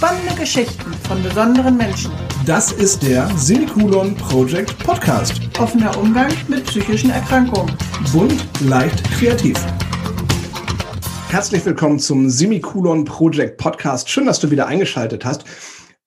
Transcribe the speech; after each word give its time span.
Spannende 0.00 0.34
Geschichten 0.34 0.94
von 1.06 1.22
besonderen 1.22 1.76
Menschen. 1.76 2.10
Das 2.46 2.72
ist 2.72 3.02
der 3.02 3.28
Semikolon 3.36 4.14
Project 4.14 4.78
Podcast. 4.78 5.42
Offener 5.58 5.94
Umgang 5.98 6.32
mit 6.48 6.64
psychischen 6.64 7.10
Erkrankungen. 7.10 7.70
Bunt, 8.10 8.46
leicht, 8.62 9.04
kreativ. 9.10 9.58
Herzlich 11.28 11.66
willkommen 11.66 11.98
zum 11.98 12.30
Semikolon 12.30 13.04
Project 13.04 13.58
Podcast. 13.58 14.08
Schön, 14.08 14.24
dass 14.24 14.40
du 14.40 14.50
wieder 14.50 14.66
eingeschaltet 14.66 15.26
hast. 15.26 15.44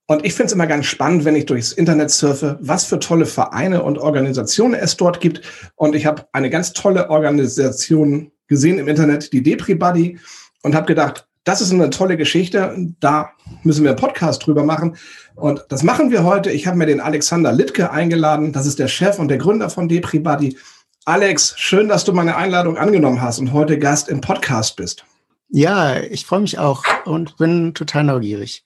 Und 0.07 0.25
ich 0.25 0.33
finde 0.33 0.47
es 0.47 0.53
immer 0.53 0.65
ganz 0.65 0.87
spannend, 0.87 1.23
wenn 1.23 1.35
ich 1.35 1.45
durchs 1.45 1.71
Internet 1.71 2.09
surfe, 2.09 2.57
was 2.61 2.85
für 2.85 2.97
tolle 2.97 3.27
Vereine 3.27 3.83
und 3.83 3.99
Organisationen 3.99 4.73
es 4.73 4.97
dort 4.97 5.21
gibt. 5.21 5.43
Und 5.75 5.93
ich 5.93 6.07
habe 6.07 6.25
eine 6.31 6.49
ganz 6.49 6.73
tolle 6.73 7.11
Organisation 7.11 8.31
gesehen 8.47 8.79
im 8.79 8.87
Internet, 8.87 9.31
die 9.33 9.43
Depri 9.43 9.75
Buddy, 9.75 10.17
und 10.63 10.73
habe 10.73 10.87
gedacht, 10.87 11.27
das 11.43 11.61
ist 11.61 11.73
eine 11.73 11.89
tolle 11.89 12.17
Geschichte. 12.17 12.75
Da 12.99 13.31
müssen 13.63 13.83
wir 13.83 13.91
einen 13.91 13.99
Podcast 13.99 14.45
drüber 14.45 14.63
machen. 14.63 14.97
Und 15.35 15.65
das 15.69 15.83
machen 15.83 16.11
wir 16.11 16.23
heute. 16.23 16.51
Ich 16.51 16.67
habe 16.67 16.77
mir 16.77 16.85
den 16.85 17.01
Alexander 17.01 17.51
Littke 17.51 17.91
eingeladen. 17.91 18.53
Das 18.53 18.65
ist 18.65 18.79
der 18.79 18.87
Chef 18.87 19.19
und 19.19 19.27
der 19.27 19.37
Gründer 19.37 19.69
von 19.69 19.89
Depri 19.89 20.19
Buddy. 20.19 20.57
Alex, 21.05 21.55
schön, 21.57 21.89
dass 21.89 22.05
du 22.05 22.13
meine 22.13 22.37
Einladung 22.37 22.77
angenommen 22.77 23.21
hast 23.21 23.39
und 23.39 23.51
heute 23.51 23.77
Gast 23.77 24.07
im 24.07 24.21
Podcast 24.21 24.77
bist. 24.77 25.05
Ja, 25.49 25.99
ich 25.99 26.25
freue 26.25 26.39
mich 26.39 26.57
auch 26.59 26.83
und 27.05 27.37
bin 27.37 27.73
total 27.73 28.05
neugierig. 28.05 28.63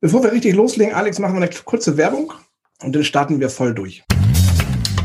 Bevor 0.00 0.22
wir 0.22 0.32
richtig 0.32 0.54
loslegen, 0.54 0.94
Alex, 0.94 1.18
machen 1.18 1.34
wir 1.34 1.42
eine 1.42 1.50
kurze 1.64 1.96
Werbung 1.96 2.32
und 2.80 2.94
dann 2.94 3.04
starten 3.04 3.40
wir 3.40 3.50
voll 3.50 3.74
durch. 3.74 4.04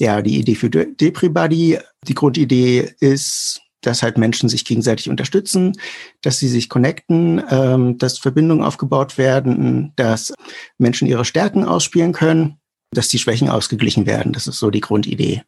ja, 0.00 0.22
die 0.22 0.38
Idee 0.38 0.54
für 0.54 0.70
Depribody. 0.70 1.78
Die 2.06 2.14
Grundidee 2.14 2.92
ist, 3.00 3.60
dass 3.80 4.02
halt 4.02 4.18
Menschen 4.18 4.48
sich 4.48 4.64
gegenseitig 4.64 5.08
unterstützen, 5.08 5.78
dass 6.22 6.38
sie 6.38 6.48
sich 6.48 6.68
connecten, 6.68 7.42
ähm, 7.50 7.98
dass 7.98 8.18
Verbindungen 8.18 8.64
aufgebaut 8.64 9.18
werden, 9.18 9.92
dass 9.96 10.32
Menschen 10.78 11.08
ihre 11.08 11.24
Stärken 11.24 11.64
ausspielen 11.64 12.12
können, 12.12 12.58
dass 12.92 13.08
die 13.08 13.18
Schwächen 13.18 13.48
ausgeglichen 13.48 14.06
werden. 14.06 14.32
Das 14.32 14.46
ist 14.46 14.58
so 14.58 14.70
die 14.70 14.80
Grundidee 14.80 15.42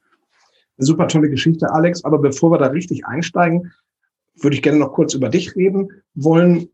super 0.80 1.08
tolle 1.08 1.30
Geschichte, 1.30 1.70
Alex. 1.72 2.04
Aber 2.04 2.18
bevor 2.18 2.50
wir 2.50 2.58
da 2.58 2.66
richtig 2.66 3.06
einsteigen, 3.06 3.72
würde 4.36 4.56
ich 4.56 4.62
gerne 4.62 4.78
noch 4.78 4.92
kurz 4.92 5.14
über 5.14 5.28
dich 5.28 5.54
reden 5.56 5.88
wollen. 6.14 6.68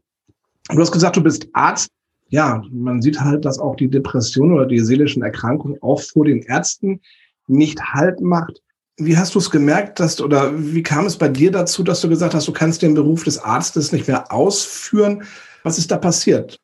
Du 0.69 0.81
hast 0.81 0.93
gesagt, 0.93 1.17
du 1.17 1.23
bist 1.23 1.49
Arzt. 1.53 1.89
Ja, 2.29 2.63
man 2.71 3.03
sieht 3.03 3.21
halt, 3.21 3.45
dass 3.45 3.59
auch 3.59 3.77
die 3.77 3.89
Depression 3.89 4.53
oder 4.53 4.67
die 4.67 4.81
seelischen 4.81 5.23
Erkrankungen 5.23 5.81
auch 5.81 6.01
vor 6.01 6.25
den 6.25 6.43
Ärzten 6.43 7.01
nicht 7.47 7.81
Halt 7.81 8.21
macht. 8.21 8.63
Wie 8.97 9.17
hast 9.17 9.35
du 9.35 9.39
es 9.39 9.51
gemerkt, 9.51 10.01
dass 10.01 10.21
oder 10.21 10.53
wie 10.57 10.83
kam 10.83 11.07
es 11.07 11.17
bei 11.17 11.29
dir 11.29 11.53
dazu, 11.53 11.83
dass 11.83 12.01
du 12.01 12.09
gesagt 12.09 12.35
hast, 12.35 12.49
du 12.49 12.53
kannst 12.53 12.83
den 12.83 12.95
Beruf 12.95 13.25
des 13.25 13.39
Arztes 13.39 13.93
nicht 13.93 14.09
mehr 14.09 14.33
ausführen? 14.33 15.23
Was 15.63 15.79
ist 15.79 15.91
da 15.91 15.99
passiert? 15.99 16.59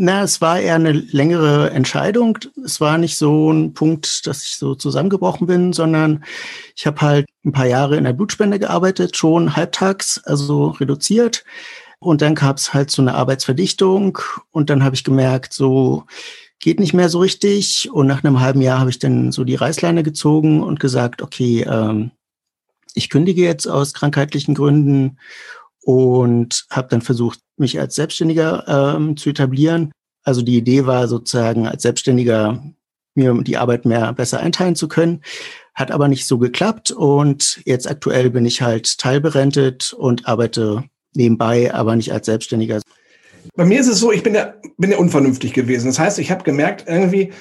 Na, 0.00 0.22
es 0.22 0.40
war 0.40 0.60
eher 0.60 0.76
eine 0.76 0.92
längere 0.92 1.70
Entscheidung. 1.70 2.38
Es 2.64 2.80
war 2.80 2.98
nicht 2.98 3.16
so 3.16 3.50
ein 3.50 3.74
Punkt, 3.74 4.28
dass 4.28 4.44
ich 4.44 4.54
so 4.54 4.76
zusammengebrochen 4.76 5.48
bin, 5.48 5.72
sondern 5.72 6.22
ich 6.76 6.86
habe 6.86 7.00
halt 7.00 7.26
ein 7.44 7.50
paar 7.50 7.66
Jahre 7.66 7.96
in 7.96 8.04
der 8.04 8.12
Blutspende 8.12 8.60
gearbeitet, 8.60 9.16
schon 9.16 9.56
halbtags, 9.56 10.22
also 10.24 10.68
reduziert. 10.68 11.44
Und 11.98 12.22
dann 12.22 12.36
gab 12.36 12.58
es 12.58 12.72
halt 12.72 12.92
so 12.92 13.02
eine 13.02 13.14
Arbeitsverdichtung 13.14 14.18
und 14.52 14.70
dann 14.70 14.84
habe 14.84 14.94
ich 14.94 15.02
gemerkt, 15.02 15.52
so 15.52 16.04
geht 16.60 16.78
nicht 16.78 16.94
mehr 16.94 17.08
so 17.08 17.18
richtig. 17.18 17.90
Und 17.90 18.06
nach 18.06 18.22
einem 18.22 18.38
halben 18.38 18.60
Jahr 18.60 18.78
habe 18.78 18.90
ich 18.90 19.00
dann 19.00 19.32
so 19.32 19.42
die 19.42 19.56
Reißleine 19.56 20.04
gezogen 20.04 20.62
und 20.62 20.78
gesagt, 20.78 21.22
okay, 21.22 21.66
ähm, 21.68 22.12
ich 22.94 23.10
kündige 23.10 23.42
jetzt 23.42 23.66
aus 23.66 23.94
krankheitlichen 23.94 24.54
Gründen 24.54 25.18
und 25.82 26.66
habe 26.70 26.88
dann 26.88 27.02
versucht, 27.02 27.40
mich 27.56 27.78
als 27.80 27.94
Selbstständiger 27.94 28.96
ähm, 28.96 29.16
zu 29.16 29.30
etablieren. 29.30 29.92
Also 30.24 30.42
die 30.42 30.56
Idee 30.56 30.86
war 30.86 31.08
sozusagen 31.08 31.66
als 31.66 31.82
Selbstständiger 31.82 32.62
mir 33.14 33.34
die 33.42 33.56
Arbeit 33.56 33.84
mehr 33.84 34.12
besser 34.12 34.40
einteilen 34.40 34.76
zu 34.76 34.88
können, 34.88 35.22
hat 35.74 35.90
aber 35.90 36.08
nicht 36.08 36.26
so 36.26 36.38
geklappt 36.38 36.90
und 36.90 37.60
jetzt 37.64 37.90
aktuell 37.90 38.30
bin 38.30 38.46
ich 38.46 38.62
halt 38.62 38.98
teilberentet 38.98 39.92
und 39.92 40.26
arbeite 40.28 40.84
nebenbei, 41.14 41.74
aber 41.74 41.96
nicht 41.96 42.12
als 42.12 42.26
Selbstständiger. 42.26 42.80
Bei 43.56 43.64
mir 43.64 43.80
ist 43.80 43.88
es 43.88 43.98
so, 43.98 44.12
ich 44.12 44.22
bin 44.22 44.34
ja, 44.34 44.54
bin 44.76 44.90
ja 44.90 44.98
unvernünftig 44.98 45.52
gewesen. 45.52 45.86
Das 45.88 45.98
heißt, 45.98 46.18
ich 46.18 46.30
habe 46.30 46.44
gemerkt, 46.44 46.84
irgendwie, 46.86 47.32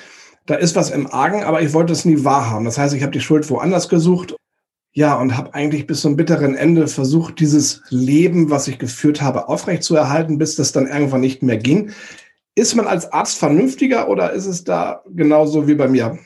da 0.45 0.55
ist 0.55 0.75
was 0.75 0.89
im 0.89 1.07
Argen, 1.07 1.43
aber 1.43 1.61
ich 1.61 1.73
wollte 1.73 1.93
es 1.93 2.05
nie 2.05 2.23
wahrhaben. 2.23 2.65
Das 2.65 2.77
heißt, 2.77 2.93
ich 2.95 3.03
habe 3.03 3.11
die 3.11 3.21
Schuld 3.21 3.49
woanders 3.49 3.89
gesucht 3.89 4.35
ja, 4.97 5.13
und 5.13 5.37
habe 5.37 5.53
eigentlich 5.53 5.85
bis 5.85 6.01
zum 6.01 6.15
bitteren 6.15 6.55
Ende 6.55 6.87
versucht, 6.87 7.39
dieses 7.39 7.83
Leben, 7.89 8.49
was 8.49 8.67
ich 8.67 8.79
geführt 8.79 9.21
habe, 9.21 9.47
aufrechtzuerhalten, 9.47 10.39
bis 10.39 10.55
das 10.55 10.71
dann 10.71 10.87
irgendwann 10.87 11.21
nicht 11.21 11.43
mehr 11.43 11.57
ging. 11.57 11.91
Ist 12.55 12.73
man 12.73 12.87
als 12.87 13.13
Arzt 13.13 13.37
vernünftiger 13.37 14.09
oder 14.09 14.31
ist 14.31 14.47
es 14.47 14.63
da 14.63 15.03
genauso 15.07 15.67
wie 15.67 15.75
bei 15.75 15.87
mir? 15.87 16.17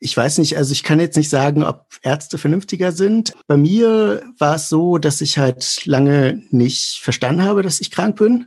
Ich 0.00 0.16
weiß 0.16 0.38
nicht, 0.38 0.56
also 0.56 0.72
ich 0.72 0.82
kann 0.82 0.98
jetzt 0.98 1.16
nicht 1.16 1.30
sagen, 1.30 1.62
ob 1.62 1.86
Ärzte 2.02 2.38
vernünftiger 2.38 2.90
sind. 2.90 3.34
Bei 3.46 3.56
mir 3.56 4.24
war 4.36 4.56
es 4.56 4.68
so, 4.68 4.98
dass 4.98 5.20
ich 5.20 5.38
halt 5.38 5.86
lange 5.86 6.42
nicht 6.50 6.98
verstanden 7.00 7.44
habe, 7.44 7.62
dass 7.62 7.80
ich 7.80 7.92
krank 7.92 8.16
bin, 8.16 8.46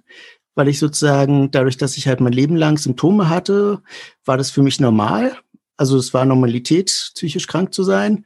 weil 0.55 0.67
ich 0.67 0.79
sozusagen 0.79 1.49
dadurch, 1.51 1.77
dass 1.77 1.95
ich 1.95 2.09
halt 2.09 2.19
mein 2.19 2.33
Leben 2.33 2.57
lang 2.57 2.77
Symptome 2.77 3.29
hatte, 3.29 3.81
war 4.25 4.35
das 4.35 4.51
für 4.51 4.63
mich 4.63 4.81
normal. 4.81 5.37
Also 5.77 5.97
es 5.97 6.13
war 6.13 6.25
Normalität, 6.25 7.11
psychisch 7.15 7.47
krank 7.47 7.73
zu 7.73 7.83
sein. 7.83 8.25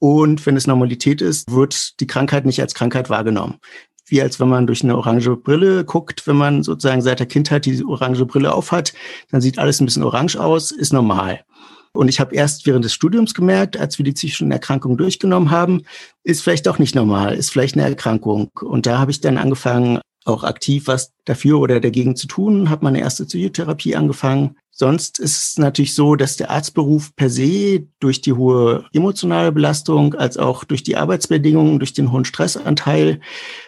Und 0.00 0.44
wenn 0.46 0.56
es 0.56 0.66
Normalität 0.66 1.20
ist, 1.20 1.52
wird 1.52 2.00
die 2.00 2.06
Krankheit 2.06 2.46
nicht 2.46 2.60
als 2.60 2.74
Krankheit 2.74 3.10
wahrgenommen. 3.10 3.58
Wie 4.06 4.20
als 4.20 4.40
wenn 4.40 4.48
man 4.48 4.66
durch 4.66 4.82
eine 4.82 4.96
orange 4.96 5.36
Brille 5.36 5.84
guckt, 5.84 6.26
wenn 6.26 6.36
man 6.36 6.64
sozusagen 6.64 7.02
seit 7.02 7.20
der 7.20 7.26
Kindheit 7.26 7.66
diese 7.66 7.84
orange 7.86 8.24
Brille 8.24 8.52
aufhat, 8.52 8.92
dann 9.30 9.40
sieht 9.40 9.58
alles 9.58 9.80
ein 9.80 9.84
bisschen 9.84 10.02
orange 10.02 10.36
aus, 10.36 10.72
ist 10.72 10.92
normal. 10.92 11.44
Und 11.92 12.08
ich 12.08 12.18
habe 12.18 12.34
erst 12.34 12.66
während 12.66 12.84
des 12.84 12.94
Studiums 12.94 13.34
gemerkt, 13.34 13.76
als 13.76 13.98
wir 13.98 14.04
die 14.04 14.12
psychischen 14.12 14.50
Erkrankungen 14.50 14.96
durchgenommen 14.96 15.50
haben, 15.50 15.82
ist 16.24 16.42
vielleicht 16.42 16.66
doch 16.66 16.78
nicht 16.78 16.94
normal, 16.94 17.34
ist 17.34 17.50
vielleicht 17.50 17.76
eine 17.76 17.84
Erkrankung. 17.84 18.50
Und 18.60 18.86
da 18.86 18.98
habe 18.98 19.10
ich 19.10 19.20
dann 19.20 19.38
angefangen, 19.38 20.00
auch 20.24 20.44
aktiv 20.44 20.86
was 20.86 21.12
dafür 21.24 21.60
oder 21.60 21.80
dagegen 21.80 22.16
zu 22.16 22.26
tun, 22.26 22.70
habe 22.70 22.84
meine 22.84 23.00
erste 23.00 23.24
Psychotherapie 23.24 23.96
angefangen. 23.96 24.56
Sonst 24.70 25.18
ist 25.18 25.36
es 25.36 25.58
natürlich 25.58 25.94
so, 25.94 26.16
dass 26.16 26.36
der 26.36 26.50
Arztberuf 26.50 27.14
per 27.14 27.28
se 27.28 27.86
durch 28.00 28.22
die 28.22 28.32
hohe 28.32 28.86
emotionale 28.92 29.52
Belastung 29.52 30.14
als 30.14 30.38
auch 30.38 30.64
durch 30.64 30.82
die 30.82 30.96
Arbeitsbedingungen, 30.96 31.78
durch 31.78 31.92
den 31.92 32.12
hohen 32.12 32.24
Stressanteil 32.24 33.20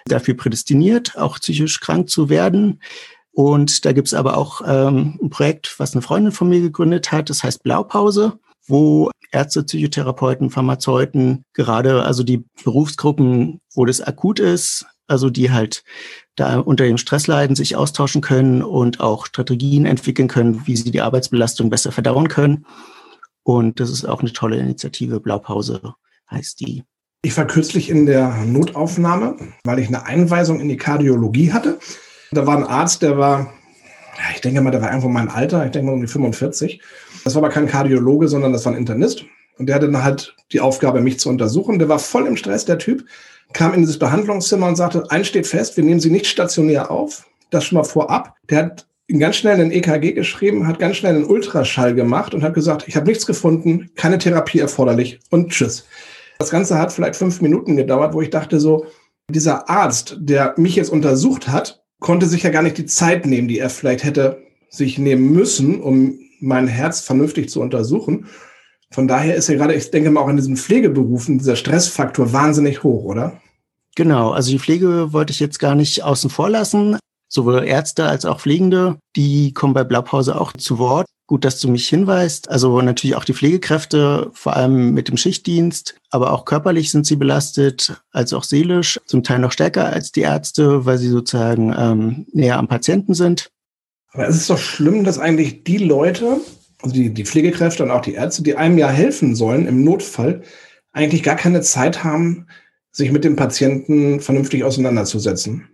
dafür 0.06 0.34
prädestiniert, 0.34 1.18
auch 1.18 1.38
psychisch 1.38 1.80
krank 1.80 2.08
zu 2.08 2.28
werden. 2.28 2.80
Und 3.32 3.84
da 3.84 3.92
gibt's 3.92 4.14
aber 4.14 4.36
auch 4.36 4.62
ähm, 4.66 5.18
ein 5.22 5.30
Projekt, 5.30 5.74
was 5.78 5.92
eine 5.92 6.02
Freundin 6.02 6.32
von 6.32 6.48
mir 6.48 6.60
gegründet 6.60 7.12
hat, 7.12 7.30
das 7.30 7.42
heißt 7.42 7.62
Blaupause, 7.62 8.38
wo 8.66 9.10
Ärzte, 9.32 9.64
Psychotherapeuten, 9.64 10.50
Pharmazeuten, 10.50 11.44
gerade 11.54 12.04
also 12.04 12.22
die 12.22 12.44
Berufsgruppen, 12.64 13.60
wo 13.74 13.86
das 13.86 14.00
akut 14.00 14.38
ist, 14.38 14.86
also 15.06 15.30
die 15.30 15.50
halt 15.50 15.84
da 16.36 16.58
unter 16.58 16.84
dem 16.84 16.98
Stress 16.98 17.26
leiden, 17.26 17.56
sich 17.56 17.76
austauschen 17.76 18.22
können 18.22 18.62
und 18.62 19.00
auch 19.00 19.26
Strategien 19.26 19.86
entwickeln 19.86 20.28
können, 20.28 20.66
wie 20.66 20.76
sie 20.76 20.90
die 20.90 21.00
Arbeitsbelastung 21.00 21.70
besser 21.70 21.92
verdauen 21.92 22.28
können. 22.28 22.64
Und 23.42 23.80
das 23.80 23.90
ist 23.90 24.04
auch 24.04 24.20
eine 24.20 24.32
tolle 24.32 24.56
Initiative. 24.56 25.20
Blaupause 25.20 25.94
heißt 26.30 26.60
die. 26.60 26.84
Ich 27.22 27.36
war 27.36 27.46
kürzlich 27.46 27.90
in 27.90 28.06
der 28.06 28.44
Notaufnahme, 28.44 29.36
weil 29.64 29.78
ich 29.78 29.88
eine 29.88 30.06
Einweisung 30.06 30.60
in 30.60 30.68
die 30.68 30.76
Kardiologie 30.76 31.52
hatte. 31.52 31.78
Da 32.32 32.46
war 32.46 32.56
ein 32.56 32.64
Arzt, 32.64 33.02
der 33.02 33.18
war, 33.18 33.52
ich 34.34 34.40
denke 34.40 34.60
mal, 34.60 34.70
der 34.70 34.82
war 34.82 34.88
irgendwo 34.88 35.08
mein 35.08 35.28
Alter, 35.28 35.64
ich 35.64 35.70
denke 35.70 35.86
mal 35.86 35.92
um 35.92 36.00
die 36.00 36.08
45. 36.08 36.80
Das 37.24 37.34
war 37.34 37.42
aber 37.42 37.52
kein 37.52 37.68
Kardiologe, 37.68 38.26
sondern 38.26 38.52
das 38.52 38.64
war 38.64 38.72
ein 38.72 38.78
Internist. 38.78 39.24
Und 39.58 39.66
der 39.66 39.76
hatte 39.76 39.90
dann 39.90 40.02
halt 40.02 40.34
die 40.50 40.60
Aufgabe, 40.60 41.00
mich 41.00 41.20
zu 41.20 41.28
untersuchen. 41.28 41.78
Der 41.78 41.88
war 41.88 41.98
voll 41.98 42.26
im 42.26 42.36
Stress, 42.36 42.64
der 42.64 42.78
Typ 42.78 43.04
kam 43.52 43.74
in 43.74 43.80
dieses 43.80 43.98
Behandlungszimmer 43.98 44.68
und 44.68 44.76
sagte, 44.76 45.10
eins 45.10 45.28
steht 45.28 45.46
fest, 45.46 45.76
wir 45.76 45.84
nehmen 45.84 46.00
Sie 46.00 46.10
nicht 46.10 46.26
stationär 46.26 46.90
auf. 46.90 47.26
Das 47.50 47.64
schon 47.64 47.76
mal 47.76 47.84
vorab. 47.84 48.36
Der 48.48 48.58
hat 48.58 48.86
ganz 49.18 49.36
schnell 49.36 49.60
ein 49.60 49.72
EKG 49.72 50.12
geschrieben, 50.12 50.66
hat 50.66 50.78
ganz 50.78 50.96
schnell 50.96 51.14
einen 51.14 51.24
Ultraschall 51.24 51.94
gemacht 51.94 52.34
und 52.34 52.42
hat 52.42 52.54
gesagt, 52.54 52.84
ich 52.86 52.96
habe 52.96 53.06
nichts 53.06 53.26
gefunden, 53.26 53.90
keine 53.94 54.18
Therapie 54.18 54.58
erforderlich 54.58 55.20
und 55.30 55.50
tschüss. 55.50 55.86
Das 56.38 56.50
Ganze 56.50 56.78
hat 56.78 56.92
vielleicht 56.92 57.16
fünf 57.16 57.40
Minuten 57.40 57.76
gedauert, 57.76 58.14
wo 58.14 58.22
ich 58.22 58.30
dachte 58.30 58.58
so, 58.58 58.86
dieser 59.28 59.68
Arzt, 59.68 60.16
der 60.18 60.54
mich 60.56 60.76
jetzt 60.76 60.90
untersucht 60.90 61.48
hat, 61.48 61.82
konnte 62.00 62.26
sich 62.26 62.42
ja 62.42 62.50
gar 62.50 62.62
nicht 62.62 62.78
die 62.78 62.86
Zeit 62.86 63.26
nehmen, 63.26 63.48
die 63.48 63.58
er 63.58 63.70
vielleicht 63.70 64.04
hätte 64.04 64.42
sich 64.68 64.98
nehmen 64.98 65.32
müssen, 65.32 65.80
um 65.80 66.18
mein 66.40 66.66
Herz 66.66 67.00
vernünftig 67.00 67.48
zu 67.48 67.60
untersuchen. 67.60 68.26
Von 68.90 69.08
daher 69.08 69.36
ist 69.36 69.48
ja 69.48 69.54
gerade, 69.54 69.74
ich 69.74 69.90
denke 69.90 70.10
mal 70.10 70.20
auch 70.20 70.28
in 70.28 70.36
diesen 70.36 70.56
Pflegeberufen, 70.56 71.38
dieser 71.38 71.56
Stressfaktor 71.56 72.32
wahnsinnig 72.32 72.82
hoch, 72.82 73.04
oder? 73.04 73.40
Genau, 73.94 74.30
also 74.30 74.50
die 74.50 74.58
Pflege 74.58 75.12
wollte 75.12 75.32
ich 75.32 75.40
jetzt 75.40 75.58
gar 75.58 75.74
nicht 75.74 76.02
außen 76.02 76.30
vor 76.30 76.48
lassen. 76.48 76.98
Sowohl 77.28 77.64
Ärzte 77.64 78.04
als 78.06 78.26
auch 78.26 78.40
Pflegende, 78.40 78.98
die 79.16 79.54
kommen 79.54 79.72
bei 79.72 79.84
Blaupause 79.84 80.38
auch 80.38 80.52
zu 80.52 80.78
Wort. 80.78 81.06
Gut, 81.26 81.46
dass 81.46 81.60
du 81.60 81.68
mich 81.68 81.88
hinweist. 81.88 82.50
Also 82.50 82.82
natürlich 82.82 83.16
auch 83.16 83.24
die 83.24 83.32
Pflegekräfte, 83.32 84.30
vor 84.34 84.54
allem 84.54 84.92
mit 84.92 85.08
dem 85.08 85.16
Schichtdienst, 85.16 85.94
aber 86.10 86.32
auch 86.32 86.44
körperlich 86.44 86.90
sind 86.90 87.06
sie 87.06 87.16
belastet, 87.16 88.02
als 88.10 88.34
auch 88.34 88.44
seelisch, 88.44 89.00
zum 89.06 89.22
Teil 89.22 89.38
noch 89.38 89.52
stärker 89.52 89.86
als 89.86 90.12
die 90.12 90.20
Ärzte, 90.20 90.84
weil 90.84 90.98
sie 90.98 91.08
sozusagen 91.08 91.74
ähm, 91.76 92.26
näher 92.32 92.58
am 92.58 92.68
Patienten 92.68 93.14
sind. 93.14 93.50
Aber 94.12 94.28
es 94.28 94.36
ist 94.36 94.50
doch 94.50 94.58
schlimm, 94.58 95.04
dass 95.04 95.18
eigentlich 95.18 95.64
die 95.64 95.78
Leute, 95.78 96.38
also 96.82 96.94
die, 96.94 97.14
die 97.14 97.24
Pflegekräfte 97.24 97.82
und 97.82 97.90
auch 97.90 98.02
die 98.02 98.14
Ärzte, 98.14 98.42
die 98.42 98.56
einem 98.56 98.76
ja 98.76 98.88
helfen 98.88 99.34
sollen 99.34 99.66
im 99.66 99.84
Notfall, 99.84 100.42
eigentlich 100.92 101.22
gar 101.22 101.36
keine 101.36 101.62
Zeit 101.62 102.04
haben, 102.04 102.46
sich 102.92 103.10
mit 103.10 103.24
dem 103.24 103.36
Patienten 103.36 104.20
vernünftig 104.20 104.64
auseinanderzusetzen. 104.64 105.68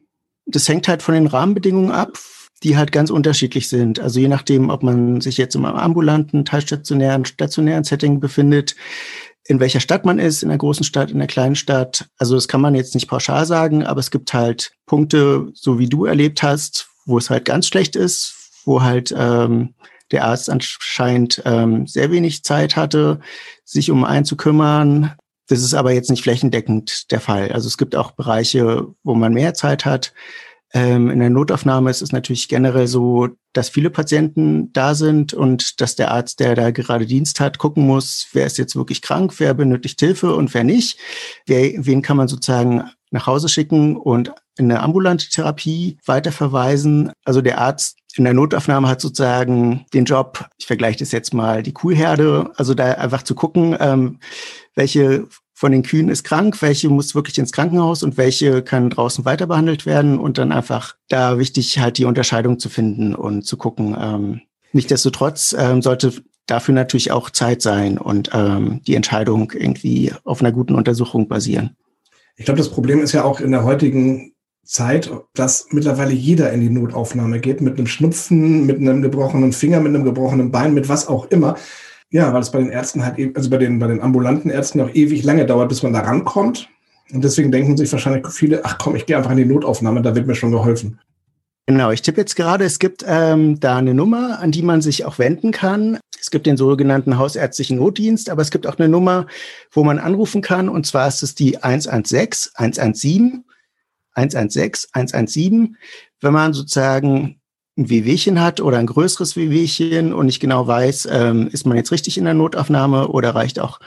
Das 0.46 0.68
hängt 0.68 0.88
halt 0.88 1.02
von 1.02 1.14
den 1.14 1.26
Rahmenbedingungen 1.26 1.90
ab, 1.90 2.18
die 2.62 2.76
halt 2.76 2.92
ganz 2.92 3.10
unterschiedlich 3.10 3.68
sind. 3.68 4.00
Also 4.00 4.20
je 4.20 4.28
nachdem, 4.28 4.70
ob 4.70 4.82
man 4.82 5.20
sich 5.20 5.36
jetzt 5.36 5.54
im 5.54 5.64
ambulanten, 5.64 6.44
teilstationären, 6.44 7.24
stationären 7.24 7.84
Setting 7.84 8.20
befindet, 8.20 8.74
in 9.44 9.60
welcher 9.60 9.80
Stadt 9.80 10.04
man 10.04 10.18
ist, 10.18 10.42
in 10.42 10.48
der 10.48 10.58
großen 10.58 10.84
Stadt, 10.84 11.10
in 11.10 11.18
der 11.18 11.26
kleinen 11.26 11.56
Stadt. 11.56 12.08
Also 12.18 12.34
das 12.34 12.48
kann 12.48 12.60
man 12.60 12.74
jetzt 12.74 12.94
nicht 12.94 13.08
pauschal 13.08 13.46
sagen, 13.46 13.84
aber 13.84 14.00
es 14.00 14.10
gibt 14.10 14.34
halt 14.34 14.72
Punkte, 14.86 15.48
so 15.54 15.78
wie 15.78 15.88
du 15.88 16.04
erlebt 16.04 16.42
hast, 16.42 16.88
wo 17.06 17.18
es 17.18 17.30
halt 17.30 17.44
ganz 17.44 17.66
schlecht 17.66 17.96
ist, 17.96 18.34
wo 18.64 18.82
halt 18.82 19.14
ähm, 19.16 19.74
der 20.10 20.24
Arzt 20.24 20.50
anscheinend 20.50 21.42
ähm, 21.44 21.86
sehr 21.86 22.10
wenig 22.10 22.44
Zeit 22.44 22.76
hatte, 22.76 23.20
sich 23.64 23.90
um 23.90 24.04
einen 24.04 24.24
zu 24.24 24.36
kümmern. 24.36 25.14
Das 25.48 25.60
ist 25.60 25.74
aber 25.74 25.92
jetzt 25.92 26.10
nicht 26.10 26.22
flächendeckend 26.22 27.10
der 27.10 27.20
Fall. 27.20 27.52
Also 27.52 27.66
es 27.66 27.78
gibt 27.78 27.96
auch 27.96 28.12
Bereiche, 28.12 28.86
wo 29.02 29.14
man 29.14 29.32
mehr 29.32 29.54
Zeit 29.54 29.84
hat. 29.84 30.12
Ähm, 30.74 31.08
in 31.10 31.18
der 31.18 31.30
Notaufnahme 31.30 31.90
ist 31.90 32.02
es 32.02 32.12
natürlich 32.12 32.48
generell 32.48 32.86
so, 32.86 33.28
dass 33.54 33.70
viele 33.70 33.88
Patienten 33.88 34.70
da 34.74 34.94
sind 34.94 35.32
und 35.32 35.80
dass 35.80 35.96
der 35.96 36.10
Arzt, 36.10 36.40
der 36.40 36.54
da 36.54 36.70
gerade 36.70 37.06
Dienst 37.06 37.40
hat, 37.40 37.56
gucken 37.56 37.86
muss, 37.86 38.28
wer 38.34 38.44
ist 38.44 38.58
jetzt 38.58 38.76
wirklich 38.76 39.00
krank, 39.00 39.32
wer 39.38 39.54
benötigt 39.54 39.98
Hilfe 39.98 40.34
und 40.34 40.52
wer 40.52 40.64
nicht. 40.64 40.98
Wer, 41.46 41.86
wen 41.86 42.02
kann 42.02 42.18
man 42.18 42.28
sozusagen 42.28 42.84
nach 43.10 43.26
Hause 43.26 43.48
schicken 43.48 43.96
und 43.96 44.32
in 44.58 44.70
eine 44.70 44.80
ambulante 44.80 45.30
Therapie 45.30 45.96
weiterverweisen. 46.04 47.12
Also 47.24 47.40
der 47.40 47.58
Arzt 47.58 47.96
in 48.16 48.24
der 48.24 48.34
Notaufnahme 48.34 48.88
hat 48.88 49.00
sozusagen 49.00 49.86
den 49.94 50.04
Job, 50.04 50.46
ich 50.58 50.66
vergleiche 50.66 50.98
das 50.98 51.12
jetzt 51.12 51.32
mal, 51.32 51.62
die 51.62 51.72
Kuhherde, 51.72 52.50
also 52.56 52.74
da 52.74 52.92
einfach 52.92 53.22
zu 53.22 53.34
gucken, 53.34 53.76
ähm, 53.80 54.18
welche 54.78 55.26
von 55.52 55.72
den 55.72 55.82
Kühen 55.82 56.08
ist 56.08 56.22
krank, 56.22 56.62
welche 56.62 56.88
muss 56.88 57.16
wirklich 57.16 57.36
ins 57.36 57.50
Krankenhaus 57.50 58.04
und 58.04 58.16
welche 58.16 58.62
kann 58.62 58.90
draußen 58.90 59.24
weiter 59.24 59.48
behandelt 59.48 59.86
werden 59.86 60.18
und 60.18 60.38
dann 60.38 60.52
einfach 60.52 60.94
da 61.08 61.36
wichtig 61.36 61.80
halt 61.80 61.98
die 61.98 62.04
Unterscheidung 62.04 62.60
zu 62.60 62.68
finden 62.68 63.14
und 63.14 63.44
zu 63.44 63.56
gucken. 63.56 63.96
Ähm, 64.00 64.40
Nichtsdestotrotz 64.72 65.56
ähm, 65.58 65.82
sollte 65.82 66.12
dafür 66.46 66.74
natürlich 66.74 67.10
auch 67.10 67.30
Zeit 67.30 67.60
sein 67.60 67.98
und 67.98 68.30
ähm, 68.32 68.80
die 68.86 68.94
Entscheidung 68.94 69.50
irgendwie 69.52 70.12
auf 70.24 70.40
einer 70.40 70.52
guten 70.52 70.74
Untersuchung 70.74 71.26
basieren. 71.26 71.76
Ich 72.36 72.44
glaube, 72.44 72.58
das 72.58 72.70
Problem 72.70 73.00
ist 73.00 73.12
ja 73.12 73.24
auch 73.24 73.40
in 73.40 73.50
der 73.50 73.64
heutigen 73.64 74.34
Zeit, 74.64 75.10
dass 75.34 75.66
mittlerweile 75.70 76.12
jeder 76.12 76.52
in 76.52 76.60
die 76.60 76.70
Notaufnahme 76.70 77.40
geht, 77.40 77.60
mit 77.60 77.78
einem 77.78 77.88
Schnupfen, 77.88 78.66
mit 78.66 78.78
einem 78.78 79.02
gebrochenen 79.02 79.52
Finger, 79.52 79.80
mit 79.80 79.94
einem 79.94 80.04
gebrochenen 80.04 80.52
Bein, 80.52 80.74
mit 80.74 80.88
was 80.88 81.08
auch 81.08 81.26
immer. 81.30 81.56
Ja, 82.10 82.32
weil 82.32 82.40
es 82.40 82.50
bei 82.50 82.58
den 82.58 82.70
Ärzten 82.70 83.04
halt, 83.04 83.18
e-, 83.18 83.32
also 83.34 83.50
bei 83.50 83.58
den, 83.58 83.78
bei 83.78 83.86
den 83.86 84.00
ambulanten 84.00 84.50
Ärzten 84.50 84.80
auch 84.80 84.90
ewig 84.94 85.24
lange 85.24 85.46
dauert, 85.46 85.68
bis 85.68 85.82
man 85.82 85.92
da 85.92 86.00
rankommt. 86.00 86.68
Und 87.12 87.24
deswegen 87.24 87.52
denken 87.52 87.76
sich 87.76 87.90
wahrscheinlich 87.92 88.26
viele, 88.28 88.64
ach 88.64 88.78
komm, 88.78 88.96
ich 88.96 89.06
gehe 89.06 89.16
einfach 89.16 89.30
in 89.30 89.38
die 89.38 89.44
Notaufnahme, 89.44 90.02
da 90.02 90.14
wird 90.14 90.26
mir 90.26 90.34
schon 90.34 90.52
geholfen. 90.52 91.00
Genau, 91.66 91.90
ich 91.90 92.00
tippe 92.00 92.20
jetzt 92.20 92.34
gerade, 92.34 92.64
es 92.64 92.78
gibt 92.78 93.04
ähm, 93.06 93.60
da 93.60 93.76
eine 93.76 93.92
Nummer, 93.92 94.40
an 94.40 94.52
die 94.52 94.62
man 94.62 94.80
sich 94.80 95.04
auch 95.04 95.18
wenden 95.18 95.52
kann. 95.52 95.98
Es 96.18 96.30
gibt 96.30 96.46
den 96.46 96.56
sogenannten 96.56 97.18
hausärztlichen 97.18 97.76
Notdienst, 97.76 98.30
aber 98.30 98.42
es 98.42 98.50
gibt 98.50 98.66
auch 98.66 98.78
eine 98.78 98.88
Nummer, 98.88 99.26
wo 99.70 99.84
man 99.84 99.98
anrufen 99.98 100.40
kann. 100.40 100.68
Und 100.68 100.86
zwar 100.86 101.08
ist 101.08 101.22
es 101.22 101.34
die 101.34 101.62
116 101.62 102.52
117 102.54 103.44
116, 104.18 104.90
117, 104.92 105.76
wenn 106.20 106.32
man 106.32 106.52
sozusagen 106.52 107.37
ein 107.78 107.88
Wehwehchen 107.88 108.40
hat 108.40 108.60
oder 108.60 108.78
ein 108.78 108.86
größeres 108.86 109.36
Wehwehchen 109.36 110.12
und 110.12 110.26
nicht 110.26 110.40
genau 110.40 110.66
weiß, 110.66 111.08
ähm, 111.10 111.48
ist 111.48 111.66
man 111.66 111.76
jetzt 111.76 111.92
richtig 111.92 112.18
in 112.18 112.24
der 112.24 112.34
Notaufnahme 112.34 113.08
oder 113.08 113.34
reicht 113.34 113.60
auch 113.60 113.78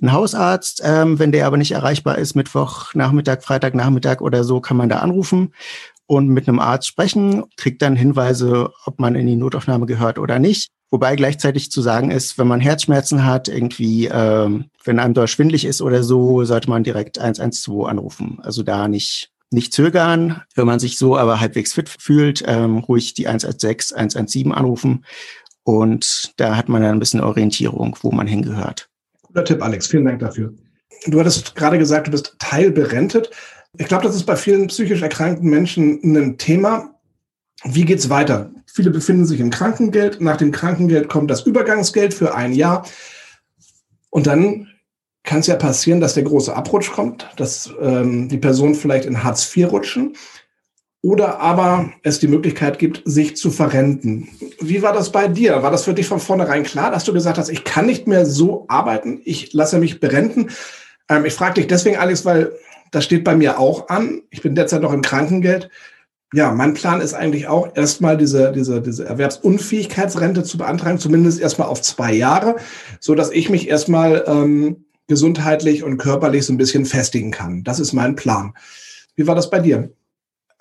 ein 0.00 0.12
Hausarzt, 0.12 0.82
ähm, 0.84 1.18
wenn 1.18 1.32
der 1.32 1.46
aber 1.46 1.56
nicht 1.56 1.72
erreichbar 1.72 2.18
ist, 2.18 2.34
Mittwoch, 2.34 2.94
Nachmittag, 2.94 3.44
Freitag, 3.44 3.74
Nachmittag 3.74 4.20
oder 4.20 4.44
so, 4.44 4.60
kann 4.60 4.76
man 4.76 4.88
da 4.88 4.98
anrufen 4.98 5.52
und 6.06 6.28
mit 6.28 6.48
einem 6.48 6.58
Arzt 6.58 6.86
sprechen, 6.86 7.44
kriegt 7.56 7.82
dann 7.82 7.96
Hinweise, 7.96 8.70
ob 8.84 9.00
man 9.00 9.14
in 9.14 9.26
die 9.26 9.36
Notaufnahme 9.36 9.86
gehört 9.86 10.18
oder 10.18 10.38
nicht. 10.38 10.68
Wobei 10.90 11.16
gleichzeitig 11.16 11.70
zu 11.72 11.82
sagen 11.82 12.10
ist, 12.10 12.38
wenn 12.38 12.46
man 12.46 12.60
Herzschmerzen 12.60 13.24
hat, 13.24 13.48
irgendwie, 13.48 14.06
ähm, 14.06 14.66
wenn 14.84 15.00
einem 15.00 15.14
da 15.14 15.26
schwindlig 15.26 15.64
ist 15.64 15.82
oder 15.82 16.04
so, 16.04 16.44
sollte 16.44 16.70
man 16.70 16.84
direkt 16.84 17.18
112 17.18 17.88
anrufen. 17.88 18.38
Also 18.42 18.62
da 18.62 18.86
nicht 18.86 19.33
nicht 19.54 19.72
zögern, 19.72 20.42
wenn 20.54 20.66
man 20.66 20.78
sich 20.78 20.98
so 20.98 21.16
aber 21.16 21.40
halbwegs 21.40 21.72
fit 21.72 21.88
fühlt, 21.88 22.44
ähm, 22.46 22.78
ruhig 22.78 23.14
die 23.14 23.26
116, 23.26 23.96
117 23.96 24.52
anrufen. 24.52 25.04
Und 25.62 26.34
da 26.36 26.56
hat 26.56 26.68
man 26.68 26.82
dann 26.82 26.96
ein 26.96 26.98
bisschen 26.98 27.20
Orientierung, 27.20 27.96
wo 28.02 28.12
man 28.12 28.26
hingehört. 28.26 28.88
Guter 29.22 29.44
Tipp, 29.44 29.62
Alex. 29.62 29.86
Vielen 29.86 30.04
Dank 30.04 30.20
dafür. 30.20 30.52
Du 31.06 31.18
hattest 31.18 31.54
gerade 31.54 31.78
gesagt, 31.78 32.06
du 32.06 32.10
bist 32.10 32.36
teilberentet. 32.38 33.30
Ich 33.78 33.86
glaube, 33.86 34.04
das 34.04 34.14
ist 34.14 34.24
bei 34.24 34.36
vielen 34.36 34.68
psychisch 34.68 35.02
erkrankten 35.02 35.48
Menschen 35.48 36.00
ein 36.02 36.38
Thema. 36.38 36.94
Wie 37.64 37.84
geht's 37.84 38.10
weiter? 38.10 38.52
Viele 38.66 38.90
befinden 38.90 39.24
sich 39.24 39.40
im 39.40 39.50
Krankengeld. 39.50 40.20
Nach 40.20 40.36
dem 40.36 40.52
Krankengeld 40.52 41.08
kommt 41.08 41.30
das 41.30 41.42
Übergangsgeld 41.42 42.12
für 42.12 42.34
ein 42.34 42.52
Jahr. 42.52 42.86
Und 44.10 44.26
dann 44.26 44.68
kann 45.24 45.40
es 45.40 45.46
ja 45.46 45.56
passieren, 45.56 46.00
dass 46.00 46.14
der 46.14 46.22
große 46.22 46.54
Abrutsch 46.54 46.92
kommt, 46.92 47.28
dass 47.36 47.72
ähm, 47.80 48.28
die 48.28 48.38
Person 48.38 48.74
vielleicht 48.74 49.06
in 49.06 49.24
Hartz 49.24 49.50
IV 49.56 49.72
rutschen 49.72 50.14
oder 51.02 51.40
aber 51.40 51.92
es 52.02 52.18
die 52.18 52.28
Möglichkeit 52.28 52.78
gibt, 52.78 53.02
sich 53.04 53.36
zu 53.36 53.50
verrenten. 53.50 54.28
Wie 54.60 54.82
war 54.82 54.92
das 54.92 55.12
bei 55.12 55.28
dir? 55.28 55.62
War 55.62 55.70
das 55.70 55.84
für 55.84 55.92
dich 55.92 56.06
von 56.06 56.20
vornherein 56.20 56.62
klar, 56.62 56.90
dass 56.90 57.04
du 57.04 57.12
gesagt 57.12 57.36
hast, 57.36 57.48
ich 57.50 57.64
kann 57.64 57.86
nicht 57.86 58.06
mehr 58.06 58.24
so 58.24 58.64
arbeiten, 58.68 59.20
ich 59.24 59.52
lasse 59.52 59.78
mich 59.78 60.00
berenten? 60.00 60.50
Ähm, 61.08 61.24
ich 61.24 61.34
frage 61.34 61.54
dich 61.54 61.66
deswegen, 61.66 61.96
Alex, 61.96 62.24
weil 62.24 62.52
das 62.90 63.04
steht 63.04 63.24
bei 63.24 63.34
mir 63.34 63.58
auch 63.58 63.88
an. 63.88 64.22
Ich 64.30 64.40
bin 64.40 64.54
derzeit 64.54 64.82
noch 64.82 64.92
im 64.92 65.02
Krankengeld. 65.02 65.68
Ja, 66.32 66.52
mein 66.52 66.74
Plan 66.74 67.00
ist 67.00 67.14
eigentlich 67.14 67.48
auch 67.48 67.76
erstmal 67.76 68.16
diese, 68.16 68.52
diese, 68.52 68.80
diese 68.80 69.04
Erwerbsunfähigkeitsrente 69.04 70.42
zu 70.42 70.58
beantragen, 70.58 70.98
zumindest 70.98 71.40
erstmal 71.40 71.68
auf 71.68 71.82
zwei 71.82 72.12
Jahre, 72.12 72.56
so 72.98 73.14
dass 73.14 73.30
ich 73.30 73.50
mich 73.50 73.68
erstmal 73.68 74.24
ähm, 74.26 74.83
gesundheitlich 75.06 75.82
und 75.82 75.98
körperlich 75.98 76.46
so 76.46 76.52
ein 76.52 76.58
bisschen 76.58 76.86
festigen 76.86 77.30
kann. 77.30 77.64
Das 77.64 77.78
ist 77.78 77.92
mein 77.92 78.16
Plan. 78.16 78.54
Wie 79.16 79.26
war 79.26 79.34
das 79.34 79.50
bei 79.50 79.60
dir? 79.60 79.90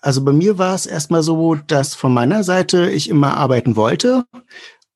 Also 0.01 0.23
bei 0.23 0.33
mir 0.33 0.57
war 0.57 0.75
es 0.75 0.85
erstmal 0.85 1.23
so, 1.23 1.55
dass 1.55 1.95
von 1.95 2.13
meiner 2.13 2.43
Seite 2.43 2.89
ich 2.89 3.09
immer 3.09 3.37
arbeiten 3.37 3.77
wollte 3.77 4.25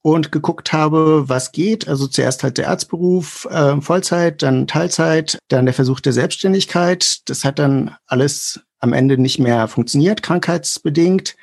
und 0.01 0.31
geguckt 0.31 0.73
habe, 0.73 1.29
was 1.29 1.53
geht. 1.53 1.87
Also 1.87 2.07
zuerst 2.07 2.43
halt 2.43 2.57
der 2.57 2.69
Arztberuf, 2.69 3.47
äh, 3.49 3.79
Vollzeit, 3.81 4.41
dann 4.41 4.67
Teilzeit, 4.67 5.37
dann 5.47 5.65
der 5.65 5.73
Versuch 5.73 6.01
der 6.01 6.13
Selbstständigkeit. 6.13 7.29
Das 7.29 7.45
hat 7.45 7.57
dann 7.57 7.95
alles 8.05 8.59
am 8.79 8.93
Ende 8.93 9.17
nicht 9.17 9.39
mehr 9.39 9.67
funktioniert, 9.67 10.23
krankheitsbedingt. 10.23 11.35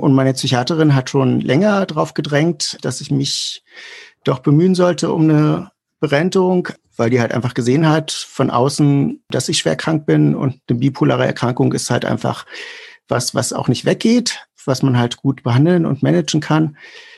Und 0.00 0.14
meine 0.14 0.32
Psychiaterin 0.32 0.94
hat 0.94 1.10
schon 1.10 1.40
länger 1.40 1.86
darauf 1.86 2.14
gedrängt, 2.14 2.78
dass 2.82 3.00
ich 3.00 3.10
mich 3.10 3.62
doch 4.24 4.40
bemühen 4.40 4.74
sollte 4.74 5.12
um 5.12 5.22
eine 5.22 5.70
Berentung, 6.00 6.68
weil 6.96 7.10
die 7.10 7.20
halt 7.20 7.32
einfach 7.32 7.54
gesehen 7.54 7.88
hat 7.88 8.10
von 8.10 8.50
außen, 8.50 9.22
dass 9.30 9.48
ich 9.48 9.58
schwer 9.58 9.76
krank 9.76 10.06
bin 10.06 10.34
und 10.34 10.60
eine 10.68 10.78
bipolare 10.78 11.26
Erkrankung 11.26 11.72
ist 11.72 11.90
halt 11.90 12.04
einfach 12.04 12.46
was, 13.08 13.34
was 13.34 13.52
auch 13.52 13.68
nicht 13.68 13.84
weggeht, 13.84 14.46
was 14.64 14.82
man 14.82 14.98
halt 14.98 15.16
gut 15.18 15.42
behandeln 15.42 15.86
und 15.86 16.02
managen 16.02 16.40
kann. 16.40 16.76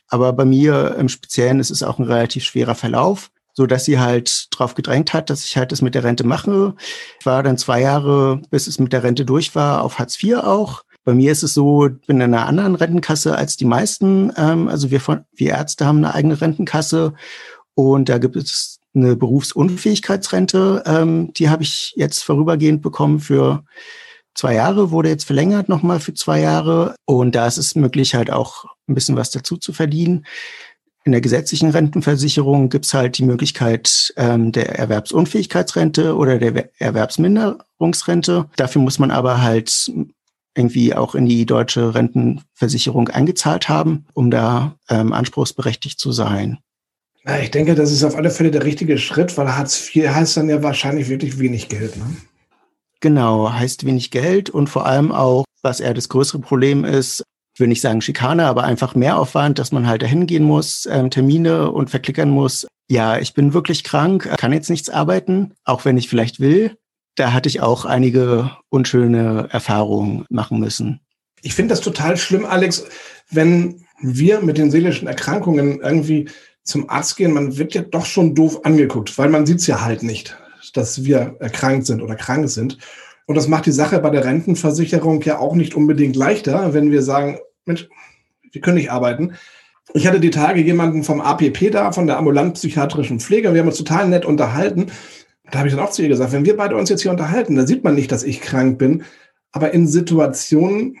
Aber 0.09 0.33
bei 0.33 0.45
mir 0.45 0.95
im 0.99 1.09
Speziellen 1.09 1.59
ist 1.59 1.71
es 1.71 1.83
auch 1.83 1.99
ein 1.99 2.05
relativ 2.05 2.43
schwerer 2.43 2.75
Verlauf 2.75 3.29
so 3.53 3.67
dass 3.67 3.85
sie 3.85 3.99
halt 3.99 4.47
drauf 4.51 4.73
gedrängt 4.73 5.13
hat, 5.13 5.29
dass 5.29 5.45
ich 5.45 5.57
halt 5.57 5.71
das 5.71 5.81
mit 5.81 5.95
der 5.95 6.03
Rente 6.03 6.25
mache. 6.25 6.75
Ich 7.19 7.25
war 7.25 7.43
dann 7.43 7.57
zwei 7.57 7.81
Jahre, 7.81 8.41
bis 8.49 8.67
es 8.67 8.79
mit 8.79 8.93
der 8.93 9.03
Rente 9.03 9.25
durch 9.25 9.55
war, 9.55 9.83
auf 9.83 9.99
Hartz 9.99 10.21
IV 10.21 10.37
auch. 10.37 10.83
Bei 11.05 11.13
mir 11.13 11.31
ist 11.31 11.43
es 11.43 11.53
so, 11.53 11.87
ich 11.87 12.07
bin 12.07 12.21
in 12.21 12.33
einer 12.33 12.47
anderen 12.47 12.75
Rentenkasse 12.75 13.35
als 13.35 13.57
die 13.57 13.65
meisten. 13.65 14.31
Ähm, 14.37 14.69
also 14.69 14.89
wir, 14.89 15.01
von, 15.01 15.25
wir 15.33 15.51
Ärzte 15.51 15.85
haben 15.85 15.97
eine 15.97 16.13
eigene 16.15 16.39
Rentenkasse 16.39 17.13
und 17.75 18.09
da 18.09 18.17
gibt 18.17 18.35
es 18.35 18.79
eine 18.95 19.15
Berufsunfähigkeitsrente. 19.15 20.83
Ähm, 20.85 21.33
die 21.33 21.49
habe 21.49 21.63
ich 21.63 21.93
jetzt 21.95 22.23
vorübergehend 22.23 22.81
bekommen 22.81 23.19
für 23.19 23.63
zwei 24.35 24.55
Jahre, 24.55 24.91
wurde 24.91 25.09
jetzt 25.09 25.25
verlängert 25.25 25.69
nochmal 25.69 25.99
für 25.99 26.13
zwei 26.13 26.39
Jahre. 26.39 26.95
Und 27.05 27.35
da 27.35 27.47
ist 27.47 27.57
es 27.57 27.75
möglich, 27.75 28.15
halt 28.15 28.31
auch 28.31 28.65
ein 28.87 28.95
bisschen 28.95 29.15
was 29.15 29.31
dazu 29.31 29.57
zu 29.57 29.73
verdienen. 29.73 30.25
In 31.05 31.11
der 31.11 31.21
gesetzlichen 31.21 31.71
Rentenversicherung 31.71 32.69
gibt 32.69 32.85
es 32.85 32.93
halt 32.93 33.17
die 33.17 33.25
Möglichkeit 33.25 34.13
ähm, 34.15 34.51
der 34.53 34.79
Erwerbsunfähigkeitsrente 34.79 36.15
oder 36.15 36.37
der 36.37 36.69
Erwerbsminderungsrente. 36.79 38.49
Dafür 38.55 38.81
muss 38.81 38.99
man 38.99 39.11
aber 39.11 39.41
halt 39.41 39.91
irgendwie 40.55 40.93
auch 40.93 41.15
in 41.15 41.25
die 41.25 41.45
deutsche 41.45 41.93
Rentenversicherung 41.93 43.09
eingezahlt 43.09 43.67
haben, 43.69 44.05
um 44.13 44.31
da 44.31 44.77
ähm, 44.87 45.11
anspruchsberechtigt 45.11 45.99
zu 45.99 46.11
sein. 46.11 46.59
Ja, 47.25 47.39
ich 47.39 47.51
denke, 47.51 47.75
das 47.75 47.91
ist 47.91 48.03
auf 48.03 48.15
alle 48.15 48.29
Fälle 48.29 48.51
der 48.51 48.65
richtige 48.65 48.97
Schritt, 48.97 49.37
weil 49.37 49.55
Hartz 49.55 49.89
IV 49.95 50.09
heißt 50.09 50.37
dann 50.37 50.49
ja 50.49 50.61
wahrscheinlich 50.61 51.07
wirklich 51.07 51.39
wenig 51.39 51.69
Geld. 51.69 51.95
Ne? 51.95 52.03
Genau, 52.99 53.51
heißt 53.51 53.85
wenig 53.85 54.11
Geld 54.11 54.49
und 54.49 54.67
vor 54.67 54.85
allem 54.85 55.11
auch, 55.11 55.45
was 55.61 55.79
eher 55.79 55.93
das 55.93 56.09
größere 56.09 56.39
Problem 56.39 56.83
ist, 56.83 57.23
ich 57.53 57.59
will 57.59 57.67
nicht 57.67 57.81
sagen 57.81 58.01
Schikane, 58.01 58.45
aber 58.45 58.63
einfach 58.63 58.95
Mehraufwand, 58.95 59.59
dass 59.59 59.71
man 59.71 59.87
halt 59.87 60.01
dahin 60.01 60.25
gehen 60.25 60.43
muss, 60.43 60.87
ähm, 60.89 61.11
Termine 61.11 61.71
und 61.71 61.91
verklickern 61.91 62.29
muss. 62.29 62.67
Ja, 62.89 63.19
ich 63.19 63.33
bin 63.33 63.53
wirklich 63.53 63.83
krank, 63.83 64.29
kann 64.37 64.51
jetzt 64.51 64.69
nichts 64.69 64.89
arbeiten, 64.89 65.53
auch 65.63 65.85
wenn 65.85 65.97
ich 65.97 66.09
vielleicht 66.09 66.39
will. 66.39 66.77
Da 67.15 67.31
hatte 67.31 67.47
ich 67.47 67.61
auch 67.61 67.85
einige 67.85 68.51
unschöne 68.69 69.47
Erfahrungen 69.51 70.25
machen 70.29 70.59
müssen. 70.59 70.99
Ich 71.43 71.53
finde 71.53 71.73
das 71.73 71.81
total 71.81 72.17
schlimm, 72.17 72.45
Alex, 72.45 72.85
wenn 73.29 73.85
wir 74.01 74.41
mit 74.41 74.57
den 74.57 74.71
seelischen 74.71 75.07
Erkrankungen 75.07 75.79
irgendwie 75.79 76.29
zum 76.63 76.89
Arzt 76.89 77.17
gehen, 77.17 77.33
man 77.33 77.57
wird 77.57 77.73
ja 77.73 77.81
doch 77.81 78.05
schon 78.05 78.35
doof 78.35 78.61
angeguckt, 78.63 79.17
weil 79.17 79.29
man 79.29 79.45
sieht 79.45 79.59
es 79.59 79.67
ja 79.67 79.81
halt 79.81 80.03
nicht, 80.03 80.37
dass 80.73 81.03
wir 81.03 81.35
erkrankt 81.39 81.85
sind 81.85 82.01
oder 82.01 82.15
krank 82.15 82.49
sind. 82.49 82.77
Und 83.25 83.35
das 83.35 83.47
macht 83.47 83.65
die 83.65 83.71
Sache 83.71 83.99
bei 83.99 84.09
der 84.09 84.25
Rentenversicherung 84.25 85.21
ja 85.21 85.39
auch 85.39 85.55
nicht 85.55 85.75
unbedingt 85.75 86.15
leichter, 86.15 86.73
wenn 86.73 86.91
wir 86.91 87.01
sagen, 87.01 87.39
Mensch, 87.65 87.87
wir 88.51 88.61
können 88.61 88.77
nicht 88.77 88.91
arbeiten. 88.91 89.33
Ich 89.93 90.07
hatte 90.07 90.19
die 90.19 90.29
Tage 90.29 90.61
jemanden 90.61 91.03
vom 91.03 91.21
APP 91.21 91.71
da, 91.71 91.91
von 91.91 92.07
der 92.07 92.17
ambulant-psychiatrischen 92.17 93.19
Pflege. 93.19 93.53
Wir 93.53 93.61
haben 93.61 93.67
uns 93.67 93.77
total 93.77 94.07
nett 94.07 94.25
unterhalten. 94.25 94.87
Da 95.51 95.59
habe 95.59 95.67
ich 95.67 95.75
dann 95.75 95.83
auch 95.83 95.91
zu 95.91 96.01
ihr 96.01 96.07
gesagt, 96.07 96.31
wenn 96.31 96.45
wir 96.45 96.57
beide 96.57 96.75
uns 96.75 96.89
jetzt 96.89 97.01
hier 97.01 97.11
unterhalten, 97.11 97.55
dann 97.55 97.67
sieht 97.67 97.83
man 97.83 97.95
nicht, 97.95 98.11
dass 98.11 98.23
ich 98.23 98.41
krank 98.41 98.77
bin. 98.77 99.03
Aber 99.51 99.73
in 99.73 99.87
Situationen, 99.87 100.97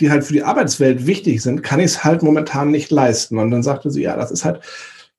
die 0.00 0.10
halt 0.10 0.24
für 0.24 0.32
die 0.32 0.42
Arbeitswelt 0.42 1.06
wichtig 1.06 1.42
sind, 1.42 1.62
kann 1.62 1.80
ich 1.80 1.86
es 1.86 2.04
halt 2.04 2.22
momentan 2.22 2.70
nicht 2.70 2.90
leisten. 2.90 3.38
Und 3.38 3.50
dann 3.50 3.62
sagte 3.62 3.90
sie, 3.90 4.02
ja, 4.02 4.16
das 4.16 4.30
ist 4.30 4.44
halt 4.44 4.60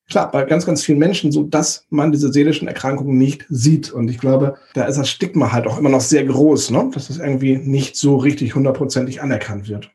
klar, 0.10 0.32
bei 0.32 0.44
ganz, 0.44 0.65
ganz 0.65 0.84
vielen 0.84 1.00
Menschen 1.00 1.32
so, 1.32 1.44
dass 1.44 1.86
man 1.89 2.12
diese 2.12 2.32
seelischen 2.32 2.67
Erkrankungen 2.67 3.17
nicht 3.17 3.46
sieht. 3.50 3.91
Und 3.91 4.10
ich 4.10 4.20
glaube, 4.20 4.55
da 4.74 4.86
ist 4.86 4.98
das 4.98 5.10
Stigma 5.10 5.51
halt 5.51 5.67
auch 5.67 5.77
immer 5.77 5.89
noch 5.89 6.01
sehr 6.01 6.25
groß, 6.25 6.72
ne? 6.72 6.89
dass 6.94 7.08
das 7.08 7.17
irgendwie 7.17 7.58
nicht 7.58 7.96
so 7.96 8.17
richtig 8.17 8.55
hundertprozentig 8.55 9.22
anerkannt 9.22 9.67
wird. 9.67 9.91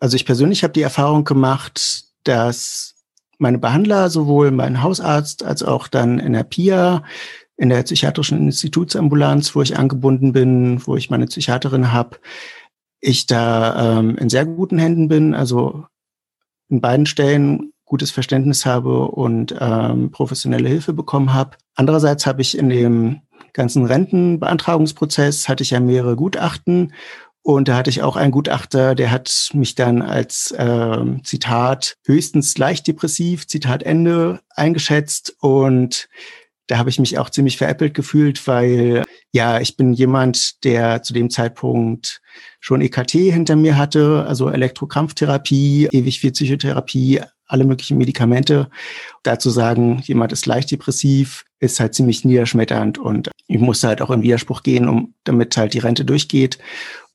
Also 0.00 0.16
ich 0.16 0.26
persönlich 0.26 0.62
habe 0.62 0.72
die 0.72 0.82
Erfahrung 0.82 1.24
gemacht, 1.24 2.04
dass 2.24 2.94
meine 3.38 3.58
Behandler, 3.58 4.10
sowohl 4.10 4.50
mein 4.50 4.82
Hausarzt 4.82 5.44
als 5.44 5.62
auch 5.62 5.88
dann 5.88 6.18
in 6.18 6.32
der 6.32 6.42
PIA, 6.42 7.02
in 7.56 7.70
der 7.70 7.82
psychiatrischen 7.82 8.38
Institutsambulanz, 8.38 9.54
wo 9.54 9.62
ich 9.62 9.78
angebunden 9.78 10.32
bin, 10.32 10.86
wo 10.86 10.96
ich 10.96 11.08
meine 11.08 11.26
Psychiaterin 11.26 11.92
habe, 11.92 12.18
ich 13.06 13.26
da 13.26 13.98
ähm, 13.98 14.16
in 14.16 14.28
sehr 14.28 14.44
guten 14.44 14.78
Händen 14.78 15.08
bin. 15.08 15.34
Also 15.34 15.84
in 16.68 16.80
beiden 16.80 17.06
Stellen 17.06 17.72
gutes 17.84 18.10
Verständnis 18.10 18.66
habe 18.66 19.06
und 19.08 19.54
ähm, 19.60 20.10
professionelle 20.10 20.68
Hilfe 20.68 20.92
bekommen 20.92 21.32
habe. 21.32 21.56
Andererseits 21.76 22.26
habe 22.26 22.42
ich 22.42 22.58
in 22.58 22.68
dem 22.68 23.20
ganzen 23.52 23.86
Rentenbeantragungsprozess 23.86 25.48
hatte 25.48 25.62
ich 25.62 25.70
ja 25.70 25.80
mehrere 25.80 26.16
Gutachten 26.16 26.92
und 27.46 27.68
da 27.68 27.76
hatte 27.76 27.90
ich 27.90 28.02
auch 28.02 28.16
einen 28.16 28.32
Gutachter, 28.32 28.96
der 28.96 29.12
hat 29.12 29.50
mich 29.52 29.76
dann 29.76 30.02
als 30.02 30.50
äh, 30.50 31.04
Zitat 31.22 31.94
höchstens 32.04 32.58
leicht 32.58 32.88
depressiv, 32.88 33.46
Zitat 33.46 33.84
Ende, 33.84 34.40
eingeschätzt 34.50 35.36
und 35.40 36.08
da 36.66 36.78
habe 36.78 36.90
ich 36.90 36.98
mich 36.98 37.18
auch 37.18 37.30
ziemlich 37.30 37.56
veräppelt 37.56 37.94
gefühlt, 37.94 38.46
weil 38.46 39.04
ja, 39.32 39.60
ich 39.60 39.76
bin 39.76 39.92
jemand, 39.92 40.64
der 40.64 41.02
zu 41.02 41.12
dem 41.12 41.30
Zeitpunkt 41.30 42.20
schon 42.60 42.80
EKT 42.80 43.12
hinter 43.12 43.56
mir 43.56 43.76
hatte, 43.76 44.24
also 44.26 44.48
Elektrokrampftherapie, 44.48 45.88
ewig 45.92 46.20
viel 46.20 46.32
Psychotherapie, 46.32 47.20
alle 47.46 47.64
möglichen 47.64 47.98
Medikamente. 47.98 48.68
Dazu 49.22 49.50
sagen, 49.50 50.00
jemand 50.04 50.32
ist 50.32 50.46
leicht 50.46 50.70
depressiv, 50.70 51.44
ist 51.60 51.78
halt 51.78 51.94
ziemlich 51.94 52.24
niederschmetternd 52.24 52.98
und 52.98 53.30
ich 53.46 53.60
musste 53.60 53.88
halt 53.88 54.02
auch 54.02 54.10
in 54.10 54.22
Widerspruch 54.22 54.62
gehen, 54.62 54.88
um 54.88 55.14
damit 55.24 55.56
halt 55.56 55.74
die 55.74 55.78
Rente 55.78 56.04
durchgeht, 56.04 56.58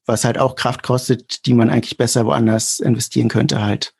was 0.06 0.24
halt 0.24 0.38
auch 0.38 0.56
Kraft 0.56 0.84
kostet, 0.84 1.46
die 1.46 1.54
man 1.54 1.70
eigentlich 1.70 1.98
besser 1.98 2.26
woanders 2.26 2.80
investieren 2.80 3.28
könnte 3.28 3.62
halt. 3.62 3.94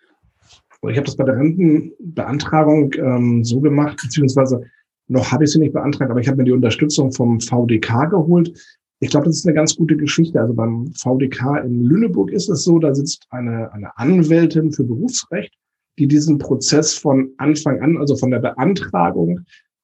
Ich 0.90 0.98
habe 0.98 1.06
das 1.06 1.16
bei 1.16 1.26
der 1.26 1.36
Rentenbeantragung 1.36 2.92
ähm, 2.96 3.44
so 3.44 3.60
gemacht, 3.60 4.00
beziehungsweise 4.02 4.66
noch 5.12 5.32
habe 5.32 5.44
ich 5.44 5.52
sie 5.52 5.60
nicht 5.60 5.74
beantragt, 5.74 6.10
aber 6.10 6.20
ich 6.20 6.28
habe 6.28 6.38
mir 6.38 6.46
die 6.46 6.52
Unterstützung 6.52 7.12
vom 7.12 7.40
VDK 7.40 8.10
geholt. 8.10 8.54
Ich 9.00 9.10
glaube, 9.10 9.26
das 9.26 9.38
ist 9.38 9.46
eine 9.46 9.56
ganz 9.56 9.76
gute 9.76 9.98
Geschichte. 9.98 10.40
Also 10.40 10.54
beim 10.54 10.92
VDK 10.94 11.64
in 11.64 11.86
Lüneburg 11.86 12.32
ist 12.32 12.50
es 12.50 12.64
so, 12.64 12.80
da 12.80 12.94
sitzt 12.94 13.26
eine, 13.30 13.72
eine 13.74 13.98
Anwältin 13.98 14.72
für 14.72 14.84
Berufsrecht 14.84 15.54
die 15.98 16.08
diesen 16.08 16.38
Prozess 16.38 16.96
von 16.96 17.32
Anfang 17.38 17.82
an, 17.82 17.98
also 17.98 18.16
von 18.16 18.32
der 18.32 18.40
Beantragung 18.40 19.42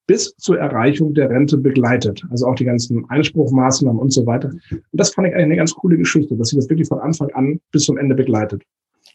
bis 0.08 0.36
zur 0.38 0.58
Erreichung 0.58 1.14
der 1.14 1.30
Rente 1.30 1.58
begleitet. 1.58 2.24
Also 2.30 2.48
auch 2.48 2.56
die 2.56 2.64
ganzen 2.64 3.08
Einspruchmaßnahmen 3.10 4.02
und 4.02 4.12
so 4.12 4.26
weiter. 4.26 4.50
Und 4.72 4.82
das 4.94 5.14
fand 5.14 5.28
ich 5.28 5.34
eigentlich 5.34 5.46
eine 5.46 5.56
ganz 5.58 5.76
coole 5.76 5.98
Geschichte, 5.98 6.36
dass 6.38 6.50
sie 6.50 6.56
das 6.56 6.70
wirklich 6.70 6.88
von 6.88 7.00
Anfang 7.00 7.30
an 7.32 7.60
bis 7.72 7.84
zum 7.84 7.98
Ende 7.98 8.16
begleitet. 8.16 8.64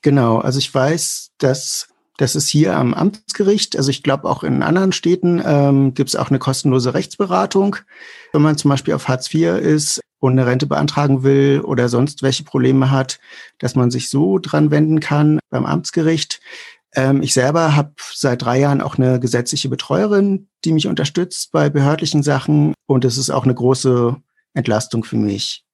Genau, 0.02 0.38
also 0.38 0.58
ich 0.58 0.72
weiß, 0.72 1.30
dass 1.38 1.88
das 2.22 2.36
ist 2.36 2.46
hier 2.46 2.76
am 2.76 2.94
Amtsgericht. 2.94 3.76
Also 3.76 3.90
ich 3.90 4.04
glaube, 4.04 4.28
auch 4.30 4.44
in 4.44 4.62
anderen 4.62 4.92
Städten 4.92 5.42
ähm, 5.44 5.92
gibt 5.92 6.08
es 6.08 6.14
auch 6.14 6.30
eine 6.30 6.38
kostenlose 6.38 6.94
Rechtsberatung. 6.94 7.76
Wenn 8.32 8.42
man 8.42 8.56
zum 8.56 8.68
Beispiel 8.68 8.94
auf 8.94 9.08
Hartz 9.08 9.34
IV 9.34 9.56
ist 9.56 10.00
und 10.20 10.30
eine 10.30 10.46
Rente 10.46 10.66
beantragen 10.66 11.24
will 11.24 11.62
oder 11.64 11.88
sonst 11.88 12.22
welche 12.22 12.44
Probleme 12.44 12.92
hat, 12.92 13.18
dass 13.58 13.74
man 13.74 13.90
sich 13.90 14.08
so 14.08 14.38
dran 14.38 14.70
wenden 14.70 15.00
kann 15.00 15.40
beim 15.50 15.66
Amtsgericht. 15.66 16.40
Ähm, 16.94 17.22
ich 17.22 17.34
selber 17.34 17.74
habe 17.74 17.94
seit 18.14 18.42
drei 18.42 18.60
Jahren 18.60 18.82
auch 18.82 18.98
eine 18.98 19.18
gesetzliche 19.18 19.68
Betreuerin, 19.68 20.48
die 20.64 20.72
mich 20.72 20.86
unterstützt 20.86 21.50
bei 21.50 21.70
behördlichen 21.70 22.22
Sachen. 22.22 22.72
Und 22.86 23.04
es 23.04 23.18
ist 23.18 23.30
auch 23.30 23.42
eine 23.42 23.54
große 23.54 24.14
Entlastung 24.54 25.02
für 25.02 25.16
mich. 25.16 25.64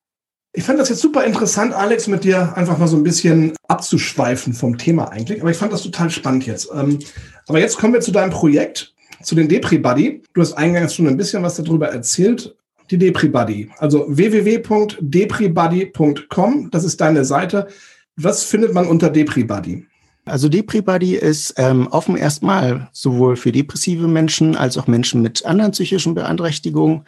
Ich 0.52 0.64
fand 0.64 0.78
das 0.78 0.88
jetzt 0.88 1.02
super 1.02 1.24
interessant, 1.24 1.74
Alex, 1.74 2.06
mit 2.06 2.24
dir 2.24 2.56
einfach 2.56 2.78
mal 2.78 2.88
so 2.88 2.96
ein 2.96 3.02
bisschen 3.02 3.52
abzuschweifen 3.68 4.54
vom 4.54 4.78
Thema 4.78 5.12
eigentlich. 5.12 5.40
Aber 5.40 5.50
ich 5.50 5.56
fand 5.56 5.72
das 5.72 5.82
total 5.82 6.10
spannend 6.10 6.46
jetzt. 6.46 6.68
Ähm, 6.74 6.98
aber 7.46 7.60
jetzt 7.60 7.78
kommen 7.78 7.92
wir 7.92 8.00
zu 8.00 8.12
deinem 8.12 8.30
Projekt, 8.30 8.94
zu 9.22 9.34
den 9.34 9.48
Depri-Buddy. 9.48 10.22
Du 10.32 10.40
hast 10.40 10.54
eingangs 10.54 10.94
schon 10.94 11.06
ein 11.06 11.16
bisschen 11.16 11.42
was 11.42 11.56
darüber 11.56 11.88
erzählt. 11.88 12.54
Die 12.90 12.96
Depri-Buddy, 12.96 13.68
also 13.76 14.06
www.depribuddy.com, 14.08 16.70
das 16.70 16.84
ist 16.84 16.98
deine 17.02 17.26
Seite. 17.26 17.68
Was 18.16 18.44
findet 18.44 18.72
man 18.72 18.86
unter 18.86 19.10
DepriBuddy? 19.10 19.84
Also 20.24 20.48
DepriBuddy 20.48 21.14
ist 21.14 21.52
ähm, 21.56 21.86
offen 21.88 22.16
erstmal 22.16 22.88
sowohl 22.92 23.36
für 23.36 23.52
depressive 23.52 24.08
Menschen 24.08 24.56
als 24.56 24.78
auch 24.78 24.86
Menschen 24.86 25.20
mit 25.22 25.44
anderen 25.44 25.72
psychischen 25.72 26.14
Beeinträchtigungen, 26.14 27.04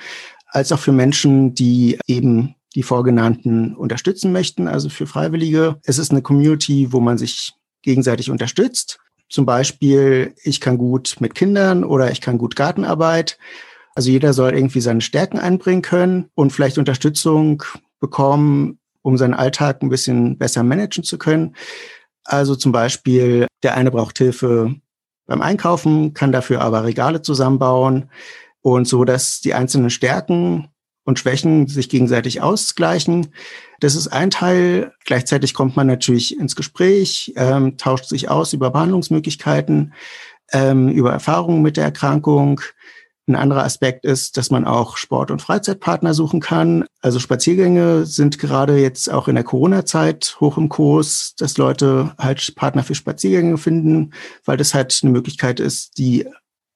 als 0.47 0.70
auch 0.70 0.78
für 0.78 0.92
Menschen, 0.92 1.54
die 1.54 1.99
eben 2.06 2.54
die 2.74 2.82
Vorgenannten 2.82 3.74
unterstützen 3.74 4.32
möchten, 4.32 4.68
also 4.68 4.88
für 4.88 5.06
Freiwillige. 5.06 5.78
Es 5.84 5.98
ist 5.98 6.12
eine 6.12 6.22
Community, 6.22 6.92
wo 6.92 7.00
man 7.00 7.18
sich 7.18 7.52
gegenseitig 7.82 8.30
unterstützt. 8.30 8.98
Zum 9.28 9.46
Beispiel, 9.46 10.34
ich 10.42 10.60
kann 10.60 10.78
gut 10.78 11.16
mit 11.20 11.34
Kindern 11.34 11.84
oder 11.84 12.10
ich 12.10 12.20
kann 12.20 12.38
gut 12.38 12.56
Gartenarbeit. 12.56 13.38
Also 13.94 14.10
jeder 14.10 14.32
soll 14.32 14.54
irgendwie 14.54 14.80
seine 14.80 15.00
Stärken 15.00 15.38
einbringen 15.38 15.82
können 15.82 16.30
und 16.34 16.52
vielleicht 16.52 16.78
Unterstützung 16.78 17.62
bekommen, 18.00 18.78
um 19.02 19.16
seinen 19.16 19.34
Alltag 19.34 19.82
ein 19.82 19.88
bisschen 19.88 20.38
besser 20.38 20.62
managen 20.62 21.04
zu 21.04 21.18
können. 21.18 21.54
Also 22.24 22.54
zum 22.54 22.72
Beispiel, 22.72 23.46
der 23.62 23.76
eine 23.76 23.90
braucht 23.90 24.18
Hilfe 24.18 24.74
beim 25.26 25.42
Einkaufen, 25.42 26.12
kann 26.12 26.32
dafür 26.32 26.60
aber 26.60 26.84
Regale 26.84 27.22
zusammenbauen 27.22 28.10
und 28.62 28.86
so, 28.86 29.04
dass 29.04 29.40
die 29.40 29.54
einzelnen 29.54 29.90
Stärken 29.90 30.68
und 31.04 31.19
Schwächen 31.19 31.66
sich 31.66 31.88
gegenseitig 31.88 32.42
ausgleichen. 32.42 33.28
Das 33.80 33.95
ist 33.95 34.09
ein 34.09 34.30
Teil. 34.30 34.92
Gleichzeitig 35.04 35.54
kommt 35.54 35.76
man 35.76 35.87
natürlich 35.87 36.38
ins 36.38 36.57
Gespräch, 36.57 37.33
ähm, 37.37 37.76
tauscht 37.76 38.07
sich 38.07 38.28
aus 38.28 38.52
über 38.52 38.71
Behandlungsmöglichkeiten, 38.71 39.95
ähm, 40.52 40.88
über 40.88 41.12
Erfahrungen 41.12 41.62
mit 41.62 41.76
der 41.76 41.85
Erkrankung. 41.85 42.61
Ein 43.26 43.37
anderer 43.37 43.64
Aspekt 43.64 44.04
ist, 44.04 44.37
dass 44.37 44.50
man 44.50 44.64
auch 44.64 44.97
Sport- 44.97 45.30
und 45.30 45.40
Freizeitpartner 45.40 46.14
suchen 46.14 46.40
kann. 46.40 46.85
Also 47.00 47.21
Spaziergänge 47.21 48.04
sind 48.04 48.38
gerade 48.38 48.78
jetzt 48.78 49.11
auch 49.11 49.28
in 49.28 49.37
der 49.37 49.45
Corona-Zeit 49.45 50.37
hoch 50.40 50.59
im 50.59 50.69
Kurs, 50.69 51.35
dass 51.38 51.57
Leute 51.57 52.12
halt 52.19 52.54
Partner 52.57 52.83
für 52.83 52.97
Spaziergänge 52.97 53.57
finden, 53.57 54.12
weil 54.45 54.57
das 54.57 54.75
halt 54.75 54.99
eine 55.02 55.12
Möglichkeit 55.12 55.61
ist, 55.61 55.99
die 55.99 56.26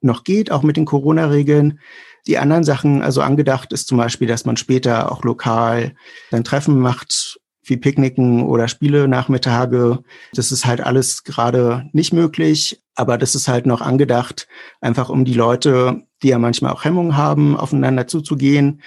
noch 0.04 0.24
geht, 0.24 0.50
auch 0.50 0.62
mit 0.62 0.76
den 0.76 0.84
Corona-Regeln. 0.84 1.80
Die 2.26 2.38
anderen 2.38 2.64
Sachen, 2.64 3.02
also 3.02 3.20
angedacht 3.20 3.72
ist 3.72 3.86
zum 3.86 3.98
Beispiel, 3.98 4.28
dass 4.28 4.44
man 4.44 4.56
später 4.56 5.12
auch 5.12 5.24
lokal 5.24 5.94
dann 6.30 6.44
Treffen 6.44 6.78
macht, 6.78 7.38
wie 7.62 7.76
Picknicken 7.76 8.42
oder 8.44 8.68
Spiele 8.68 9.08
Nachmittage. 9.08 10.00
Das 10.32 10.52
ist 10.52 10.64
halt 10.64 10.80
alles 10.80 11.24
gerade 11.24 11.88
nicht 11.92 12.12
möglich, 12.12 12.82
aber 12.94 13.18
das 13.18 13.34
ist 13.34 13.48
halt 13.48 13.66
noch 13.66 13.80
angedacht, 13.80 14.48
einfach 14.80 15.08
um 15.08 15.24
die 15.24 15.34
Leute, 15.34 16.02
die 16.22 16.28
ja 16.28 16.38
manchmal 16.38 16.72
auch 16.72 16.84
Hemmungen 16.84 17.16
haben, 17.16 17.56
aufeinander 17.56 18.06
zuzugehen, 18.06 18.82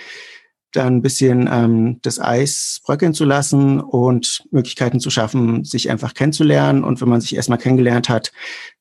dann 0.71 0.97
ein 0.97 1.01
bisschen 1.01 1.49
ähm, 1.51 1.99
das 2.01 2.19
Eis 2.19 2.81
bröckeln 2.85 3.13
zu 3.13 3.25
lassen 3.25 3.79
und 3.79 4.43
Möglichkeiten 4.51 4.99
zu 4.99 5.09
schaffen, 5.09 5.63
sich 5.63 5.89
einfach 5.89 6.13
kennenzulernen. 6.13 6.83
Und 6.83 7.01
wenn 7.01 7.09
man 7.09 7.21
sich 7.21 7.35
erstmal 7.35 7.57
kennengelernt 7.57 8.09
hat, 8.09 8.31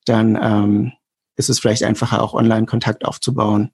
dann 0.05 0.39
ähm, 0.41 0.93
ist 1.37 1.49
es 1.49 1.59
vielleicht 1.59 1.83
einfacher, 1.85 2.23
auch 2.23 2.35
online 2.35 2.67
Kontakt 2.67 3.05
aufzubauen. 3.05 3.71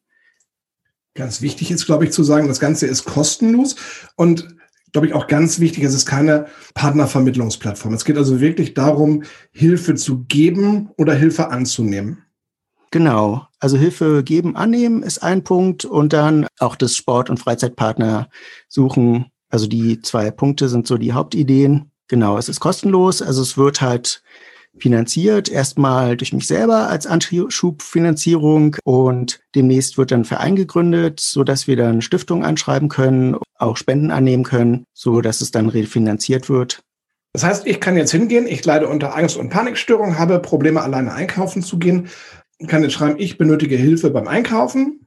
Ganz 1.14 1.42
wichtig 1.42 1.70
ist, 1.70 1.86
glaube 1.86 2.04
ich, 2.04 2.12
zu 2.12 2.22
sagen, 2.22 2.48
das 2.48 2.60
Ganze 2.60 2.86
ist 2.86 3.04
kostenlos 3.04 3.76
und 4.16 4.56
glaube 4.92 5.06
ich, 5.06 5.14
auch 5.14 5.26
ganz 5.26 5.58
wichtig, 5.58 5.84
es 5.84 5.94
ist 5.94 6.06
keine 6.06 6.46
Partnervermittlungsplattform. 6.74 7.94
Es 7.94 8.04
geht 8.04 8.18
also 8.18 8.40
wirklich 8.40 8.74
darum, 8.74 9.24
Hilfe 9.50 9.94
zu 9.94 10.24
geben 10.24 10.90
oder 10.98 11.14
Hilfe 11.14 11.48
anzunehmen. 11.48 12.24
Genau. 12.90 13.46
Also 13.58 13.78
Hilfe 13.78 14.22
geben, 14.22 14.54
annehmen 14.54 15.02
ist 15.02 15.22
ein 15.22 15.44
Punkt 15.44 15.86
und 15.86 16.12
dann 16.12 16.46
auch 16.58 16.76
das 16.76 16.94
Sport- 16.94 17.30
und 17.30 17.38
Freizeitpartner 17.38 18.28
suchen. 18.68 19.26
Also 19.48 19.66
die 19.66 20.02
zwei 20.02 20.30
Punkte 20.30 20.68
sind 20.68 20.86
so 20.86 20.98
die 20.98 21.14
Hauptideen. 21.14 21.90
Genau, 22.08 22.36
es 22.36 22.50
ist 22.50 22.60
kostenlos. 22.60 23.22
Also 23.22 23.40
es 23.40 23.56
wird 23.56 23.80
halt 23.80 24.22
finanziert, 24.78 25.50
erstmal 25.50 26.16
durch 26.16 26.32
mich 26.32 26.46
selber 26.46 26.88
als 26.88 27.06
Anschubfinanzierung 27.06 28.76
und 28.84 29.40
demnächst 29.54 29.98
wird 29.98 30.10
dann 30.10 30.20
ein 30.20 30.24
Verein 30.24 30.56
gegründet, 30.56 31.20
so 31.20 31.44
dass 31.44 31.66
wir 31.66 31.76
dann 31.76 32.02
Stiftungen 32.02 32.44
anschreiben 32.44 32.88
können, 32.88 33.36
auch 33.58 33.76
Spenden 33.76 34.10
annehmen 34.10 34.44
können, 34.44 34.84
so 34.92 35.20
dass 35.20 35.40
es 35.40 35.50
dann 35.50 35.68
refinanziert 35.68 36.48
wird. 36.48 36.82
Das 37.34 37.44
heißt, 37.44 37.66
ich 37.66 37.80
kann 37.80 37.96
jetzt 37.96 38.12
hingehen, 38.12 38.46
ich 38.46 38.64
leide 38.64 38.88
unter 38.88 39.16
Angst- 39.16 39.36
und 39.36 39.48
Panikstörung, 39.48 40.18
habe 40.18 40.38
Probleme, 40.38 40.82
alleine 40.82 41.14
einkaufen 41.14 41.62
zu 41.62 41.78
gehen, 41.78 42.08
kann 42.66 42.82
jetzt 42.82 42.92
schreiben, 42.92 43.18
ich 43.18 43.38
benötige 43.38 43.76
Hilfe 43.76 44.10
beim 44.10 44.28
Einkaufen. 44.28 45.06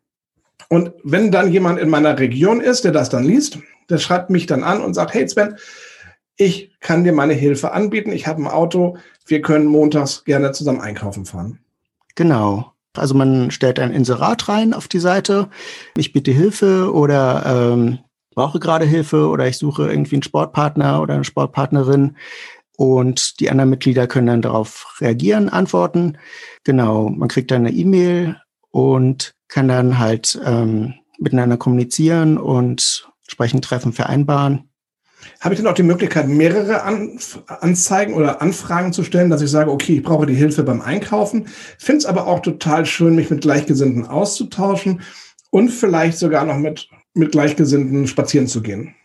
Und 0.69 0.91
wenn 1.03 1.31
dann 1.31 1.51
jemand 1.51 1.79
in 1.79 1.89
meiner 1.89 2.17
Region 2.17 2.61
ist, 2.61 2.83
der 2.83 2.91
das 2.91 3.09
dann 3.09 3.23
liest, 3.23 3.59
der 3.89 3.99
schreibt 3.99 4.31
mich 4.31 4.47
dann 4.47 4.63
an 4.63 4.81
und 4.81 4.95
sagt, 4.95 5.13
hey 5.13 5.27
Sven, 5.27 5.55
ich 6.37 6.71
kann 6.79 7.03
dir 7.03 7.13
meine 7.13 7.33
Hilfe 7.33 7.71
anbieten, 7.71 8.11
ich 8.11 8.27
habe 8.27 8.41
ein 8.41 8.47
Auto, 8.47 8.97
wir 9.25 9.41
können 9.41 9.65
montags 9.65 10.23
gerne 10.25 10.51
zusammen 10.51 10.81
einkaufen 10.81 11.25
fahren. 11.25 11.59
Genau. 12.15 12.71
Also 12.93 13.13
man 13.13 13.51
stellt 13.51 13.79
ein 13.79 13.91
Inserat 13.91 14.47
rein 14.47 14.73
auf 14.73 14.87
die 14.87 14.99
Seite. 14.99 15.49
Ich 15.97 16.13
bitte 16.13 16.31
Hilfe 16.31 16.93
oder 16.93 17.73
ähm, 17.73 17.99
brauche 18.33 18.59
gerade 18.59 18.85
Hilfe 18.85 19.27
oder 19.27 19.47
ich 19.47 19.57
suche 19.57 19.89
irgendwie 19.89 20.15
einen 20.15 20.23
Sportpartner 20.23 21.01
oder 21.01 21.15
eine 21.15 21.23
Sportpartnerin. 21.23 22.15
Und 22.77 23.39
die 23.39 23.49
anderen 23.49 23.69
Mitglieder 23.69 24.07
können 24.07 24.27
dann 24.27 24.41
darauf 24.41 24.97
reagieren, 24.99 25.49
antworten. 25.49 26.17
Genau, 26.63 27.09
man 27.09 27.29
kriegt 27.29 27.51
dann 27.51 27.65
eine 27.65 27.75
E-Mail 27.75 28.37
und 28.71 29.33
kann 29.47 29.67
dann 29.67 29.97
halt 29.99 30.39
ähm, 30.45 30.95
miteinander 31.17 31.55
kommunizieren 31.57 32.37
und 32.37 33.09
entsprechend 33.23 33.63
Treffen 33.63 33.93
vereinbaren. 33.93 34.69
Habe 35.39 35.53
ich 35.53 35.61
dann 35.61 35.69
auch 35.69 35.75
die 35.75 35.83
Möglichkeit, 35.83 36.27
mehrere 36.27 36.83
Anf 36.83 37.39
Anzeigen 37.47 38.13
oder 38.13 38.41
Anfragen 38.41 38.93
zu 38.93 39.03
stellen, 39.03 39.29
dass 39.29 39.41
ich 39.41 39.49
sage, 39.49 39.71
okay, 39.71 39.95
ich 39.97 40.03
brauche 40.03 40.25
die 40.25 40.35
Hilfe 40.35 40.63
beim 40.63 40.81
Einkaufen, 40.81 41.47
finde 41.77 41.97
es 41.97 42.05
aber 42.05 42.27
auch 42.27 42.41
total 42.41 42.85
schön, 42.85 43.15
mich 43.15 43.29
mit 43.29 43.41
Gleichgesinnten 43.41 44.05
auszutauschen 44.05 45.01
und 45.51 45.69
vielleicht 45.69 46.17
sogar 46.17 46.45
noch 46.45 46.57
mit, 46.57 46.89
mit 47.13 47.31
Gleichgesinnten 47.31 48.07
spazieren 48.07 48.47
zu 48.47 48.61
gehen. 48.61 48.95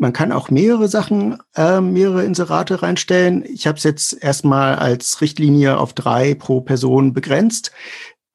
Man 0.00 0.12
kann 0.12 0.30
auch 0.30 0.48
mehrere 0.48 0.86
Sachen, 0.86 1.38
äh, 1.56 1.80
mehrere 1.80 2.24
Inserate 2.24 2.82
reinstellen. 2.82 3.44
Ich 3.44 3.66
habe 3.66 3.78
es 3.78 3.84
jetzt 3.84 4.22
erstmal 4.22 4.76
als 4.76 5.20
Richtlinie 5.20 5.76
auf 5.76 5.92
drei 5.92 6.34
pro 6.34 6.60
Person 6.60 7.12
begrenzt 7.12 7.72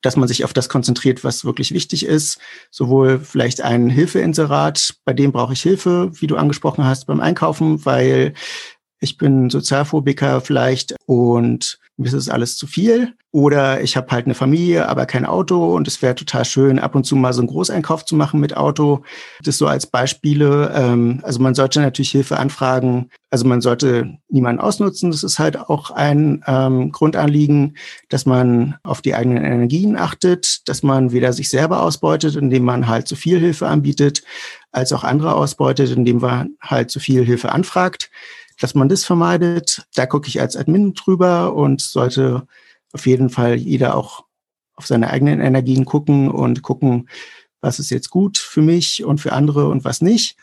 dass 0.03 0.15
man 0.15 0.27
sich 0.27 0.45
auf 0.45 0.53
das 0.53 0.69
konzentriert, 0.69 1.23
was 1.23 1.45
wirklich 1.45 1.73
wichtig 1.73 2.05
ist. 2.05 2.37
Sowohl 2.69 3.19
vielleicht 3.19 3.61
ein 3.61 3.89
Hilfeinserat, 3.89 4.95
bei 5.05 5.13
dem 5.13 5.31
brauche 5.31 5.53
ich 5.53 5.61
Hilfe, 5.61 6.11
wie 6.13 6.27
du 6.27 6.35
angesprochen 6.35 6.85
hast, 6.85 7.07
beim 7.07 7.19
Einkaufen, 7.19 7.83
weil 7.85 8.33
ich 8.99 9.17
bin 9.17 9.49
Sozialphobiker 9.49 10.41
vielleicht 10.41 10.95
und 11.05 11.79
mir 11.97 12.07
ist 12.07 12.13
es 12.13 12.29
alles 12.29 12.57
zu 12.57 12.65
viel. 12.67 13.13
Oder 13.31 13.81
ich 13.81 13.97
habe 13.97 14.11
halt 14.11 14.25
eine 14.25 14.35
Familie, 14.35 14.87
aber 14.87 15.07
kein 15.07 15.25
Auto 15.25 15.75
und 15.75 15.87
es 15.87 16.03
wäre 16.03 16.13
total 16.13 16.45
schön, 16.45 16.77
ab 16.77 16.93
und 16.93 17.03
zu 17.03 17.15
mal 17.15 17.33
so 17.33 17.41
einen 17.41 17.47
Großeinkauf 17.47 18.05
zu 18.05 18.15
machen 18.15 18.39
mit 18.39 18.55
Auto. 18.55 19.03
Das 19.43 19.57
so 19.57 19.65
als 19.65 19.87
Beispiele. 19.87 20.71
Ähm, 20.75 21.19
also 21.23 21.39
man 21.39 21.55
sollte 21.55 21.81
natürlich 21.81 22.11
Hilfe 22.11 22.37
anfragen. 22.37 23.09
Also 23.31 23.45
man 23.45 23.61
sollte 23.61 24.17
niemanden 24.29 24.61
ausnutzen. 24.61 25.09
Das 25.09 25.23
ist 25.23 25.39
halt 25.39 25.57
auch 25.57 25.89
ein 25.89 26.43
ähm, 26.45 26.91
Grundanliegen, 26.91 27.77
dass 28.09 28.25
man 28.25 28.75
auf 28.83 29.01
die 29.01 29.15
eigenen 29.15 29.43
Energien 29.43 29.97
achtet, 29.97 30.67
dass 30.67 30.83
man 30.83 31.11
weder 31.11 31.33
sich 31.33 31.49
selber 31.49 31.81
ausbeutet, 31.81 32.35
indem 32.35 32.63
man 32.63 32.87
halt 32.87 33.07
zu 33.07 33.15
viel 33.15 33.39
Hilfe 33.39 33.67
anbietet, 33.67 34.23
als 34.71 34.93
auch 34.93 35.03
andere 35.03 35.35
ausbeutet, 35.35 35.91
indem 35.91 36.19
man 36.19 36.55
halt 36.61 36.91
zu 36.91 36.99
viel 36.99 37.25
Hilfe 37.25 37.51
anfragt 37.51 38.09
dass 38.63 38.75
man 38.75 38.87
das 38.87 39.03
vermeidet. 39.03 39.85
Da 39.93 40.05
gucke 40.05 40.29
ich 40.29 40.39
als 40.39 40.55
Admin 40.55 40.93
drüber 40.93 41.53
und 41.53 41.81
sollte 41.81 42.47
auf 42.93 43.05
jeden 43.05 43.29
Fall 43.29 43.55
jeder 43.55 43.93
auch 43.93 44.23
auf 44.75 44.87
seine 44.87 45.09
eigenen 45.09 45.41
Energien 45.41 45.83
gucken 45.83 46.31
und 46.31 46.61
gucken, 46.61 47.09
was 47.59 47.79
ist 47.79 47.89
jetzt 47.89 48.09
gut 48.09 48.37
für 48.37 48.61
mich 48.61 49.03
und 49.03 49.19
für 49.19 49.33
andere 49.33 49.67
und 49.67 49.83
was 49.83 50.01
nicht. 50.01 50.37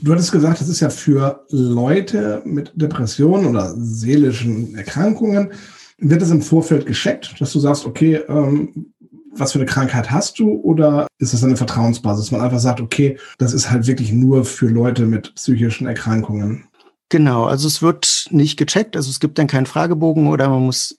Du 0.00 0.12
hattest 0.12 0.32
gesagt, 0.32 0.62
das 0.62 0.68
ist 0.70 0.80
ja 0.80 0.88
für 0.88 1.44
Leute 1.50 2.40
mit 2.46 2.72
Depressionen 2.74 3.44
oder 3.44 3.74
seelischen 3.76 4.74
Erkrankungen. 4.74 5.52
Wird 5.98 6.22
das 6.22 6.30
im 6.30 6.40
Vorfeld 6.40 6.86
gescheckt, 6.86 7.38
dass 7.38 7.52
du 7.52 7.60
sagst, 7.60 7.84
okay, 7.84 8.14
ähm, 8.28 8.92
was 9.32 9.52
für 9.52 9.58
eine 9.58 9.66
Krankheit 9.66 10.10
hast 10.10 10.38
du? 10.38 10.52
Oder 10.52 11.06
ist 11.18 11.34
das 11.34 11.44
eine 11.44 11.56
Vertrauensbasis, 11.56 12.26
dass 12.26 12.32
man 12.32 12.40
einfach 12.40 12.60
sagt, 12.60 12.80
okay, 12.80 13.18
das 13.36 13.52
ist 13.52 13.70
halt 13.70 13.86
wirklich 13.86 14.10
nur 14.12 14.46
für 14.46 14.68
Leute 14.68 15.04
mit 15.04 15.34
psychischen 15.34 15.86
Erkrankungen? 15.86 16.67
Genau, 17.10 17.44
also 17.44 17.66
es 17.66 17.80
wird 17.80 18.26
nicht 18.30 18.58
gecheckt, 18.58 18.94
also 18.94 19.08
es 19.08 19.18
gibt 19.18 19.38
dann 19.38 19.46
keinen 19.46 19.66
Fragebogen 19.66 20.28
oder 20.28 20.48
man 20.50 20.66
muss 20.66 20.98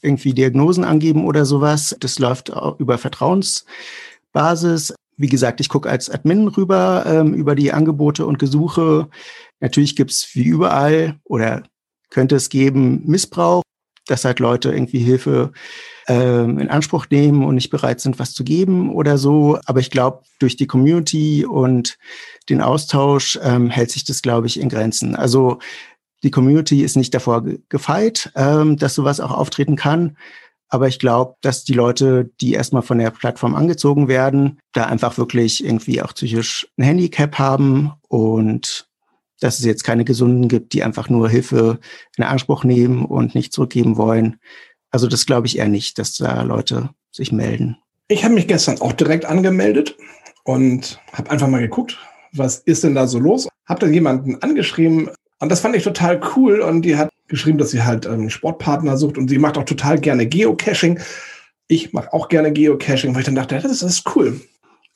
irgendwie 0.00 0.32
Diagnosen 0.32 0.84
angeben 0.84 1.26
oder 1.26 1.44
sowas. 1.44 1.96
Das 1.98 2.18
läuft 2.18 2.52
über 2.78 2.98
Vertrauensbasis. 2.98 4.94
Wie 5.16 5.28
gesagt, 5.28 5.60
ich 5.60 5.68
gucke 5.68 5.88
als 5.90 6.10
Admin 6.10 6.48
rüber 6.48 7.04
ähm, 7.06 7.34
über 7.34 7.54
die 7.54 7.72
Angebote 7.72 8.26
und 8.26 8.38
Gesuche. 8.38 9.08
Natürlich 9.60 9.96
gibt's 9.96 10.34
wie 10.34 10.44
überall 10.44 11.18
oder 11.24 11.62
könnte 12.10 12.36
es 12.36 12.48
geben 12.48 13.02
Missbrauch, 13.06 13.62
dass 14.06 14.24
halt 14.24 14.38
Leute 14.40 14.72
irgendwie 14.72 14.98
Hilfe 14.98 15.52
ähm, 16.06 16.58
in 16.58 16.68
Anspruch 16.68 17.06
nehmen 17.10 17.44
und 17.44 17.54
nicht 17.54 17.70
bereit 17.70 18.00
sind, 18.00 18.18
was 18.18 18.34
zu 18.34 18.44
geben 18.44 18.92
oder 18.92 19.16
so. 19.18 19.58
Aber 19.64 19.80
ich 19.80 19.90
glaube, 19.90 20.22
durch 20.38 20.56
die 20.56 20.66
Community 20.66 21.46
und 21.46 21.96
den 22.48 22.60
Austausch 22.60 23.38
ähm, 23.42 23.70
hält 23.70 23.90
sich 23.90 24.04
das, 24.04 24.20
glaube 24.20 24.46
ich, 24.46 24.60
in 24.60 24.68
Grenzen. 24.68 25.16
Also 25.16 25.58
Die 26.22 26.30
Community 26.30 26.82
ist 26.82 26.96
nicht 26.96 27.12
davor 27.14 27.44
gefeit, 27.68 28.32
ähm, 28.34 28.76
dass 28.78 28.94
sowas 28.94 29.20
auch 29.20 29.30
auftreten 29.30 29.76
kann. 29.76 30.16
Aber 30.70 30.88
ich 30.88 30.98
glaube, 30.98 31.36
dass 31.42 31.64
die 31.64 31.74
Leute, 31.74 32.30
die 32.40 32.54
erstmal 32.54 32.82
von 32.82 32.98
der 32.98 33.10
Plattform 33.10 33.54
angezogen 33.54 34.08
werden, 34.08 34.58
da 34.72 34.86
einfach 34.86 35.18
wirklich 35.18 35.62
irgendwie 35.62 36.02
auch 36.02 36.14
psychisch 36.14 36.66
ein 36.78 36.84
Handicap 36.84 37.38
haben 37.38 37.92
und 38.08 38.88
dass 39.44 39.58
es 39.58 39.66
jetzt 39.66 39.84
keine 39.84 40.06
Gesunden 40.06 40.48
gibt, 40.48 40.72
die 40.72 40.82
einfach 40.82 41.10
nur 41.10 41.28
Hilfe 41.28 41.78
in 42.16 42.24
Anspruch 42.24 42.64
nehmen 42.64 43.04
und 43.04 43.34
nicht 43.34 43.52
zurückgeben 43.52 43.98
wollen. 43.98 44.36
Also 44.90 45.06
das 45.06 45.26
glaube 45.26 45.46
ich 45.46 45.58
eher 45.58 45.68
nicht, 45.68 45.98
dass 45.98 46.14
da 46.14 46.40
Leute 46.40 46.88
sich 47.12 47.30
melden. 47.30 47.76
Ich 48.08 48.24
habe 48.24 48.32
mich 48.32 48.48
gestern 48.48 48.80
auch 48.80 48.94
direkt 48.94 49.26
angemeldet 49.26 49.98
und 50.44 50.98
habe 51.12 51.30
einfach 51.30 51.48
mal 51.48 51.60
geguckt, 51.60 51.98
was 52.32 52.56
ist 52.56 52.84
denn 52.84 52.94
da 52.94 53.06
so 53.06 53.18
los? 53.18 53.46
Habe 53.66 53.80
dann 53.80 53.92
jemanden 53.92 54.40
angeschrieben 54.40 55.10
und 55.40 55.52
das 55.52 55.60
fand 55.60 55.76
ich 55.76 55.84
total 55.84 56.22
cool 56.36 56.60
und 56.60 56.80
die 56.80 56.96
hat 56.96 57.10
geschrieben, 57.28 57.58
dass 57.58 57.70
sie 57.70 57.82
halt 57.82 58.06
einen 58.06 58.30
Sportpartner 58.30 58.96
sucht 58.96 59.18
und 59.18 59.28
sie 59.28 59.36
macht 59.36 59.58
auch 59.58 59.64
total 59.64 60.00
gerne 60.00 60.26
Geocaching. 60.26 61.00
Ich 61.68 61.92
mache 61.92 62.14
auch 62.14 62.30
gerne 62.30 62.50
Geocaching, 62.50 63.12
weil 63.12 63.20
ich 63.20 63.26
dann 63.26 63.34
dachte, 63.34 63.60
das 63.60 63.82
ist 63.82 64.16
cool. 64.16 64.40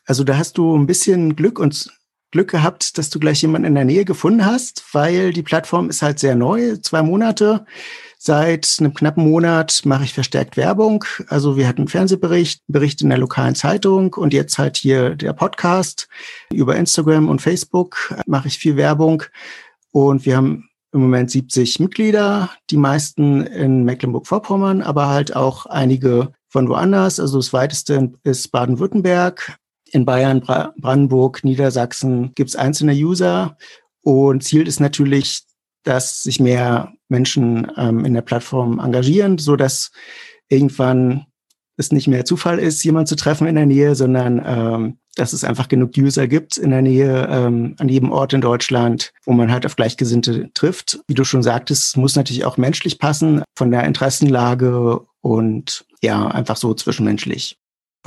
Also 0.06 0.24
da 0.24 0.38
hast 0.38 0.56
du 0.56 0.74
ein 0.74 0.86
bisschen 0.86 1.36
Glück 1.36 1.58
und 1.58 1.97
Glück 2.30 2.50
gehabt, 2.50 2.98
dass 2.98 3.10
du 3.10 3.18
gleich 3.18 3.40
jemanden 3.40 3.68
in 3.68 3.74
der 3.74 3.84
Nähe 3.84 4.04
gefunden 4.04 4.44
hast, 4.44 4.84
weil 4.92 5.32
die 5.32 5.42
Plattform 5.42 5.88
ist 5.88 6.02
halt 6.02 6.18
sehr 6.18 6.34
neu, 6.34 6.76
zwei 6.76 7.02
Monate. 7.02 7.64
Seit 8.18 8.76
einem 8.80 8.92
knappen 8.92 9.28
Monat 9.28 9.82
mache 9.84 10.04
ich 10.04 10.12
verstärkt 10.12 10.56
Werbung. 10.56 11.04
Also 11.28 11.56
wir 11.56 11.68
hatten 11.68 11.82
einen 11.82 11.88
Fernsehbericht, 11.88 12.62
Bericht 12.66 13.00
in 13.00 13.08
der 13.08 13.18
lokalen 13.18 13.54
Zeitung 13.54 14.12
und 14.14 14.34
jetzt 14.34 14.58
halt 14.58 14.76
hier 14.76 15.14
der 15.14 15.32
Podcast. 15.32 16.08
Über 16.52 16.76
Instagram 16.76 17.28
und 17.28 17.40
Facebook 17.40 18.14
mache 18.26 18.48
ich 18.48 18.58
viel 18.58 18.76
Werbung. 18.76 19.22
Und 19.92 20.26
wir 20.26 20.36
haben 20.36 20.68
im 20.92 21.00
Moment 21.00 21.30
70 21.30 21.80
Mitglieder, 21.80 22.50
die 22.70 22.76
meisten 22.76 23.42
in 23.42 23.84
Mecklenburg-Vorpommern, 23.84 24.82
aber 24.82 25.08
halt 25.08 25.36
auch 25.36 25.66
einige 25.66 26.32
von 26.48 26.68
woanders. 26.68 27.20
Also 27.20 27.38
das 27.38 27.52
weiteste 27.52 28.12
ist 28.24 28.50
Baden-Württemberg. 28.50 29.58
In 29.92 30.04
Bayern, 30.04 30.40
Bra 30.40 30.74
Brandenburg, 30.78 31.44
Niedersachsen 31.44 32.32
gibt 32.34 32.50
es 32.50 32.56
einzelne 32.56 32.92
User. 32.92 33.56
Und 34.02 34.44
Ziel 34.44 34.66
ist 34.66 34.80
natürlich, 34.80 35.42
dass 35.82 36.22
sich 36.22 36.40
mehr 36.40 36.92
Menschen 37.08 37.70
ähm, 37.76 38.04
in 38.04 38.14
der 38.14 38.22
Plattform 38.22 38.78
engagieren, 38.78 39.38
so 39.38 39.56
dass 39.56 39.90
irgendwann 40.48 41.26
es 41.76 41.92
nicht 41.92 42.08
mehr 42.08 42.24
Zufall 42.24 42.58
ist, 42.58 42.84
jemanden 42.84 43.06
zu 43.06 43.16
treffen 43.16 43.46
in 43.46 43.54
der 43.54 43.66
Nähe, 43.66 43.94
sondern 43.94 44.42
ähm, 44.44 44.98
dass 45.14 45.32
es 45.32 45.44
einfach 45.44 45.68
genug 45.68 45.92
User 45.96 46.26
gibt 46.26 46.56
in 46.56 46.70
der 46.70 46.82
Nähe, 46.82 47.28
ähm, 47.30 47.74
an 47.78 47.88
jedem 47.88 48.12
Ort 48.12 48.32
in 48.32 48.40
Deutschland, 48.40 49.12
wo 49.24 49.32
man 49.32 49.50
halt 49.50 49.64
auf 49.64 49.76
Gleichgesinnte 49.76 50.50
trifft. 50.54 51.00
Wie 51.06 51.14
du 51.14 51.24
schon 51.24 51.42
sagtest, 51.42 51.96
muss 51.96 52.16
natürlich 52.16 52.44
auch 52.44 52.56
menschlich 52.56 52.98
passen, 52.98 53.42
von 53.56 53.70
der 53.70 53.84
Interessenlage 53.84 55.00
und 55.20 55.84
ja, 56.02 56.28
einfach 56.28 56.56
so 56.56 56.74
zwischenmenschlich. 56.74 57.56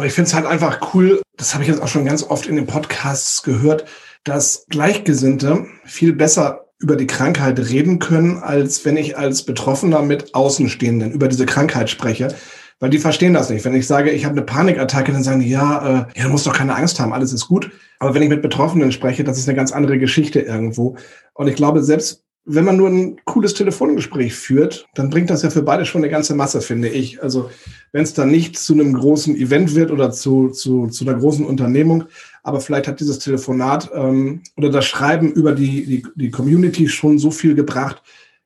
Ich 0.04 0.14
finde 0.14 0.28
es 0.28 0.34
halt 0.34 0.46
einfach 0.46 0.94
cool, 0.94 1.22
das 1.38 1.54
habe 1.54 1.64
ich 1.64 1.70
jetzt 1.70 1.82
auch 1.82 1.88
schon 1.88 2.06
ganz 2.06 2.24
oft 2.24 2.48
in 2.48 2.56
den 2.56 2.66
Podcasts 2.66 3.44
gehört, 3.44 3.86
dass 4.24 4.66
Gleichgesinnte 4.70 5.66
viel 5.86 6.14
besser 6.14 6.66
über 6.80 6.96
die 6.96 7.08
Krankheit 7.08 7.60
reden 7.60 8.00
können, 8.00 8.38
als 8.38 8.86
wenn 8.86 8.98
ich 8.98 9.18
als 9.18 9.44
Betroffener 9.44 10.02
mit 10.02 10.34
Außenstehenden 10.34 11.12
über 11.12 11.28
diese 11.28 11.46
Krankheit 11.46 11.90
spreche. 11.90 12.34
Weil 12.80 12.90
die 12.90 12.98
verstehen 12.98 13.36
das 13.36 13.52
nicht. 13.52 13.64
Wenn 13.64 13.76
ich 13.76 13.86
sage, 13.86 14.10
ich 14.10 14.26
habe 14.26 14.34
eine 14.34 14.42
Panikattacke, 14.42 15.12
dann 15.12 15.22
sagen 15.22 15.42
die, 15.42 15.50
ja, 15.50 16.08
äh, 16.16 16.20
ja, 16.20 16.24
du 16.24 16.30
musst 16.30 16.48
doch 16.48 16.58
keine 16.58 16.76
Angst 16.76 17.00
haben, 17.00 17.14
alles 17.14 17.32
ist 17.32 17.48
gut. 17.48 17.70
Aber 18.00 18.16
wenn 18.16 18.24
ich 18.24 18.30
mit 18.30 18.42
Betroffenen 18.42 18.92
spreche, 18.92 19.24
das 19.24 19.38
ist 19.38 19.48
eine 19.48 19.56
ganz 19.56 19.72
andere 19.72 20.00
Geschichte 20.00 20.40
irgendwo. 20.40 20.98
Und 21.36 21.48
ich 21.48 21.56
glaube, 21.56 21.84
selbst 21.84 22.24
wenn 22.46 22.66
man 22.66 22.78
nur 22.78 22.90
ein 22.90 23.18
cooles 23.26 23.54
Telefongespräch 23.54 24.34
führt, 24.34 24.88
dann 24.96 25.10
bringt 25.10 25.30
das 25.30 25.44
ja 25.44 25.50
für 25.50 25.62
beide 25.62 25.86
schon 25.86 26.02
eine 26.02 26.12
ganze 26.12 26.34
Masse, 26.34 26.62
finde 26.62 26.90
ich. 26.90 27.22
Also 27.22 27.52
wenn 27.92 28.04
es 28.04 28.14
dann 28.14 28.32
nicht 28.32 28.58
zu 28.58 28.74
einem 28.74 28.94
großen 28.94 29.36
Event 29.36 29.76
wird 29.76 29.92
oder 29.92 30.12
zu, 30.12 30.50
zu, 30.50 30.88
zu 30.88 31.08
einer 31.08 31.18
großen 31.18 31.46
Unternehmung, 31.46 32.06
aber 32.44 32.60
vielleicht 32.60 32.88
hat 32.88 33.00
dieses 33.00 33.20
Telefonat 33.20 33.92
ähm, 33.94 34.42
oder 34.58 34.70
das 34.70 34.86
Schreiben 34.86 35.32
über 35.32 35.54
die, 35.54 35.86
die, 35.86 36.04
die 36.16 36.32
Community 36.32 36.88
schon 36.88 37.20
so 37.20 37.30
viel 37.30 37.54
gebracht, 37.54 38.02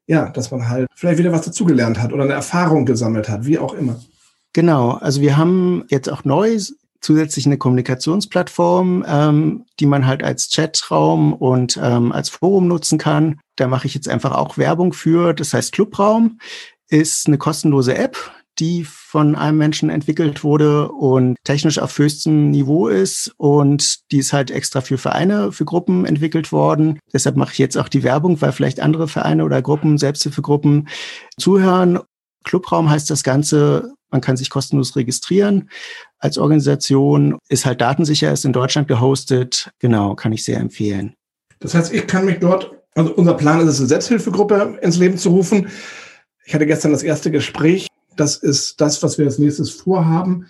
ja, 0.07 0.29
dass 0.29 0.51
man 0.51 0.67
halt 0.67 0.87
vielleicht 0.93 1.19
wieder 1.19 1.31
was 1.31 1.45
dazugelernt 1.45 2.01
hat 2.01 2.11
oder 2.11 2.23
eine 2.23 2.33
Erfahrung 2.33 2.85
gesammelt 2.85 3.29
hat, 3.29 3.45
wie 3.45 3.57
auch 3.57 3.73
immer. 3.73 3.99
Genau, 4.53 4.91
also 4.91 5.21
wir 5.21 5.37
haben 5.37 5.83
jetzt 5.89 6.09
auch 6.09 6.23
neu 6.23 6.57
zusätzlich 7.01 7.45
eine 7.45 7.57
Kommunikationsplattform, 7.57 9.05
ähm, 9.07 9.65
die 9.79 9.85
man 9.85 10.05
halt 10.05 10.23
als 10.23 10.49
Chatraum 10.49 11.33
und 11.33 11.79
ähm, 11.81 12.11
als 12.11 12.29
Forum 12.29 12.67
nutzen 12.67 12.97
kann. 12.97 13.39
Da 13.55 13.67
mache 13.67 13.87
ich 13.87 13.93
jetzt 13.93 14.09
einfach 14.09 14.31
auch 14.31 14.57
Werbung 14.57 14.93
für. 14.93 15.33
Das 15.33 15.53
heißt 15.53 15.71
Clubraum 15.71 16.39
ist 16.89 17.27
eine 17.27 17.37
kostenlose 17.37 17.95
App, 17.95 18.17
die 18.59 18.85
von 18.85 19.35
einem 19.35 19.57
Menschen 19.57 19.89
entwickelt 19.89 20.43
wurde 20.43 20.89
und 20.89 21.35
technisch 21.43 21.79
auf 21.79 21.97
höchstem 21.97 22.51
Niveau 22.51 22.87
ist. 22.87 23.33
Und 23.37 24.11
die 24.11 24.19
ist 24.19 24.33
halt 24.33 24.51
extra 24.51 24.81
für 24.81 24.97
Vereine, 24.97 25.51
für 25.51 25.65
Gruppen 25.65 26.05
entwickelt 26.05 26.51
worden. 26.51 26.99
Deshalb 27.13 27.35
mache 27.35 27.51
ich 27.53 27.59
jetzt 27.59 27.77
auch 27.77 27.89
die 27.89 28.03
Werbung, 28.03 28.41
weil 28.41 28.51
vielleicht 28.51 28.79
andere 28.79 29.07
Vereine 29.07 29.43
oder 29.43 29.61
Gruppen, 29.61 29.97
Selbsthilfegruppen 29.97 30.87
zuhören. 31.37 31.99
Clubraum 32.43 32.89
heißt 32.89 33.09
das 33.09 33.23
Ganze 33.23 33.93
man 34.11 34.21
kann 34.21 34.37
sich 34.37 34.49
kostenlos 34.49 34.95
registrieren 34.95 35.69
als 36.19 36.37
Organisation, 36.37 37.37
ist 37.49 37.65
halt 37.65 37.81
datensicher, 37.81 38.31
ist 38.31 38.45
in 38.45 38.53
Deutschland 38.53 38.87
gehostet. 38.87 39.71
Genau, 39.79 40.15
kann 40.15 40.33
ich 40.33 40.43
sehr 40.43 40.59
empfehlen. 40.59 41.15
Das 41.59 41.73
heißt, 41.73 41.93
ich 41.93 42.07
kann 42.07 42.25
mich 42.25 42.39
dort, 42.39 42.71
also 42.95 43.13
unser 43.13 43.33
Plan 43.33 43.59
ist 43.61 43.67
es, 43.67 43.79
eine 43.79 43.87
Selbsthilfegruppe 43.87 44.79
ins 44.81 44.97
Leben 44.97 45.17
zu 45.17 45.29
rufen. 45.29 45.69
Ich 46.45 46.53
hatte 46.53 46.65
gestern 46.65 46.91
das 46.91 47.03
erste 47.03 47.31
Gespräch. 47.31 47.87
Das 48.15 48.37
ist 48.37 48.79
das, 48.81 49.03
was 49.03 49.17
wir 49.17 49.25
als 49.25 49.39
nächstes 49.39 49.71
vorhaben. 49.71 50.47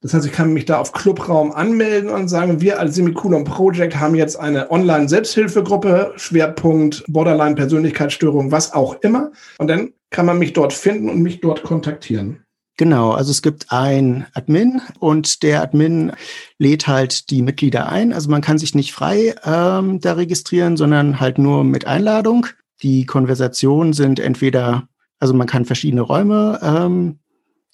Das 0.00 0.14
heißt, 0.14 0.26
ich 0.26 0.32
kann 0.32 0.52
mich 0.52 0.64
da 0.64 0.78
auf 0.78 0.92
Clubraum 0.92 1.50
anmelden 1.50 2.08
und 2.10 2.28
sagen, 2.28 2.60
wir 2.60 2.78
als 2.78 2.94
Semikolon 2.94 3.42
Project 3.44 3.96
haben 3.96 4.14
jetzt 4.14 4.36
eine 4.38 4.70
Online-Selbsthilfegruppe, 4.70 6.12
Schwerpunkt 6.16 7.04
Borderline, 7.08 7.56
Persönlichkeitsstörung, 7.56 8.52
was 8.52 8.72
auch 8.72 9.00
immer. 9.02 9.32
Und 9.58 9.68
dann 9.68 9.92
kann 10.10 10.26
man 10.26 10.38
mich 10.38 10.52
dort 10.52 10.72
finden 10.72 11.08
und 11.08 11.20
mich 11.20 11.40
dort 11.40 11.64
kontaktieren. 11.64 12.44
Genau, 12.78 13.10
also 13.10 13.32
es 13.32 13.42
gibt 13.42 13.72
ein 13.72 14.26
Admin 14.34 14.80
und 15.00 15.42
der 15.42 15.62
Admin 15.62 16.12
lädt 16.58 16.86
halt 16.86 17.28
die 17.30 17.42
Mitglieder 17.42 17.88
ein. 17.88 18.12
Also 18.12 18.30
man 18.30 18.40
kann 18.40 18.56
sich 18.56 18.72
nicht 18.72 18.92
frei 18.92 19.34
ähm, 19.44 20.00
da 20.00 20.12
registrieren, 20.12 20.76
sondern 20.76 21.18
halt 21.18 21.38
nur 21.38 21.64
mit 21.64 21.88
Einladung. 21.88 22.46
Die 22.80 23.04
Konversationen 23.04 23.94
sind 23.94 24.20
entweder, 24.20 24.86
also 25.18 25.34
man 25.34 25.48
kann 25.48 25.64
verschiedene 25.64 26.02
Räume 26.02 26.60
ähm, 26.62 27.18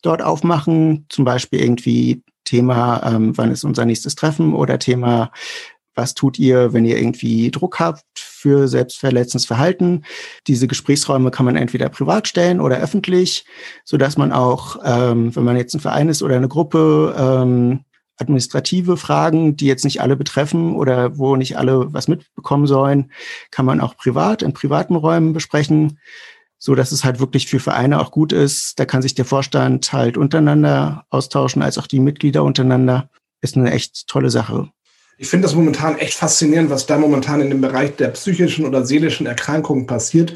dort 0.00 0.22
aufmachen, 0.22 1.04
zum 1.10 1.26
Beispiel 1.26 1.60
irgendwie 1.60 2.22
Thema, 2.44 3.02
ähm, 3.04 3.36
wann 3.36 3.50
ist 3.50 3.64
unser 3.64 3.84
nächstes 3.84 4.14
Treffen 4.14 4.54
oder 4.54 4.78
Thema, 4.78 5.32
was 5.94 6.14
tut 6.14 6.38
ihr, 6.38 6.72
wenn 6.72 6.84
ihr 6.84 6.98
irgendwie 6.98 7.50
Druck 7.50 7.80
habt 7.80 8.04
für 8.16 8.68
selbstverletzendes 8.68 9.46
Verhalten? 9.46 10.04
Diese 10.46 10.66
Gesprächsräume 10.66 11.30
kann 11.30 11.46
man 11.46 11.56
entweder 11.56 11.88
privat 11.88 12.28
stellen 12.28 12.60
oder 12.60 12.78
öffentlich, 12.78 13.44
so 13.84 13.96
dass 13.96 14.16
man 14.16 14.32
auch, 14.32 14.78
ähm, 14.84 15.34
wenn 15.34 15.44
man 15.44 15.56
jetzt 15.56 15.74
ein 15.74 15.80
Verein 15.80 16.08
ist 16.08 16.22
oder 16.22 16.36
eine 16.36 16.48
Gruppe, 16.48 17.14
ähm, 17.18 17.84
administrative 18.16 18.96
Fragen, 18.96 19.56
die 19.56 19.66
jetzt 19.66 19.84
nicht 19.84 20.00
alle 20.00 20.16
betreffen 20.16 20.76
oder 20.76 21.18
wo 21.18 21.36
nicht 21.36 21.58
alle 21.58 21.92
was 21.92 22.08
mitbekommen 22.08 22.66
sollen, 22.66 23.10
kann 23.50 23.66
man 23.66 23.80
auch 23.80 23.96
privat 23.96 24.42
in 24.42 24.52
privaten 24.52 24.94
Räumen 24.94 25.32
besprechen, 25.32 25.98
so 26.58 26.74
dass 26.74 26.92
es 26.92 27.04
halt 27.04 27.18
wirklich 27.18 27.46
für 27.46 27.60
Vereine 27.60 28.00
auch 28.00 28.10
gut 28.10 28.32
ist. 28.32 28.78
Da 28.78 28.84
kann 28.84 29.02
sich 29.02 29.14
der 29.14 29.24
Vorstand 29.24 29.92
halt 29.92 30.16
untereinander 30.16 31.06
austauschen, 31.10 31.62
als 31.62 31.78
auch 31.78 31.86
die 31.86 32.00
Mitglieder 32.00 32.44
untereinander. 32.44 33.10
Ist 33.40 33.56
eine 33.56 33.72
echt 33.72 34.06
tolle 34.06 34.30
Sache. 34.30 34.70
Ich 35.16 35.28
finde 35.28 35.46
das 35.46 35.54
momentan 35.54 35.96
echt 35.98 36.14
faszinierend, 36.14 36.70
was 36.70 36.86
da 36.86 36.98
momentan 36.98 37.40
in 37.40 37.50
dem 37.50 37.60
Bereich 37.60 37.96
der 37.96 38.08
psychischen 38.08 38.66
oder 38.66 38.84
seelischen 38.84 39.26
Erkrankungen 39.26 39.86
passiert. 39.86 40.34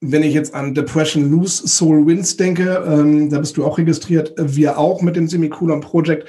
Wenn 0.00 0.22
ich 0.22 0.34
jetzt 0.34 0.54
an 0.54 0.74
Depression 0.74 1.30
Lose 1.30 1.68
Soul 1.68 2.06
Wins 2.06 2.36
denke, 2.36 2.82
ähm, 2.86 3.30
da 3.30 3.38
bist 3.38 3.56
du 3.56 3.64
auch 3.64 3.78
registriert, 3.78 4.34
wir 4.36 4.78
auch 4.78 5.02
mit 5.02 5.14
dem 5.14 5.28
Semikolon 5.28 5.80
Project, 5.80 6.28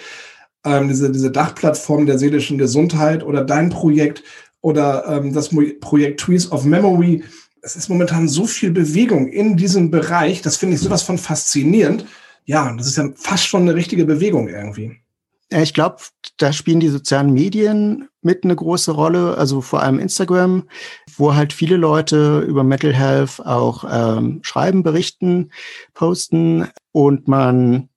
ähm, 0.63 0.89
diese, 0.89 1.11
diese 1.11 1.31
Dachplattform 1.31 2.05
der 2.05 2.19
seelischen 2.19 2.57
Gesundheit 2.57 3.23
oder 3.23 3.43
dein 3.43 3.69
Projekt 3.69 4.23
oder 4.59 5.05
ähm, 5.07 5.33
das 5.33 5.49
Projekt 5.79 6.19
Trees 6.19 6.51
of 6.51 6.65
Memory. 6.65 7.23
Es 7.61 7.75
ist 7.75 7.89
momentan 7.89 8.27
so 8.27 8.45
viel 8.45 8.71
Bewegung 8.71 9.27
in 9.27 9.57
diesem 9.57 9.89
Bereich, 9.89 10.41
das 10.41 10.57
finde 10.57 10.75
ich 10.75 10.81
sowas 10.81 11.01
von 11.01 11.17
faszinierend. 11.17 12.05
Ja, 12.45 12.73
das 12.75 12.87
ist 12.87 12.97
ja 12.97 13.09
fast 13.15 13.47
schon 13.47 13.63
eine 13.63 13.75
richtige 13.75 14.05
Bewegung 14.05 14.49
irgendwie. 14.49 15.00
Ich 15.53 15.73
glaube, 15.73 15.97
da 16.37 16.53
spielen 16.53 16.79
die 16.79 16.87
sozialen 16.87 17.33
Medien 17.33 18.07
mit 18.21 18.45
eine 18.45 18.55
große 18.55 18.91
Rolle, 18.91 19.37
also 19.37 19.59
vor 19.59 19.81
allem 19.81 19.99
Instagram, 19.99 20.69
wo 21.17 21.35
halt 21.35 21.51
viele 21.51 21.75
Leute 21.75 22.39
über 22.39 22.63
Mental 22.63 22.93
Health 22.93 23.45
auch 23.45 23.83
ähm, 23.89 24.39
schreiben, 24.43 24.81
berichten, 24.81 25.51
posten 25.93 26.69
und 26.93 27.27
man 27.27 27.89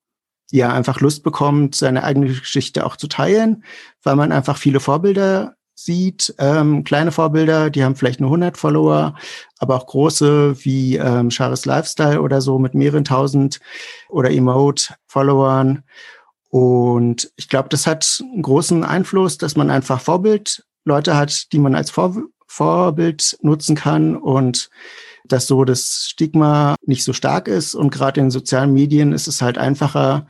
ja 0.51 0.73
einfach 0.73 1.01
Lust 1.01 1.23
bekommt, 1.23 1.77
seine 1.77 2.03
eigene 2.03 2.27
Geschichte 2.27 2.85
auch 2.85 2.97
zu 2.97 3.07
teilen, 3.07 3.64
weil 4.03 4.17
man 4.17 4.33
einfach 4.33 4.57
viele 4.57 4.81
Vorbilder 4.81 5.55
sieht. 5.77 6.35
Ähm, 6.38 6.83
kleine 6.83 7.12
Vorbilder, 7.12 7.71
die 7.71 7.85
haben 7.85 7.95
vielleicht 7.95 8.21
nur 8.21 8.31
100 8.31 8.57
Follower, 8.57 9.14
aber 9.59 9.77
auch 9.77 9.87
große 9.87 10.64
wie 10.64 10.97
ähm, 10.97 11.31
Charis 11.31 11.67
Lifestyle 11.67 12.21
oder 12.21 12.40
so 12.40 12.59
mit 12.59 12.75
mehreren 12.75 13.05
tausend 13.05 13.61
oder 14.09 14.31
Emote-Followern. 14.31 15.85
Und 16.55 17.33
ich 17.35 17.49
glaube, 17.49 17.69
das 17.69 17.85
hat 17.85 18.23
einen 18.33 18.43
großen 18.43 18.85
Einfluss, 18.85 19.38
dass 19.38 19.57
man 19.57 19.71
einfach 19.71 20.01
Vorbild 20.01 20.64
Leute 20.85 21.17
hat, 21.17 21.53
die 21.53 21.59
man 21.59 21.75
als 21.75 21.90
Vor 21.90 22.14
Vorbild 22.47 23.37
nutzen 23.43 23.75
kann 23.75 24.17
und 24.17 24.71
dass 25.25 25.49
so 25.49 25.64
das 25.64 26.07
Stigma 26.09 26.77
nicht 26.87 27.03
so 27.03 27.12
stark 27.12 27.49
ist. 27.49 27.75
Und 27.75 27.90
gerade 27.90 28.21
in 28.21 28.31
sozialen 28.31 28.73
Medien 28.73 29.11
ist 29.11 29.27
es 29.27 29.43
halt 29.43 29.59
einfacher, 29.59 30.29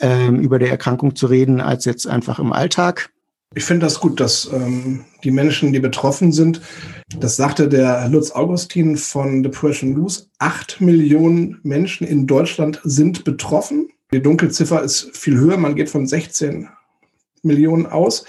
ähm, 0.00 0.40
über 0.40 0.58
die 0.58 0.66
Erkrankung 0.66 1.14
zu 1.14 1.28
reden, 1.28 1.60
als 1.60 1.84
jetzt 1.84 2.08
einfach 2.08 2.40
im 2.40 2.52
Alltag. 2.52 3.10
Ich 3.54 3.62
finde 3.62 3.86
das 3.86 4.00
gut, 4.00 4.18
dass 4.18 4.50
ähm, 4.52 5.04
die 5.22 5.30
Menschen, 5.30 5.72
die 5.72 5.78
betroffen 5.78 6.32
sind, 6.32 6.62
das 7.16 7.36
sagte 7.36 7.68
der 7.68 8.08
Lutz 8.08 8.32
Augustin 8.32 8.96
von 8.96 9.44
Depression 9.44 9.92
News, 9.92 10.30
acht 10.40 10.80
Millionen 10.80 11.60
Menschen 11.62 12.08
in 12.08 12.26
Deutschland 12.26 12.80
sind 12.82 13.22
betroffen. 13.22 13.88
Die 14.12 14.22
Dunkelziffer 14.22 14.82
ist 14.82 15.16
viel 15.16 15.38
höher, 15.38 15.56
man 15.56 15.76
geht 15.76 15.88
von 15.88 16.06
16 16.06 16.68
Millionen 17.42 17.86
aus, 17.86 18.24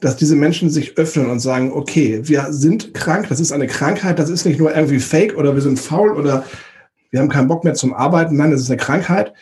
dass 0.00 0.16
diese 0.16 0.36
Menschen 0.36 0.70
sich 0.70 0.96
öffnen 0.98 1.30
und 1.30 1.40
sagen, 1.40 1.72
okay, 1.72 2.20
wir 2.22 2.52
sind 2.52 2.94
krank, 2.94 3.28
das 3.28 3.40
ist 3.40 3.52
eine 3.52 3.66
Krankheit, 3.66 4.18
das 4.18 4.30
ist 4.30 4.44
nicht 4.44 4.58
nur 4.58 4.74
irgendwie 4.74 5.00
fake 5.00 5.36
oder 5.36 5.54
wir 5.54 5.62
sind 5.62 5.78
faul 5.78 6.16
oder 6.16 6.44
wir 7.10 7.20
haben 7.20 7.28
keinen 7.28 7.48
Bock 7.48 7.64
mehr 7.64 7.74
zum 7.74 7.92
Arbeiten, 7.92 8.36
nein, 8.36 8.52
das 8.52 8.60
ist 8.60 8.70
eine 8.70 8.76
Krankheit. 8.76 9.32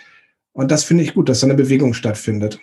Und 0.52 0.70
das 0.70 0.84
finde 0.84 1.04
ich 1.04 1.14
gut, 1.14 1.28
dass 1.28 1.40
da 1.40 1.46
eine 1.46 1.54
Bewegung 1.54 1.92
stattfindet. 1.92 2.58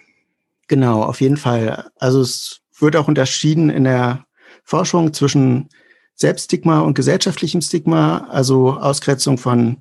Genau, 0.67 1.03
auf 1.03 1.21
jeden 1.21 1.37
Fall. 1.37 1.89
Also 1.97 2.21
es 2.21 2.61
wird 2.79 2.95
auch 2.95 3.07
unterschieden 3.07 3.69
in 3.69 3.83
der 3.83 4.25
Forschung 4.63 5.13
zwischen 5.13 5.69
Selbststigma 6.15 6.79
und 6.79 6.95
gesellschaftlichem 6.95 7.61
Stigma, 7.61 8.27
also 8.29 8.73
Ausgrenzung 8.73 9.37
von, 9.37 9.77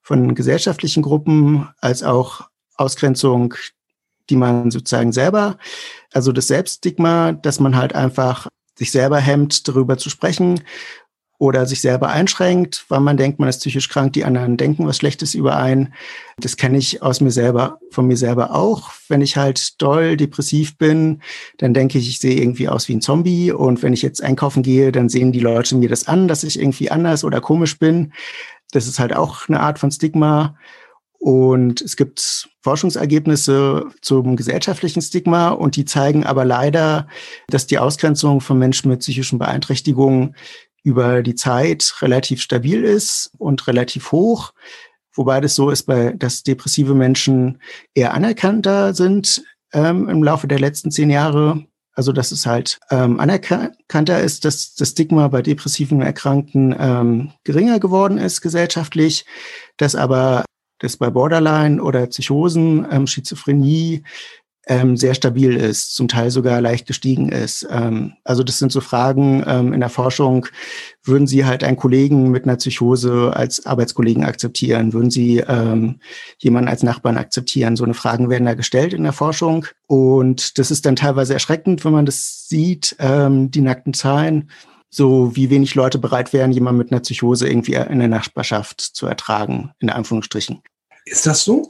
von 0.00 0.34
gesellschaftlichen 0.34 1.02
Gruppen, 1.02 1.68
als 1.80 2.02
auch 2.02 2.49
Ausgrenzung, 2.80 3.54
die 4.28 4.36
man 4.36 4.70
sozusagen 4.70 5.12
selber, 5.12 5.58
also 6.12 6.32
das 6.32 6.48
Selbststigma, 6.48 7.32
dass 7.32 7.60
man 7.60 7.76
halt 7.76 7.94
einfach 7.94 8.48
sich 8.78 8.90
selber 8.90 9.18
hemmt, 9.18 9.68
darüber 9.68 9.98
zu 9.98 10.08
sprechen 10.08 10.60
oder 11.40 11.64
sich 11.64 11.80
selber 11.80 12.10
einschränkt, 12.10 12.84
weil 12.88 13.00
man 13.00 13.16
denkt, 13.16 13.38
man 13.38 13.48
ist 13.48 13.60
psychisch 13.60 13.88
krank, 13.88 14.12
die 14.12 14.26
anderen 14.26 14.58
denken 14.58 14.86
was 14.86 14.98
Schlechtes 14.98 15.34
über 15.34 15.56
einen. 15.56 15.94
Das 16.38 16.58
kenne 16.58 16.76
ich 16.76 17.02
aus 17.02 17.22
mir 17.22 17.30
selber, 17.30 17.78
von 17.90 18.06
mir 18.06 18.18
selber 18.18 18.54
auch. 18.54 18.90
Wenn 19.08 19.22
ich 19.22 19.38
halt 19.38 19.80
doll 19.80 20.18
depressiv 20.18 20.76
bin, 20.76 21.22
dann 21.56 21.72
denke 21.72 21.96
ich, 21.96 22.10
ich 22.10 22.20
sehe 22.20 22.38
irgendwie 22.38 22.68
aus 22.68 22.88
wie 22.88 22.94
ein 22.94 23.00
Zombie. 23.00 23.52
Und 23.52 23.82
wenn 23.82 23.94
ich 23.94 24.02
jetzt 24.02 24.22
einkaufen 24.22 24.62
gehe, 24.62 24.92
dann 24.92 25.08
sehen 25.08 25.32
die 25.32 25.40
Leute 25.40 25.76
mir 25.76 25.88
das 25.88 26.06
an, 26.08 26.28
dass 26.28 26.44
ich 26.44 26.60
irgendwie 26.60 26.90
anders 26.90 27.24
oder 27.24 27.40
komisch 27.40 27.78
bin. 27.78 28.12
Das 28.72 28.86
ist 28.86 28.98
halt 28.98 29.16
auch 29.16 29.48
eine 29.48 29.60
Art 29.60 29.78
von 29.78 29.90
Stigma. 29.90 30.56
Und 31.20 31.82
es 31.82 31.96
gibt 31.96 32.48
Forschungsergebnisse 32.62 33.90
zum 34.00 34.36
gesellschaftlichen 34.36 35.02
Stigma 35.02 35.50
und 35.50 35.76
die 35.76 35.84
zeigen 35.84 36.24
aber 36.24 36.46
leider, 36.46 37.08
dass 37.48 37.66
die 37.66 37.78
Ausgrenzung 37.78 38.40
von 38.40 38.58
Menschen 38.58 38.90
mit 38.90 39.00
psychischen 39.00 39.38
Beeinträchtigungen 39.38 40.34
über 40.82 41.22
die 41.22 41.34
Zeit 41.34 41.94
relativ 42.00 42.40
stabil 42.40 42.84
ist 42.84 43.32
und 43.36 43.66
relativ 43.66 44.12
hoch. 44.12 44.54
Wobei 45.14 45.42
das 45.42 45.54
so 45.54 45.68
ist, 45.68 45.86
dass 46.16 46.42
depressive 46.42 46.94
Menschen 46.94 47.60
eher 47.94 48.14
anerkannter 48.14 48.94
sind 48.94 49.44
ähm, 49.74 50.08
im 50.08 50.22
Laufe 50.22 50.48
der 50.48 50.58
letzten 50.58 50.90
zehn 50.90 51.10
Jahre. 51.10 51.66
Also 51.92 52.12
dass 52.12 52.32
es 52.32 52.46
halt 52.46 52.80
ähm, 52.90 53.20
anerkannter 53.20 54.22
ist, 54.22 54.46
dass 54.46 54.74
das 54.74 54.90
Stigma 54.90 55.28
bei 55.28 55.42
depressiven 55.42 56.00
Erkrankten 56.00 56.74
ähm, 56.78 57.32
geringer 57.44 57.78
geworden 57.78 58.16
ist 58.16 58.40
gesellschaftlich, 58.40 59.26
dass 59.76 59.94
aber 59.94 60.44
das 60.80 60.96
bei 60.96 61.10
Borderline 61.10 61.82
oder 61.82 62.06
Psychosen, 62.06 62.86
ähm, 62.90 63.06
Schizophrenie 63.06 64.02
ähm, 64.66 64.96
sehr 64.96 65.14
stabil 65.14 65.56
ist, 65.56 65.94
zum 65.96 66.06
Teil 66.06 66.30
sogar 66.30 66.60
leicht 66.60 66.86
gestiegen 66.86 67.30
ist. 67.30 67.66
Ähm, 67.70 68.12
also 68.24 68.44
das 68.44 68.58
sind 68.58 68.70
so 68.70 68.80
Fragen 68.80 69.42
ähm, 69.46 69.72
in 69.72 69.80
der 69.80 69.88
Forschung. 69.88 70.46
Würden 71.02 71.26
Sie 71.26 71.44
halt 71.44 71.64
einen 71.64 71.76
Kollegen 71.76 72.30
mit 72.30 72.44
einer 72.44 72.56
Psychose 72.56 73.32
als 73.34 73.66
Arbeitskollegen 73.66 74.22
akzeptieren? 74.22 74.92
Würden 74.92 75.10
Sie 75.10 75.38
ähm, 75.38 75.98
jemanden 76.38 76.68
als 76.68 76.82
Nachbarn 76.82 77.16
akzeptieren? 77.16 77.74
So 77.74 77.84
eine 77.84 77.94
Fragen 77.94 78.30
werden 78.30 78.44
da 78.44 78.54
gestellt 78.54 78.92
in 78.92 79.02
der 79.02 79.12
Forschung. 79.12 79.66
Und 79.86 80.58
das 80.58 80.70
ist 80.70 80.86
dann 80.86 80.94
teilweise 80.94 81.32
erschreckend, 81.34 81.84
wenn 81.84 81.92
man 81.92 82.06
das 82.06 82.46
sieht, 82.48 82.94
ähm, 83.00 83.50
die 83.50 83.62
nackten 83.62 83.94
Zahlen 83.94 84.50
so 84.90 85.34
wie 85.36 85.50
wenig 85.50 85.74
Leute 85.74 85.98
bereit 85.98 86.32
wären, 86.32 86.52
jemanden 86.52 86.78
mit 86.78 86.92
einer 86.92 87.00
Psychose 87.00 87.48
irgendwie 87.48 87.74
in 87.74 88.00
der 88.00 88.08
Nachbarschaft 88.08 88.80
zu 88.80 89.06
ertragen, 89.06 89.72
in 89.78 89.88
Anführungsstrichen. 89.90 90.62
Ist 91.06 91.26
das 91.26 91.44
so? 91.44 91.68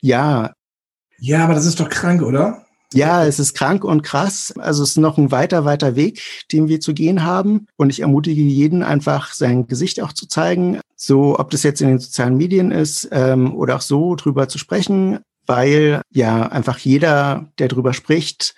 Ja, 0.00 0.52
ja, 1.18 1.44
aber 1.44 1.54
das 1.54 1.66
ist 1.66 1.80
doch 1.80 1.88
krank, 1.88 2.22
oder? 2.22 2.64
Ja, 2.94 3.26
es 3.26 3.38
ist 3.38 3.54
krank 3.54 3.84
und 3.84 4.02
krass. 4.02 4.54
Also 4.56 4.82
es 4.82 4.90
ist 4.90 4.96
noch 4.96 5.18
ein 5.18 5.30
weiter, 5.30 5.64
weiter 5.64 5.94
Weg, 5.96 6.22
den 6.52 6.68
wir 6.68 6.80
zu 6.80 6.94
gehen 6.94 7.24
haben. 7.24 7.66
Und 7.76 7.90
ich 7.90 8.00
ermutige 8.00 8.40
jeden 8.40 8.82
einfach, 8.82 9.34
sein 9.34 9.66
Gesicht 9.66 10.00
auch 10.00 10.12
zu 10.12 10.26
zeigen. 10.26 10.80
So, 10.96 11.38
ob 11.38 11.50
das 11.50 11.64
jetzt 11.64 11.82
in 11.82 11.88
den 11.88 11.98
sozialen 11.98 12.36
Medien 12.36 12.70
ist 12.70 13.08
ähm, 13.12 13.54
oder 13.54 13.76
auch 13.76 13.80
so 13.82 14.14
drüber 14.14 14.48
zu 14.48 14.58
sprechen, 14.58 15.18
weil 15.46 16.02
ja 16.10 16.46
einfach 16.48 16.78
jeder, 16.78 17.48
der 17.58 17.68
drüber 17.68 17.92
spricht, 17.92 18.54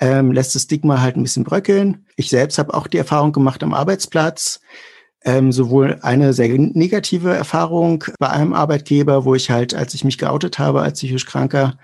ähm, 0.00 0.32
lässt 0.32 0.54
das 0.54 0.62
Stigma 0.62 1.00
halt 1.00 1.16
ein 1.16 1.22
bisschen 1.22 1.44
bröckeln. 1.44 2.06
Ich 2.16 2.28
selbst 2.28 2.58
habe 2.58 2.74
auch 2.74 2.86
die 2.86 2.98
Erfahrung 2.98 3.32
gemacht 3.32 3.62
am 3.62 3.74
Arbeitsplatz. 3.74 4.60
Ähm, 5.26 5.52
sowohl 5.52 5.98
eine 6.02 6.34
sehr 6.34 6.48
negative 6.58 7.32
Erfahrung 7.32 8.04
bei 8.18 8.28
einem 8.28 8.52
Arbeitgeber, 8.52 9.24
wo 9.24 9.34
ich 9.34 9.50
halt, 9.50 9.74
als 9.74 9.94
ich 9.94 10.04
mich 10.04 10.18
geoutet 10.18 10.58
habe 10.58 10.82
als 10.82 10.98
psychisch 10.98 11.24
Kranker, 11.24 11.78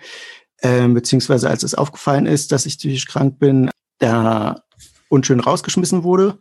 ähm, 0.60 0.92
beziehungsweise 0.92 1.48
als 1.48 1.62
es 1.62 1.74
aufgefallen 1.74 2.26
ist, 2.26 2.52
dass 2.52 2.66
ich 2.66 2.76
psychisch 2.76 3.06
krank 3.06 3.38
bin, 3.38 3.70
da 3.98 4.62
unschön 5.08 5.40
rausgeschmissen 5.40 6.04
wurde. 6.04 6.38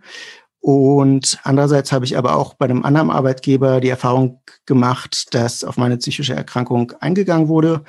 Und 0.62 1.40
andererseits 1.44 1.94
habe 1.94 2.04
ich 2.04 2.18
aber 2.18 2.36
auch 2.36 2.54
bei 2.56 2.66
einem 2.66 2.84
anderen 2.84 3.12
Arbeitgeber 3.12 3.80
die 3.80 3.88
Erfahrung 3.88 4.42
gemacht, 4.66 5.34
dass 5.34 5.64
auf 5.64 5.78
meine 5.78 5.98
psychische 5.98 6.36
Erkrankung 6.36 6.92
eingegangen 7.00 7.48
wurde 7.48 7.86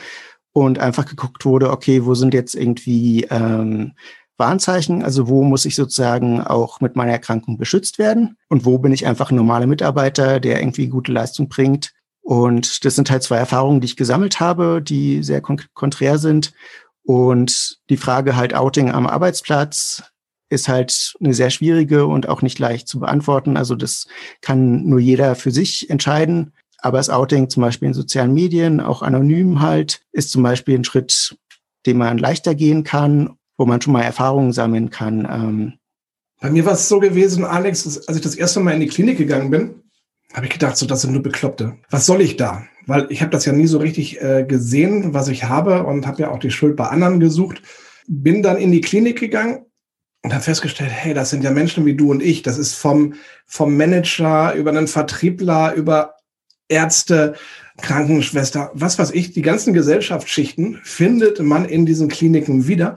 und 0.53 0.79
einfach 0.79 1.07
geguckt 1.07 1.45
wurde, 1.45 1.71
okay, 1.71 2.05
wo 2.05 2.15
sind 2.15 2.35
jetzt 2.35 2.55
irgendwie 2.55 3.25
ähm, 3.31 3.93
Warnzeichen, 4.37 5.05
also 5.05 5.29
wo 5.29 5.45
muss 5.45 5.67
ich 5.67 5.77
sozusagen 5.77 6.41
auch 6.41 6.81
mit 6.81 6.97
meiner 6.97 7.13
Erkrankung 7.13 7.59
beschützt 7.59 7.99
werden 7.99 8.37
und 8.49 8.65
wo 8.65 8.79
bin 8.79 8.93
ich 8.93 9.07
einfach 9.07 9.31
ein 9.31 9.37
normaler 9.37 9.67
Mitarbeiter, 9.67 10.41
der 10.41 10.61
irgendwie 10.61 10.89
gute 10.89 11.13
Leistung 11.13 11.49
bringt. 11.49 11.93
Und 12.23 12.85
das 12.85 12.97
sind 12.97 13.11
halt 13.11 13.23
zwei 13.23 13.37
Erfahrungen, 13.37 13.81
die 13.81 13.87
ich 13.87 13.97
gesammelt 13.97 14.41
habe, 14.41 14.83
die 14.83 15.23
sehr 15.23 15.41
kon 15.41 15.61
konträr 15.75 16.19
sind. 16.19 16.53
Und 17.03 17.79
die 17.89 17.97
Frage 17.97 18.37
halt 18.37 18.55
Outing 18.55 18.91
am 18.91 19.07
Arbeitsplatz 19.07 20.03
ist 20.49 20.69
halt 20.69 21.15
eine 21.21 21.33
sehr 21.33 21.51
schwierige 21.51 22.07
und 22.07 22.29
auch 22.29 22.43
nicht 22.43 22.59
leicht 22.59 22.89
zu 22.89 23.01
beantworten. 23.01 23.57
Also 23.57 23.75
das 23.75 24.07
kann 24.43 24.85
nur 24.85 24.99
jeder 24.99 25.35
für 25.35 25.51
sich 25.51 25.89
entscheiden. 25.91 26.53
Aber 26.83 26.99
das 26.99 27.11
Outing 27.11 27.51
zum 27.51 27.63
Beispiel 27.63 27.89
in 27.89 27.95
sozialen 27.95 28.33
Medien, 28.33 28.81
auch 28.81 29.03
anonym 29.03 29.61
halt, 29.61 30.03
ist 30.13 30.31
zum 30.31 30.43
Beispiel 30.43 30.79
ein 30.79 30.85
Schritt, 30.85 31.37
den 31.87 31.99
man 31.99 32.19
leichter 32.19 32.55
gehen 32.55 32.85
kann 32.85 33.37
wo 33.61 33.67
man 33.67 33.83
schon 33.83 33.93
mal 33.93 34.03
Erfahrungen 34.03 34.53
sammeln 34.53 34.89
kann. 34.89 35.29
Ähm. 35.31 35.75
Bei 36.41 36.51
mir 36.51 36.65
war 36.65 36.73
es 36.73 36.89
so 36.89 36.99
gewesen, 36.99 37.45
Alex, 37.45 38.09
als 38.09 38.17
ich 38.17 38.23
das 38.23 38.35
erste 38.35 38.59
Mal 38.59 38.73
in 38.73 38.81
die 38.81 38.87
Klinik 38.87 39.19
gegangen 39.19 39.51
bin, 39.51 39.75
habe 40.33 40.47
ich 40.47 40.53
gedacht, 40.53 40.79
so 40.79 40.87
das 40.87 41.03
sind 41.03 41.13
nur 41.13 41.23
Bekloppte. 41.23 41.77
Was 41.91 42.07
soll 42.07 42.23
ich 42.23 42.39
da? 42.39 42.65
Weil 42.87 43.07
ich 43.11 43.21
habe 43.21 43.31
das 43.31 43.45
ja 43.45 43.53
nie 43.53 43.67
so 43.67 43.77
richtig 43.77 44.19
äh, 44.23 44.45
gesehen, 44.45 45.13
was 45.13 45.29
ich 45.29 45.45
habe 45.45 45.85
und 45.85 46.07
habe 46.07 46.23
ja 46.23 46.31
auch 46.31 46.39
die 46.39 46.51
Schuld 46.51 46.75
bei 46.75 46.87
anderen 46.87 47.21
gesucht. 47.21 47.61
Bin 48.09 48.43
dann 48.43 48.57
in 48.57 48.73
die 48.73 48.81
Klinik 48.81 49.21
gegangen 49.21 49.67
und 50.23 50.33
habe 50.33 50.43
festgestellt, 50.43 50.91
hey, 50.91 51.13
das 51.13 51.29
sind 51.29 51.45
ja 51.45 51.51
Menschen 51.51 51.85
wie 51.85 51.97
du 51.97 52.11
und 52.13 52.23
ich. 52.23 52.41
Das 52.41 52.57
ist 52.57 52.73
vom, 52.73 53.13
vom 53.45 53.77
Manager 53.77 54.55
über 54.55 54.71
einen 54.71 54.89
Vertriebler, 54.89 55.75
über 55.75 56.15
Ärzte, 56.71 57.35
Krankenschwester, 57.81 58.71
was 58.75 58.99
weiß 58.99 59.11
ich, 59.13 59.33
die 59.33 59.43
ganzen 59.43 59.73
Gesellschaftsschichten 59.73 60.81
findet 60.83 61.41
man 61.41 61.65
in 61.65 61.87
diesen 61.87 62.09
Kliniken 62.09 62.67
wieder. 62.67 62.97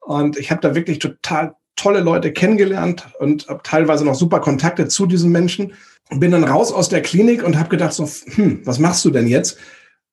Und 0.00 0.38
ich 0.38 0.50
habe 0.50 0.60
da 0.60 0.74
wirklich 0.74 0.98
total 0.98 1.54
tolle 1.76 2.00
Leute 2.00 2.32
kennengelernt 2.32 3.08
und 3.18 3.48
habe 3.48 3.60
teilweise 3.62 4.04
noch 4.04 4.14
super 4.14 4.40
Kontakte 4.40 4.88
zu 4.88 5.06
diesen 5.06 5.32
Menschen. 5.32 5.72
Bin 6.10 6.32
dann 6.32 6.44
raus 6.44 6.72
aus 6.72 6.88
der 6.88 7.02
Klinik 7.02 7.42
und 7.42 7.58
habe 7.58 7.68
gedacht 7.68 7.92
so, 7.92 8.08
hm, 8.34 8.60
was 8.64 8.78
machst 8.78 9.04
du 9.04 9.10
denn 9.10 9.26
jetzt? 9.26 9.58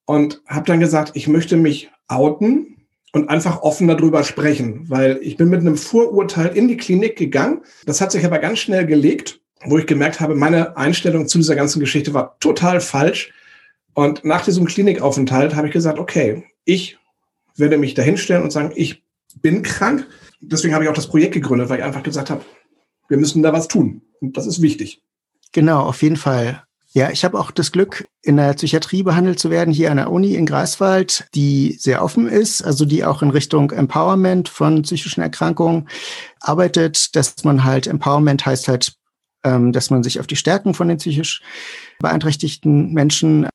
Und 0.05 0.41
habe 0.47 0.65
dann 0.65 0.79
gesagt, 0.79 1.11
ich 1.15 1.27
möchte 1.27 1.57
mich 1.57 1.89
outen 2.07 2.87
und 3.11 3.29
einfach 3.29 3.61
offen 3.61 3.87
darüber 3.87 4.23
sprechen, 4.23 4.89
weil 4.89 5.19
ich 5.21 5.37
bin 5.37 5.49
mit 5.49 5.61
einem 5.61 5.75
Vorurteil 5.75 6.55
in 6.55 6.67
die 6.67 6.77
Klinik 6.77 7.17
gegangen. 7.17 7.63
Das 7.85 7.99
hat 7.99 8.11
sich 8.11 8.25
aber 8.25 8.39
ganz 8.39 8.59
schnell 8.59 8.85
gelegt, 8.85 9.41
wo 9.65 9.77
ich 9.77 9.87
gemerkt 9.87 10.19
habe, 10.19 10.35
meine 10.35 10.77
Einstellung 10.77 11.27
zu 11.27 11.37
dieser 11.37 11.55
ganzen 11.55 11.79
Geschichte 11.79 12.13
war 12.13 12.37
total 12.39 12.81
falsch. 12.81 13.33
Und 13.93 14.23
nach 14.23 14.43
diesem 14.43 14.65
Klinikaufenthalt 14.65 15.55
habe 15.55 15.67
ich 15.67 15.73
gesagt, 15.73 15.99
okay, 15.99 16.43
ich 16.65 16.97
werde 17.55 17.77
mich 17.77 17.95
dahinstellen 17.95 18.43
und 18.43 18.51
sagen, 18.51 18.71
ich 18.75 19.03
bin 19.41 19.63
krank. 19.63 20.07
Deswegen 20.39 20.73
habe 20.73 20.83
ich 20.83 20.89
auch 20.89 20.95
das 20.95 21.07
Projekt 21.07 21.33
gegründet, 21.33 21.69
weil 21.69 21.79
ich 21.79 21.85
einfach 21.85 22.03
gesagt 22.03 22.29
habe, 22.29 22.45
wir 23.07 23.17
müssen 23.17 23.41
da 23.41 23.53
was 23.53 23.67
tun. 23.67 24.01
Und 24.21 24.37
das 24.37 24.45
ist 24.45 24.61
wichtig. 24.61 25.01
Genau, 25.51 25.81
auf 25.81 26.01
jeden 26.01 26.17
Fall. 26.17 26.63
Ja, 26.91 27.11
ich 27.11 27.23
habe 27.23 27.37
auch 27.39 27.51
das 27.51 27.71
Glück, 27.71 28.07
in 28.23 28.37
der 28.37 28.53
Psychiatrie 28.53 29.03
behandelt 29.03 29.39
zu 29.39 29.49
werden, 29.49 29.73
hier 29.73 29.91
an 29.91 29.97
der 29.97 30.11
Uni 30.11 30.35
in 30.35 30.45
Greifswald, 30.45 31.27
die 31.35 31.77
sehr 31.79 32.03
offen 32.03 32.27
ist, 32.27 32.63
also 32.63 32.85
die 32.85 33.05
auch 33.05 33.21
in 33.21 33.29
Richtung 33.29 33.71
Empowerment 33.71 34.49
von 34.49 34.81
psychischen 34.81 35.21
Erkrankungen 35.21 35.87
arbeitet, 36.39 37.15
dass 37.15 37.43
man 37.43 37.63
halt, 37.63 37.87
Empowerment 37.87 38.45
heißt 38.45 38.67
halt, 38.67 38.96
dass 39.71 39.89
man 39.89 40.03
sich 40.03 40.19
auf 40.19 40.27
die 40.27 40.35
Stärken 40.35 40.73
von 40.73 40.87
den 40.87 40.97
psychisch 40.97 41.41
beeinträchtigten 41.99 42.93
Menschen 42.93 43.47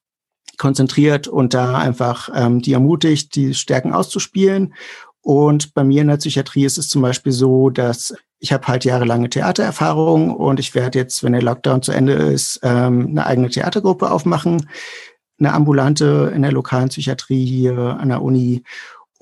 konzentriert 0.59 1.28
und 1.28 1.55
da 1.55 1.78
einfach 1.78 2.28
ähm, 2.35 2.61
die 2.61 2.72
ermutigt, 2.72 3.35
die 3.35 3.55
Stärken 3.55 3.92
auszuspielen. 3.92 4.74
Und 5.22 5.72
bei 5.74 5.85
mir 5.85 6.02
in 6.02 6.09
der 6.09 6.16
Psychiatrie 6.16 6.64
ist 6.64 6.78
es 6.78 6.88
zum 6.88 7.02
Beispiel 7.02 7.33
so, 7.33 7.70
dass 7.70 8.14
ich 8.38 8.52
habe 8.52 8.66
halt 8.66 8.85
jahrelange 8.85 9.31
Theatererfahrung 9.31 10.35
und 10.35 10.59
ich 10.59 10.74
werde 10.74 10.98
jetzt, 10.98 11.22
wenn 11.22 11.33
der 11.33 11.42
Lockdown 11.42 11.83
zu 11.83 11.92
Ende 11.92 12.14
ist, 12.14 12.59
ähm, 12.64 13.09
eine 13.11 13.24
eigene 13.26 13.48
Theatergruppe 13.48 14.11
aufmachen, 14.11 14.68
eine 15.38 15.52
ambulante 15.52 16.33
in 16.35 16.42
der 16.42 16.50
lokalen 16.50 16.88
Psychiatrie 16.88 17.44
hier 17.44 17.78
an 17.78 18.09
der 18.09 18.20
Uni. 18.20 18.64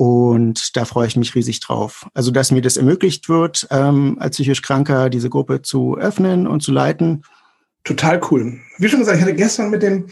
Und 0.01 0.79
da 0.79 0.87
freue 0.87 1.09
ich 1.09 1.17
mich 1.17 1.35
riesig 1.35 1.61
drauf. 1.61 2.09
Also, 2.15 2.31
dass 2.31 2.53
mir 2.53 2.63
das 2.63 2.79
ermöglicht 2.79 3.29
wird, 3.29 3.67
ähm, 3.71 4.17
als 4.19 4.37
psychisch 4.37 4.63
Kranker 4.63 5.11
diese 5.11 5.29
Gruppe 5.29 5.61
zu 5.61 5.99
öffnen 5.99 6.47
und 6.47 6.63
zu 6.63 6.73
leiten. 6.73 7.23
Total 7.85 8.19
cool. 8.31 8.59
Wie 8.79 8.89
schon 8.89 9.01
gesagt, 9.01 9.19
ich 9.19 9.23
hatte 9.23 9.35
gestern 9.35 9.69
mit 9.69 9.83
dem, 9.83 10.07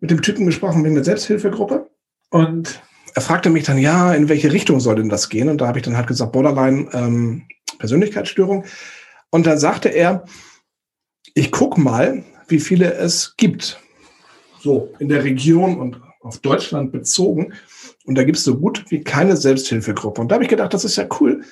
mit 0.00 0.10
dem 0.10 0.20
Typen 0.20 0.46
gesprochen 0.46 0.82
wegen 0.82 0.96
der 0.96 1.04
Selbsthilfegruppe. 1.04 1.88
Und 2.30 2.82
er 3.14 3.22
fragte 3.22 3.50
mich 3.50 3.62
dann, 3.62 3.78
ja, 3.78 4.12
in 4.12 4.28
welche 4.28 4.50
Richtung 4.50 4.80
soll 4.80 4.96
denn 4.96 5.10
das 5.10 5.28
gehen? 5.28 5.48
Und 5.48 5.60
da 5.60 5.68
habe 5.68 5.78
ich 5.78 5.84
dann 5.84 5.96
halt 5.96 6.08
gesagt, 6.08 6.32
Borderline 6.32 6.88
ähm, 6.92 7.42
Persönlichkeitsstörung. 7.78 8.64
Und 9.30 9.46
dann 9.46 9.58
sagte 9.58 9.90
er, 9.90 10.24
ich 11.34 11.52
guck 11.52 11.78
mal, 11.78 12.24
wie 12.48 12.58
viele 12.58 12.94
es 12.94 13.36
gibt. 13.36 13.78
So 14.58 14.92
in 14.98 15.08
der 15.08 15.22
Region 15.22 15.78
und 15.78 16.00
auf 16.20 16.40
Deutschland 16.40 16.90
bezogen. 16.90 17.52
Und 18.04 18.16
da 18.16 18.24
gibt 18.24 18.38
es 18.38 18.44
so 18.44 18.58
gut 18.58 18.84
wie 18.88 19.02
keine 19.02 19.36
Selbsthilfegruppe. 19.36 20.20
Und 20.20 20.28
da 20.28 20.34
habe 20.34 20.44
ich 20.44 20.50
gedacht, 20.50 20.74
das 20.74 20.84
ist 20.84 20.96
ja 20.96 21.06
cool, 21.20 21.42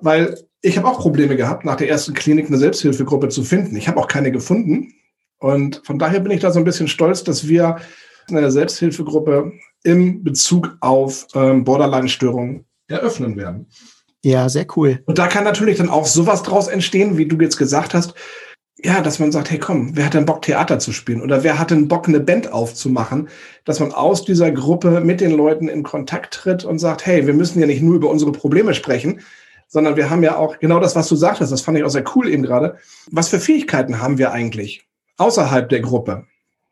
weil 0.00 0.36
ich 0.62 0.76
habe 0.76 0.88
auch 0.88 0.98
Probleme 0.98 1.36
gehabt, 1.36 1.64
nach 1.64 1.76
der 1.76 1.88
ersten 1.88 2.14
Klinik 2.14 2.46
eine 2.46 2.58
Selbsthilfegruppe 2.58 3.28
zu 3.28 3.42
finden. 3.42 3.76
Ich 3.76 3.88
habe 3.88 3.98
auch 4.00 4.08
keine 4.08 4.32
gefunden. 4.32 4.92
Und 5.38 5.82
von 5.84 5.98
daher 5.98 6.20
bin 6.20 6.32
ich 6.32 6.40
da 6.40 6.50
so 6.50 6.58
ein 6.58 6.64
bisschen 6.64 6.88
stolz, 6.88 7.24
dass 7.24 7.48
wir 7.48 7.76
eine 8.28 8.50
Selbsthilfegruppe 8.50 9.52
im 9.82 10.22
Bezug 10.22 10.76
auf 10.80 11.26
ähm, 11.34 11.64
Borderline-Störungen 11.64 12.66
eröffnen 12.88 13.36
werden. 13.36 13.66
Ja, 14.22 14.48
sehr 14.48 14.66
cool. 14.76 15.02
Und 15.06 15.18
da 15.18 15.28
kann 15.28 15.44
natürlich 15.44 15.78
dann 15.78 15.88
auch 15.88 16.06
sowas 16.06 16.42
draus 16.42 16.68
entstehen, 16.68 17.16
wie 17.16 17.26
du 17.26 17.36
jetzt 17.40 17.56
gesagt 17.56 17.94
hast. 17.94 18.14
Ja, 18.82 19.02
dass 19.02 19.18
man 19.18 19.30
sagt, 19.30 19.50
hey 19.50 19.58
komm, 19.58 19.94
wer 19.94 20.06
hat 20.06 20.14
denn 20.14 20.24
Bock, 20.24 20.42
Theater 20.42 20.78
zu 20.78 20.92
spielen? 20.92 21.20
Oder 21.20 21.42
wer 21.42 21.58
hat 21.58 21.70
denn 21.70 21.88
Bock, 21.88 22.08
eine 22.08 22.20
Band 22.20 22.52
aufzumachen? 22.52 23.28
Dass 23.64 23.80
man 23.80 23.92
aus 23.92 24.24
dieser 24.24 24.50
Gruppe 24.50 25.00
mit 25.00 25.20
den 25.20 25.32
Leuten 25.32 25.68
in 25.68 25.82
Kontakt 25.82 26.32
tritt 26.32 26.64
und 26.64 26.78
sagt, 26.78 27.04
hey, 27.04 27.26
wir 27.26 27.34
müssen 27.34 27.60
ja 27.60 27.66
nicht 27.66 27.82
nur 27.82 27.96
über 27.96 28.08
unsere 28.08 28.32
Probleme 28.32 28.72
sprechen, 28.72 29.20
sondern 29.68 29.96
wir 29.96 30.08
haben 30.08 30.22
ja 30.22 30.36
auch 30.36 30.58
genau 30.58 30.80
das, 30.80 30.96
was 30.96 31.08
du 31.08 31.16
sagtest, 31.16 31.52
das 31.52 31.60
fand 31.60 31.78
ich 31.78 31.84
auch 31.84 31.90
sehr 31.90 32.04
cool 32.14 32.28
eben 32.28 32.42
gerade. 32.42 32.76
Was 33.10 33.28
für 33.28 33.38
Fähigkeiten 33.38 34.00
haben 34.00 34.18
wir 34.18 34.32
eigentlich 34.32 34.86
außerhalb 35.18 35.68
der 35.68 35.80
Gruppe? 35.80 36.24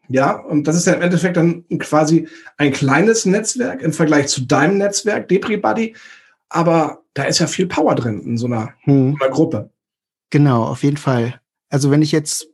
Ja, 0.09 0.33
und 0.33 0.67
das 0.67 0.77
ist 0.77 0.87
ja 0.87 0.95
im 0.95 1.03
Endeffekt 1.03 1.37
dann 1.37 1.65
quasi 1.79 2.29
ein 2.57 2.73
kleines 2.73 3.27
Netzwerk 3.27 3.83
im 3.83 3.93
Vergleich 3.93 4.29
zu 4.29 4.41
deinem 4.41 4.79
Netzwerk, 4.79 5.29
Depri 5.29 5.59
Buddy. 5.59 5.95
Aber 6.49 7.03
da 7.13 7.25
ist 7.25 7.39
ja 7.39 7.47
viel 7.47 7.67
Power 7.67 7.95
drin 7.95 8.23
in 8.23 8.39
so 8.39 8.47
einer, 8.47 8.73
hm. 8.85 9.17
so 9.19 9.25
einer 9.25 9.35
Gruppe. 9.35 9.71
Genau, 10.31 10.65
auf 10.65 10.83
jeden 10.83 10.97
Fall. 10.97 11.41
Also 11.69 11.91
wenn 11.91 12.03
ich 12.03 12.13
jetzt 12.13 12.49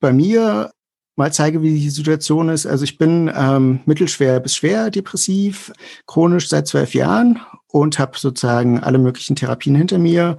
bei 0.00 0.12
mir 0.12 0.70
mal 1.16 1.32
zeige, 1.32 1.62
wie 1.62 1.80
die 1.80 1.90
Situation 1.90 2.50
ist. 2.50 2.66
Also 2.66 2.84
ich 2.84 2.98
bin 2.98 3.30
ähm, 3.34 3.80
mittelschwer 3.86 4.38
bis 4.38 4.54
schwer 4.54 4.90
depressiv, 4.90 5.72
chronisch 6.06 6.48
seit 6.48 6.68
zwölf 6.68 6.94
Jahren 6.94 7.40
und 7.68 7.98
habe 7.98 8.18
sozusagen 8.18 8.80
alle 8.80 8.98
möglichen 8.98 9.34
Therapien 9.34 9.74
hinter 9.74 9.98
mir. 9.98 10.36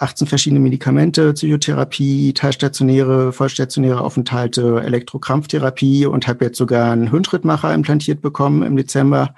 18 0.00 0.28
verschiedene 0.28 0.60
Medikamente, 0.60 1.32
Psychotherapie, 1.32 2.32
teilstationäre, 2.32 3.32
vollstationäre 3.32 4.00
Aufenthalte, 4.00 4.80
Elektrokrampftherapie 4.84 6.06
und 6.06 6.28
habe 6.28 6.44
jetzt 6.44 6.58
sogar 6.58 6.92
einen 6.92 7.10
Hirnschrittmacher 7.10 7.74
implantiert 7.74 8.20
bekommen 8.20 8.62
im 8.62 8.76
Dezember. 8.76 9.34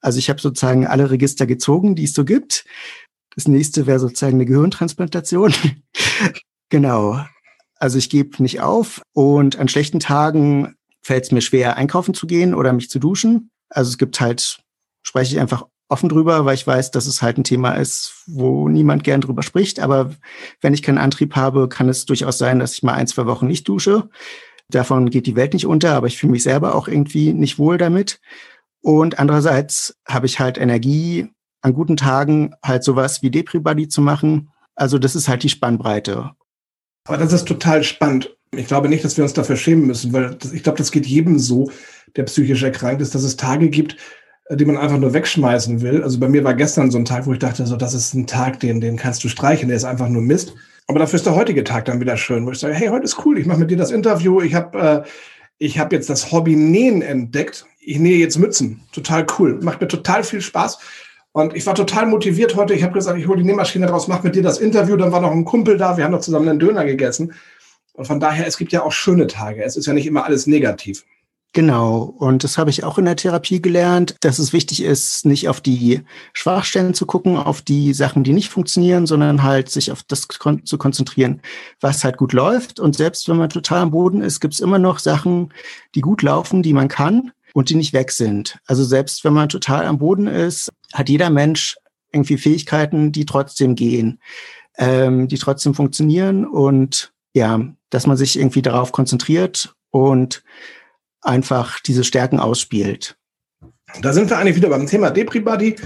Also 0.00 0.18
ich 0.18 0.30
habe 0.30 0.40
sozusagen 0.40 0.86
alle 0.86 1.10
Register 1.10 1.44
gezogen, 1.44 1.94
die 1.94 2.04
es 2.04 2.14
so 2.14 2.24
gibt. 2.24 2.64
Das 3.34 3.48
nächste 3.48 3.86
wäre 3.86 3.98
sozusagen 3.98 4.36
eine 4.36 4.46
Gehirntransplantation. 4.46 5.52
genau. 6.70 7.20
Also 7.78 7.98
ich 7.98 8.10
gebe 8.10 8.42
nicht 8.42 8.60
auf 8.60 9.02
und 9.12 9.58
an 9.58 9.68
schlechten 9.68 10.00
Tagen 10.00 10.74
fällt 11.00 11.24
es 11.24 11.32
mir 11.32 11.40
schwer, 11.40 11.76
einkaufen 11.76 12.14
zu 12.14 12.26
gehen 12.26 12.54
oder 12.54 12.72
mich 12.72 12.90
zu 12.90 12.98
duschen. 12.98 13.50
Also 13.70 13.90
es 13.90 13.98
gibt 13.98 14.20
halt, 14.20 14.60
spreche 15.02 15.34
ich 15.34 15.40
einfach 15.40 15.64
offen 15.88 16.08
drüber, 16.08 16.44
weil 16.44 16.54
ich 16.54 16.66
weiß, 16.66 16.90
dass 16.90 17.06
es 17.06 17.22
halt 17.22 17.38
ein 17.38 17.44
Thema 17.44 17.72
ist, 17.72 18.24
wo 18.26 18.68
niemand 18.68 19.04
gern 19.04 19.20
drüber 19.20 19.42
spricht. 19.42 19.80
Aber 19.80 20.14
wenn 20.60 20.74
ich 20.74 20.82
keinen 20.82 20.98
Antrieb 20.98 21.34
habe, 21.36 21.68
kann 21.68 21.88
es 21.88 22.04
durchaus 22.04 22.38
sein, 22.38 22.58
dass 22.58 22.74
ich 22.74 22.82
mal 22.82 22.94
ein, 22.94 23.06
zwei 23.06 23.26
Wochen 23.26 23.46
nicht 23.46 23.66
dusche. 23.68 24.08
Davon 24.68 25.08
geht 25.08 25.26
die 25.26 25.36
Welt 25.36 25.54
nicht 25.54 25.66
unter, 25.66 25.94
aber 25.94 26.08
ich 26.08 26.18
fühle 26.18 26.32
mich 26.32 26.42
selber 26.42 26.74
auch 26.74 26.88
irgendwie 26.88 27.32
nicht 27.32 27.58
wohl 27.58 27.78
damit. 27.78 28.20
Und 28.82 29.18
andererseits 29.18 29.96
habe 30.06 30.26
ich 30.26 30.40
halt 30.40 30.58
Energie, 30.58 31.28
an 31.62 31.72
guten 31.72 31.96
Tagen 31.96 32.54
halt 32.62 32.84
sowas 32.84 33.22
wie 33.22 33.30
Depri-Buddy 33.30 33.88
zu 33.88 34.00
machen. 34.00 34.50
Also 34.74 34.98
das 34.98 35.16
ist 35.16 35.28
halt 35.28 35.42
die 35.42 35.48
Spannbreite. 35.48 36.30
Aber 37.08 37.16
das 37.18 37.32
ist 37.32 37.48
total 37.48 37.82
spannend. 37.82 38.34
Ich 38.52 38.66
glaube 38.66 38.88
nicht, 38.88 39.04
dass 39.04 39.16
wir 39.16 39.24
uns 39.24 39.32
dafür 39.32 39.56
schämen 39.56 39.86
müssen, 39.86 40.12
weil 40.12 40.34
das, 40.34 40.52
ich 40.52 40.62
glaube, 40.62 40.78
das 40.78 40.92
geht 40.92 41.06
jedem 41.06 41.38
so, 41.38 41.70
der 42.16 42.24
psychisch 42.24 42.62
erkrankt 42.62 43.02
ist, 43.02 43.14
dass 43.14 43.22
es 43.22 43.36
Tage 43.36 43.68
gibt, 43.68 43.96
äh, 44.46 44.56
die 44.56 44.64
man 44.64 44.76
einfach 44.76 44.98
nur 44.98 45.14
wegschmeißen 45.14 45.80
will. 45.80 46.02
Also 46.02 46.20
bei 46.20 46.28
mir 46.28 46.44
war 46.44 46.54
gestern 46.54 46.90
so 46.90 46.98
ein 46.98 47.04
Tag, 47.04 47.26
wo 47.26 47.32
ich 47.32 47.38
dachte, 47.38 47.66
so, 47.66 47.76
das 47.76 47.94
ist 47.94 48.14
ein 48.14 48.26
Tag, 48.26 48.60
den, 48.60 48.80
den 48.80 48.96
kannst 48.96 49.24
du 49.24 49.28
streichen, 49.28 49.68
der 49.68 49.76
ist 49.76 49.84
einfach 49.84 50.08
nur 50.08 50.22
Mist. 50.22 50.54
Aber 50.86 50.98
dafür 50.98 51.16
ist 51.16 51.26
der 51.26 51.34
heutige 51.34 51.64
Tag 51.64 51.86
dann 51.86 52.00
wieder 52.00 52.16
schön, 52.16 52.46
wo 52.46 52.50
ich 52.50 52.58
sage, 52.58 52.74
hey, 52.74 52.88
heute 52.88 53.04
ist 53.04 53.24
cool, 53.24 53.38
ich 53.38 53.46
mache 53.46 53.58
mit 53.58 53.70
dir 53.70 53.76
das 53.76 53.90
Interview, 53.90 54.40
ich 54.40 54.54
habe 54.54 55.04
äh, 55.60 55.68
hab 55.68 55.92
jetzt 55.92 56.08
das 56.08 56.30
Hobby 56.32 56.56
Nähen 56.56 57.02
entdeckt. 57.02 57.66
Ich 57.80 57.98
nähe 57.98 58.18
jetzt 58.18 58.38
Mützen. 58.38 58.80
Total 58.92 59.26
cool. 59.38 59.58
Macht 59.62 59.80
mir 59.80 59.88
total 59.88 60.22
viel 60.22 60.40
Spaß. 60.40 60.78
Und 61.32 61.54
ich 61.54 61.66
war 61.66 61.74
total 61.74 62.06
motiviert 62.06 62.56
heute. 62.56 62.74
Ich 62.74 62.82
habe 62.82 62.94
gesagt, 62.94 63.18
ich 63.18 63.28
hole 63.28 63.38
die 63.38 63.44
Nähmaschine 63.44 63.88
raus, 63.88 64.08
mache 64.08 64.24
mit 64.26 64.34
dir 64.34 64.42
das 64.42 64.58
Interview. 64.58 64.96
Dann 64.96 65.12
war 65.12 65.20
noch 65.20 65.30
ein 65.30 65.44
Kumpel 65.44 65.76
da. 65.76 65.96
Wir 65.96 66.04
haben 66.04 66.12
noch 66.12 66.20
zusammen 66.20 66.48
einen 66.48 66.58
Döner 66.58 66.84
gegessen. 66.84 67.34
Und 67.92 68.06
von 68.06 68.20
daher, 68.20 68.46
es 68.46 68.56
gibt 68.56 68.72
ja 68.72 68.82
auch 68.82 68.92
schöne 68.92 69.26
Tage. 69.26 69.62
Es 69.62 69.76
ist 69.76 69.86
ja 69.86 69.92
nicht 69.92 70.06
immer 70.06 70.24
alles 70.24 70.46
negativ. 70.46 71.04
Genau. 71.54 72.14
Und 72.18 72.44
das 72.44 72.58
habe 72.58 72.70
ich 72.70 72.84
auch 72.84 72.98
in 72.98 73.06
der 73.06 73.16
Therapie 73.16 73.60
gelernt, 73.60 74.16
dass 74.20 74.38
es 74.38 74.52
wichtig 74.52 74.82
ist, 74.82 75.24
nicht 75.24 75.48
auf 75.48 75.60
die 75.60 76.02
Schwachstellen 76.34 76.92
zu 76.92 77.06
gucken, 77.06 77.36
auf 77.36 77.62
die 77.62 77.94
Sachen, 77.94 78.22
die 78.22 78.34
nicht 78.34 78.50
funktionieren, 78.50 79.06
sondern 79.06 79.42
halt 79.42 79.70
sich 79.70 79.90
auf 79.90 80.02
das 80.02 80.28
kon 80.28 80.64
zu 80.66 80.76
konzentrieren, 80.76 81.40
was 81.80 82.04
halt 82.04 82.18
gut 82.18 82.32
läuft. 82.32 82.80
Und 82.80 82.96
selbst 82.96 83.28
wenn 83.28 83.38
man 83.38 83.48
total 83.48 83.80
am 83.80 83.90
Boden 83.90 84.20
ist, 84.20 84.40
gibt 84.40 84.54
es 84.54 84.60
immer 84.60 84.78
noch 84.78 84.98
Sachen, 84.98 85.52
die 85.94 86.02
gut 86.02 86.22
laufen, 86.22 86.62
die 86.62 86.74
man 86.74 86.88
kann 86.88 87.32
und 87.54 87.70
die 87.70 87.74
nicht 87.74 87.92
weg 87.92 88.10
sind. 88.10 88.58
Also 88.66 88.84
selbst 88.84 89.24
wenn 89.24 89.32
man 89.32 89.48
total 89.48 89.86
am 89.86 89.98
Boden 89.98 90.26
ist, 90.26 90.70
hat 90.92 91.08
jeder 91.08 91.30
Mensch 91.30 91.76
irgendwie 92.12 92.38
Fähigkeiten, 92.38 93.12
die 93.12 93.26
trotzdem 93.26 93.74
gehen, 93.74 94.20
ähm, 94.78 95.28
die 95.28 95.38
trotzdem 95.38 95.74
funktionieren 95.74 96.46
und 96.46 97.12
ja, 97.34 97.60
dass 97.90 98.06
man 98.06 98.16
sich 98.16 98.38
irgendwie 98.38 98.62
darauf 98.62 98.92
konzentriert 98.92 99.74
und 99.90 100.42
einfach 101.20 101.80
diese 101.80 102.04
Stärken 102.04 102.40
ausspielt. 102.40 103.16
Da 104.02 104.12
sind 104.12 104.30
wir 104.30 104.38
eigentlich 104.38 104.56
wieder 104.56 104.68
beim 104.68 104.86
Thema 104.86 105.10
Depri-Buddy. 105.10 105.76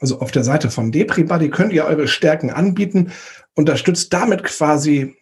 Also 0.00 0.20
auf 0.20 0.30
der 0.30 0.44
Seite 0.44 0.70
von 0.70 0.92
Depri-Buddy 0.92 1.50
könnt 1.50 1.72
ihr 1.72 1.84
eure 1.84 2.08
Stärken 2.08 2.50
anbieten, 2.50 3.12
unterstützt 3.54 4.12
damit 4.12 4.44
quasi 4.44 5.17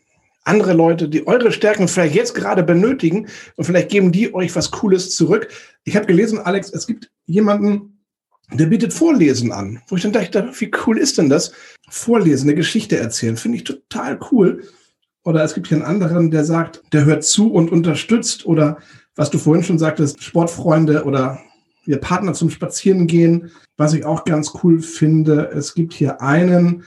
andere 0.46 0.72
Leute, 0.72 1.08
die 1.08 1.26
eure 1.26 1.52
Stärken 1.52 1.88
vielleicht 1.88 2.14
jetzt 2.14 2.34
gerade 2.34 2.62
benötigen 2.62 3.26
und 3.56 3.64
vielleicht 3.64 3.88
geben 3.88 4.12
die 4.12 4.34
euch 4.34 4.54
was 4.54 4.70
Cooles 4.70 5.14
zurück. 5.14 5.48
Ich 5.84 5.96
habe 5.96 6.06
gelesen, 6.06 6.38
Alex, 6.38 6.70
es 6.70 6.86
gibt 6.86 7.10
jemanden, 7.26 8.00
der 8.52 8.66
bietet 8.66 8.92
Vorlesen 8.92 9.52
an, 9.52 9.82
wo 9.88 9.96
ich 9.96 10.02
dann 10.02 10.12
dachte, 10.12 10.50
wie 10.58 10.70
cool 10.86 10.98
ist 10.98 11.18
denn 11.18 11.28
das? 11.28 11.52
Vorlesen, 11.88 12.48
eine 12.48 12.56
Geschichte 12.56 12.96
erzählen, 12.96 13.36
finde 13.36 13.58
ich 13.58 13.64
total 13.64 14.18
cool. 14.30 14.62
Oder 15.24 15.42
es 15.42 15.54
gibt 15.54 15.66
hier 15.66 15.78
einen 15.78 15.86
anderen, 15.86 16.30
der 16.30 16.44
sagt, 16.44 16.82
der 16.92 17.04
hört 17.04 17.24
zu 17.24 17.52
und 17.52 17.72
unterstützt 17.72 18.46
oder 18.46 18.78
was 19.16 19.30
du 19.30 19.38
vorhin 19.38 19.64
schon 19.64 19.78
sagtest, 19.78 20.22
Sportfreunde 20.22 21.04
oder 21.04 21.40
ihr 21.86 21.98
Partner 21.98 22.34
zum 22.34 22.50
Spazieren 22.50 23.06
gehen. 23.06 23.50
Was 23.76 23.94
ich 23.94 24.04
auch 24.04 24.24
ganz 24.24 24.52
cool 24.62 24.80
finde, 24.80 25.50
es 25.52 25.74
gibt 25.74 25.94
hier 25.94 26.20
einen, 26.20 26.84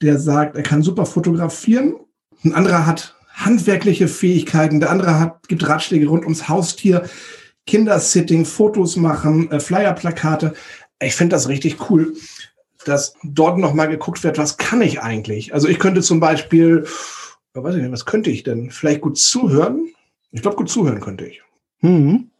der 0.00 0.18
sagt, 0.18 0.56
er 0.56 0.62
kann 0.62 0.82
super 0.82 1.06
fotografieren. 1.06 1.96
Ein 2.44 2.54
anderer 2.54 2.86
hat 2.86 3.14
handwerkliche 3.34 4.08
Fähigkeiten. 4.08 4.80
Der 4.80 4.90
andere 4.90 5.18
hat, 5.18 5.48
gibt 5.48 5.66
Ratschläge 5.66 6.06
rund 6.06 6.24
ums 6.24 6.48
Haustier, 6.48 7.08
Kindersitting, 7.66 8.44
Fotos 8.44 8.96
machen, 8.96 9.50
äh, 9.50 9.60
Flyerplakate. 9.60 10.54
Ich 11.00 11.14
finde 11.14 11.36
das 11.36 11.48
richtig 11.48 11.90
cool. 11.90 12.14
dass 12.84 13.14
dort 13.22 13.58
nochmal 13.58 13.88
geguckt 13.88 14.24
wird, 14.24 14.38
was 14.38 14.56
kann 14.56 14.82
ich 14.82 15.00
eigentlich? 15.00 15.54
Also 15.54 15.68
ich 15.68 15.78
könnte 15.78 16.02
zum 16.02 16.20
Beispiel, 16.20 16.84
weiß 17.54 17.76
ich 17.76 17.82
nicht, 17.82 17.92
was 17.92 18.06
könnte 18.06 18.30
ich 18.30 18.42
denn? 18.42 18.70
Vielleicht 18.70 19.02
gut 19.02 19.18
zuhören? 19.18 19.88
Ich 20.32 20.42
glaube, 20.42 20.56
gut 20.56 20.68
zuhören 20.68 21.00
könnte 21.00 21.26
ich. 21.26 21.42
Mhm. 21.80 22.30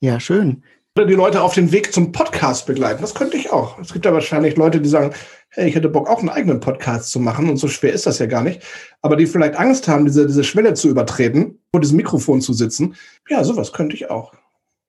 Ja, 0.00 0.18
schön. 0.18 0.64
Oder 0.94 1.06
die 1.06 1.14
Leute 1.14 1.40
auf 1.40 1.54
den 1.54 1.72
Weg 1.72 1.90
zum 1.94 2.12
Podcast 2.12 2.66
begleiten. 2.66 3.00
Das 3.00 3.14
könnte 3.14 3.38
ich 3.38 3.50
auch. 3.50 3.78
Es 3.78 3.94
gibt 3.94 4.04
ja 4.04 4.12
wahrscheinlich 4.12 4.56
Leute, 4.56 4.78
die 4.78 4.90
sagen, 4.90 5.14
hey, 5.48 5.66
ich 5.66 5.74
hätte 5.74 5.88
Bock, 5.88 6.06
auch 6.06 6.18
einen 6.18 6.28
eigenen 6.28 6.60
Podcast 6.60 7.10
zu 7.10 7.18
machen. 7.18 7.48
Und 7.48 7.56
so 7.56 7.66
schwer 7.66 7.94
ist 7.94 8.04
das 8.04 8.18
ja 8.18 8.26
gar 8.26 8.42
nicht. 8.42 8.60
Aber 9.00 9.16
die 9.16 9.26
vielleicht 9.26 9.56
Angst 9.56 9.88
haben, 9.88 10.04
diese, 10.04 10.26
diese 10.26 10.44
Schwelle 10.44 10.74
zu 10.74 10.90
übertreten, 10.90 11.58
vor 11.70 11.80
diesem 11.80 11.96
Mikrofon 11.96 12.42
zu 12.42 12.52
sitzen. 12.52 12.94
Ja, 13.30 13.42
sowas 13.42 13.72
könnte 13.72 13.96
ich 13.96 14.10
auch. 14.10 14.34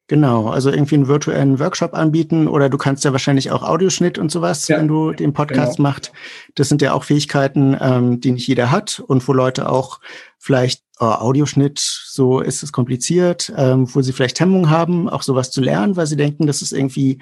Genau, 0.10 0.50
also 0.50 0.70
irgendwie 0.70 0.96
einen 0.96 1.08
virtuellen 1.08 1.60
Workshop 1.60 1.94
anbieten 1.94 2.50
oder 2.50 2.70
du 2.70 2.78
kannst 2.78 3.06
ja 3.06 3.14
wahrscheinlich 3.14 3.52
auch 3.52 3.64
Audioschnitt 3.64 4.18
und 4.18 4.30
sowas, 4.30 4.68
ja, 4.68 4.78
wenn 4.78 4.90
du 4.90 5.14
den 5.14 5.32
Podcast 5.32 5.78
genau. 5.78 5.90
machst. 5.90 6.12
Das 6.56 6.68
sind 6.68 6.82
ja 6.82 6.92
auch 6.92 7.06
Fähigkeiten, 7.06 7.78
ähm, 7.80 8.20
die 8.20 8.34
nicht 8.34 8.46
jeder 8.46 8.70
hat 8.70 9.02
und 9.08 9.26
wo 9.26 9.32
Leute 9.32 9.70
auch 9.70 10.02
vielleicht 10.38 10.83
oh, 11.00 11.06
Audioschnitt, 11.06 11.80
so 11.80 12.40
ist 12.40 12.64
es 12.64 12.72
kompliziert, 12.72 13.52
ähm, 13.58 13.88
wo 13.94 14.02
sie 14.02 14.14
vielleicht 14.14 14.40
Hemmungen 14.40 14.70
haben, 14.70 15.10
auch 15.10 15.24
sowas 15.24 15.52
zu 15.52 15.62
lernen, 15.62 15.96
weil 15.96 16.08
sie 16.08 16.16
denken, 16.16 16.48
das 16.48 16.62
ist 16.62 16.74
irgendwie 16.74 17.20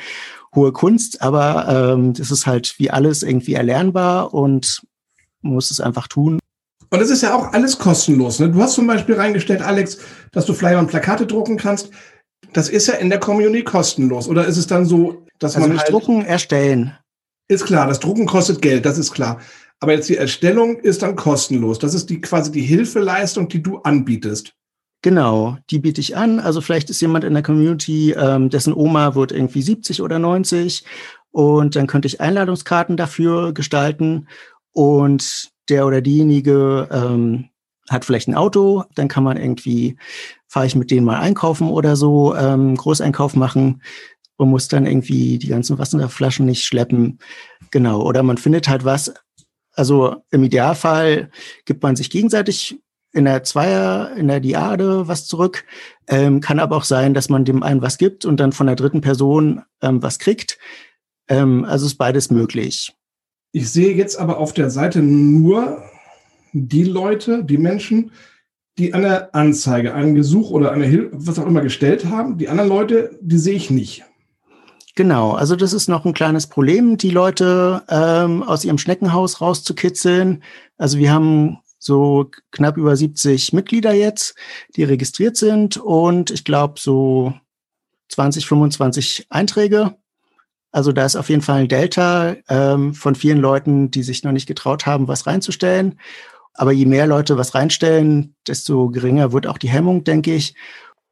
hohe 0.55 0.71
Kunst, 0.71 1.21
aber 1.21 1.93
ähm, 1.93 2.13
das 2.13 2.31
ist 2.31 2.45
halt 2.45 2.75
wie 2.77 2.91
alles 2.91 3.23
irgendwie 3.23 3.53
erlernbar 3.53 4.33
und 4.33 4.81
muss 5.41 5.71
es 5.71 5.79
einfach 5.79 6.07
tun. 6.07 6.39
Und 6.89 6.99
es 6.99 7.09
ist 7.09 7.23
ja 7.23 7.33
auch 7.33 7.53
alles 7.53 7.79
kostenlos. 7.79 8.39
Ne? 8.39 8.49
Du 8.49 8.61
hast 8.61 8.73
zum 8.73 8.85
Beispiel 8.85 9.15
reingestellt, 9.15 9.61
Alex, 9.61 9.99
dass 10.33 10.45
du 10.45 10.53
Flyer 10.53 10.77
und 10.77 10.87
Plakate 10.87 11.25
drucken 11.25 11.57
kannst. 11.57 11.89
Das 12.51 12.67
ist 12.67 12.87
ja 12.87 12.95
in 12.95 13.09
der 13.09 13.19
Community 13.19 13.63
kostenlos. 13.63 14.27
Oder 14.27 14.45
ist 14.45 14.57
es 14.57 14.67
dann 14.67 14.85
so, 14.85 15.25
dass 15.39 15.55
also 15.55 15.69
man. 15.69 15.77
Halt 15.77 15.89
Drucken 15.89 16.25
erstellen. 16.25 16.97
Ist 17.47 17.65
klar, 17.65 17.87
das 17.87 17.99
Drucken 17.99 18.25
kostet 18.25 18.61
Geld, 18.61 18.85
das 18.85 18.97
ist 18.97 19.11
klar. 19.11 19.39
Aber 19.81 19.93
jetzt 19.93 20.09
die 20.09 20.17
Erstellung 20.17 20.77
ist 20.77 21.01
dann 21.01 21.15
kostenlos. 21.15 21.79
Das 21.79 21.93
ist 21.93 22.09
die 22.09 22.21
quasi 22.21 22.51
die 22.51 22.61
Hilfeleistung, 22.61 23.49
die 23.49 23.61
du 23.61 23.79
anbietest. 23.79 24.53
Genau, 25.01 25.57
die 25.71 25.79
biete 25.79 25.99
ich 25.99 26.15
an. 26.15 26.39
Also 26.39 26.61
vielleicht 26.61 26.91
ist 26.91 27.01
jemand 27.01 27.23
in 27.23 27.33
der 27.33 27.41
Community, 27.41 28.11
ähm, 28.11 28.49
dessen 28.49 28.73
Oma 28.73 29.15
wird 29.15 29.31
irgendwie 29.31 29.63
70 29.63 30.03
oder 30.03 30.19
90 30.19 30.85
und 31.31 31.75
dann 31.75 31.87
könnte 31.87 32.07
ich 32.07 32.21
Einladungskarten 32.21 32.97
dafür 32.97 33.53
gestalten 33.53 34.27
und 34.73 35.49
der 35.69 35.87
oder 35.87 36.01
diejenige 36.01 36.87
ähm, 36.91 37.49
hat 37.89 38.05
vielleicht 38.05 38.27
ein 38.27 38.35
Auto, 38.35 38.83
dann 38.93 39.07
kann 39.07 39.23
man 39.23 39.37
irgendwie, 39.37 39.97
fahre 40.47 40.67
ich 40.67 40.75
mit 40.75 40.91
denen 40.91 41.05
mal 41.05 41.19
einkaufen 41.19 41.69
oder 41.69 41.95
so, 41.95 42.35
ähm, 42.35 42.75
Großeinkauf 42.75 43.35
machen 43.35 43.81
und 44.37 44.49
muss 44.49 44.67
dann 44.67 44.85
irgendwie 44.85 45.39
die 45.39 45.47
ganzen 45.47 45.77
Wasserflaschen 45.77 46.45
nicht 46.45 46.63
schleppen. 46.63 47.19
Genau. 47.69 48.01
Oder 48.01 48.23
man 48.23 48.37
findet 48.37 48.67
halt 48.67 48.85
was. 48.85 49.13
Also 49.73 50.17
im 50.31 50.43
Idealfall 50.43 51.29
gibt 51.65 51.83
man 51.83 51.95
sich 51.95 52.09
gegenseitig 52.09 52.79
in 53.13 53.25
der 53.25 53.43
Zweier, 53.43 54.15
in 54.15 54.27
der 54.27 54.39
Diade 54.39 55.07
was 55.07 55.27
zurück. 55.27 55.65
Ähm, 56.07 56.39
kann 56.39 56.59
aber 56.59 56.77
auch 56.77 56.83
sein, 56.83 57.13
dass 57.13 57.29
man 57.29 57.45
dem 57.45 57.63
einen 57.63 57.81
was 57.81 57.97
gibt 57.97 58.25
und 58.25 58.39
dann 58.39 58.51
von 58.51 58.67
der 58.67 58.75
dritten 58.75 59.01
Person 59.01 59.61
ähm, 59.81 60.01
was 60.01 60.19
kriegt. 60.19 60.57
Ähm, 61.27 61.65
also 61.65 61.85
ist 61.85 61.95
beides 61.95 62.31
möglich. 62.31 62.93
Ich 63.51 63.69
sehe 63.69 63.93
jetzt 63.95 64.17
aber 64.17 64.37
auf 64.37 64.53
der 64.53 64.69
Seite 64.69 65.01
nur 65.01 65.83
die 66.53 66.85
Leute, 66.85 67.43
die 67.43 67.57
Menschen, 67.57 68.11
die 68.77 68.93
eine 68.93 69.33
Anzeige, 69.33 69.93
einen 69.93 70.15
Gesuch 70.15 70.49
oder 70.51 70.71
eine 70.71 70.85
Hilfe, 70.85 71.11
was 71.13 71.37
auch 71.37 71.45
immer 71.45 71.61
gestellt 71.61 72.05
haben. 72.05 72.37
Die 72.37 72.47
anderen 72.47 72.69
Leute, 72.69 73.17
die 73.21 73.37
sehe 73.37 73.55
ich 73.55 73.69
nicht. 73.69 74.05
Genau, 75.01 75.31
also 75.31 75.55
das 75.55 75.73
ist 75.73 75.87
noch 75.87 76.05
ein 76.05 76.13
kleines 76.13 76.45
Problem, 76.45 76.95
die 76.95 77.09
Leute 77.09 77.81
ähm, 77.89 78.43
aus 78.43 78.63
ihrem 78.63 78.77
Schneckenhaus 78.77 79.41
rauszukitzeln. 79.41 80.43
Also 80.77 80.99
wir 80.99 81.11
haben 81.11 81.57
so 81.79 82.29
knapp 82.51 82.77
über 82.77 82.95
70 82.95 83.51
Mitglieder 83.51 83.93
jetzt, 83.93 84.35
die 84.75 84.83
registriert 84.83 85.37
sind 85.37 85.77
und 85.77 86.29
ich 86.29 86.43
glaube 86.43 86.79
so 86.79 87.33
20, 88.09 88.45
25 88.45 89.25
Einträge. 89.31 89.95
Also 90.71 90.91
da 90.91 91.03
ist 91.03 91.15
auf 91.15 91.29
jeden 91.29 91.41
Fall 91.41 91.61
ein 91.61 91.67
Delta 91.67 92.35
ähm, 92.47 92.93
von 92.93 93.15
vielen 93.15 93.39
Leuten, 93.39 93.89
die 93.89 94.03
sich 94.03 94.23
noch 94.23 94.31
nicht 94.31 94.45
getraut 94.45 94.85
haben, 94.85 95.07
was 95.07 95.25
reinzustellen. 95.25 95.99
Aber 96.53 96.73
je 96.73 96.85
mehr 96.85 97.07
Leute 97.07 97.39
was 97.39 97.55
reinstellen, 97.55 98.35
desto 98.45 98.89
geringer 98.91 99.33
wird 99.33 99.47
auch 99.47 99.57
die 99.57 99.69
Hemmung, 99.69 100.03
denke 100.03 100.35
ich. 100.35 100.53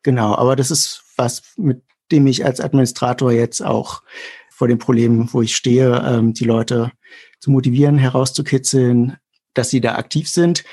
Genau, 0.03 0.35
aber 0.35 0.55
das 0.55 0.69
ist 0.69 1.01
was, 1.17 1.41
mit 1.57 1.81
dem 2.11 2.27
ich 2.27 2.45
als 2.45 2.59
Administrator 2.59 3.31
jetzt 3.31 3.63
auch 3.63 4.01
vor 4.49 4.67
dem 4.67 4.77
Problem, 4.77 5.29
wo 5.31 5.41
ich 5.41 5.55
stehe, 5.55 6.03
ähm, 6.05 6.33
die 6.33 6.45
Leute 6.45 6.91
zu 7.39 7.51
motivieren, 7.51 7.97
herauszukitzeln, 7.97 9.17
dass 9.53 9.69
sie 9.69 9.81
da 9.81 9.95
aktiv 9.95 10.29
sind. 10.29 10.63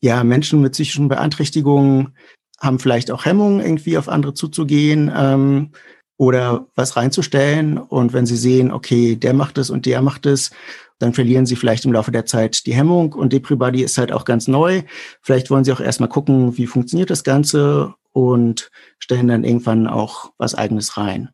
Ja, 0.00 0.22
Menschen 0.24 0.60
mit 0.60 0.72
psychischen 0.72 1.08
Beeinträchtigungen 1.08 2.16
haben 2.60 2.78
vielleicht 2.78 3.10
auch 3.10 3.24
Hemmungen, 3.24 3.60
irgendwie 3.60 3.98
auf 3.98 4.08
andere 4.08 4.34
zuzugehen 4.34 5.12
ähm, 5.14 5.72
oder 6.16 6.68
was 6.74 6.96
reinzustellen. 6.96 7.78
Und 7.78 8.12
wenn 8.12 8.26
sie 8.26 8.36
sehen, 8.36 8.70
okay, 8.70 9.16
der 9.16 9.34
macht 9.34 9.58
es 9.58 9.70
und 9.70 9.86
der 9.86 10.02
macht 10.02 10.26
es 10.26 10.50
dann 10.98 11.12
verlieren 11.12 11.46
sie 11.46 11.56
vielleicht 11.56 11.84
im 11.84 11.92
Laufe 11.92 12.10
der 12.10 12.26
Zeit 12.26 12.66
die 12.66 12.74
Hemmung 12.74 13.12
und 13.12 13.32
DepriBuddy 13.32 13.82
ist 13.82 13.98
halt 13.98 14.12
auch 14.12 14.24
ganz 14.24 14.48
neu. 14.48 14.82
Vielleicht 15.20 15.50
wollen 15.50 15.64
sie 15.64 15.72
auch 15.72 15.80
erstmal 15.80 16.08
gucken, 16.08 16.56
wie 16.56 16.66
funktioniert 16.66 17.10
das 17.10 17.24
Ganze 17.24 17.94
und 18.16 18.70
stellen 18.98 19.28
dann 19.28 19.44
irgendwann 19.44 19.86
auch 19.86 20.32
was 20.38 20.54
eigenes 20.54 20.96
rein. 20.96 21.28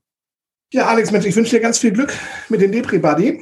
Ja, 0.72 0.86
Alex, 0.86 1.12
Mensch, 1.12 1.26
ich 1.26 1.36
wünsche 1.36 1.54
dir 1.54 1.62
ganz 1.62 1.78
viel 1.78 1.92
Glück 1.92 2.12
mit 2.48 2.60
den 2.60 2.72
DepriBuddy. 2.72 3.40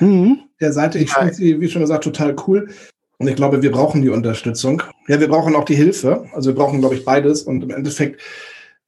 Mhm. 0.00 0.40
Der 0.60 0.72
Seite, 0.72 0.98
ich 0.98 1.10
ja. 1.10 1.20
finde 1.20 1.34
sie, 1.34 1.60
wie 1.60 1.68
schon 1.68 1.82
gesagt, 1.82 2.02
total 2.02 2.34
cool. 2.48 2.68
Und 3.18 3.28
ich 3.28 3.36
glaube, 3.36 3.62
wir 3.62 3.70
brauchen 3.70 4.02
die 4.02 4.08
Unterstützung. 4.08 4.82
Ja, 5.06 5.20
wir 5.20 5.28
brauchen 5.28 5.54
auch 5.54 5.64
die 5.64 5.76
Hilfe. 5.76 6.26
Also 6.32 6.50
wir 6.50 6.56
brauchen, 6.56 6.80
glaube 6.80 6.96
ich, 6.96 7.04
beides. 7.04 7.42
Und 7.42 7.62
im 7.62 7.70
Endeffekt, 7.70 8.20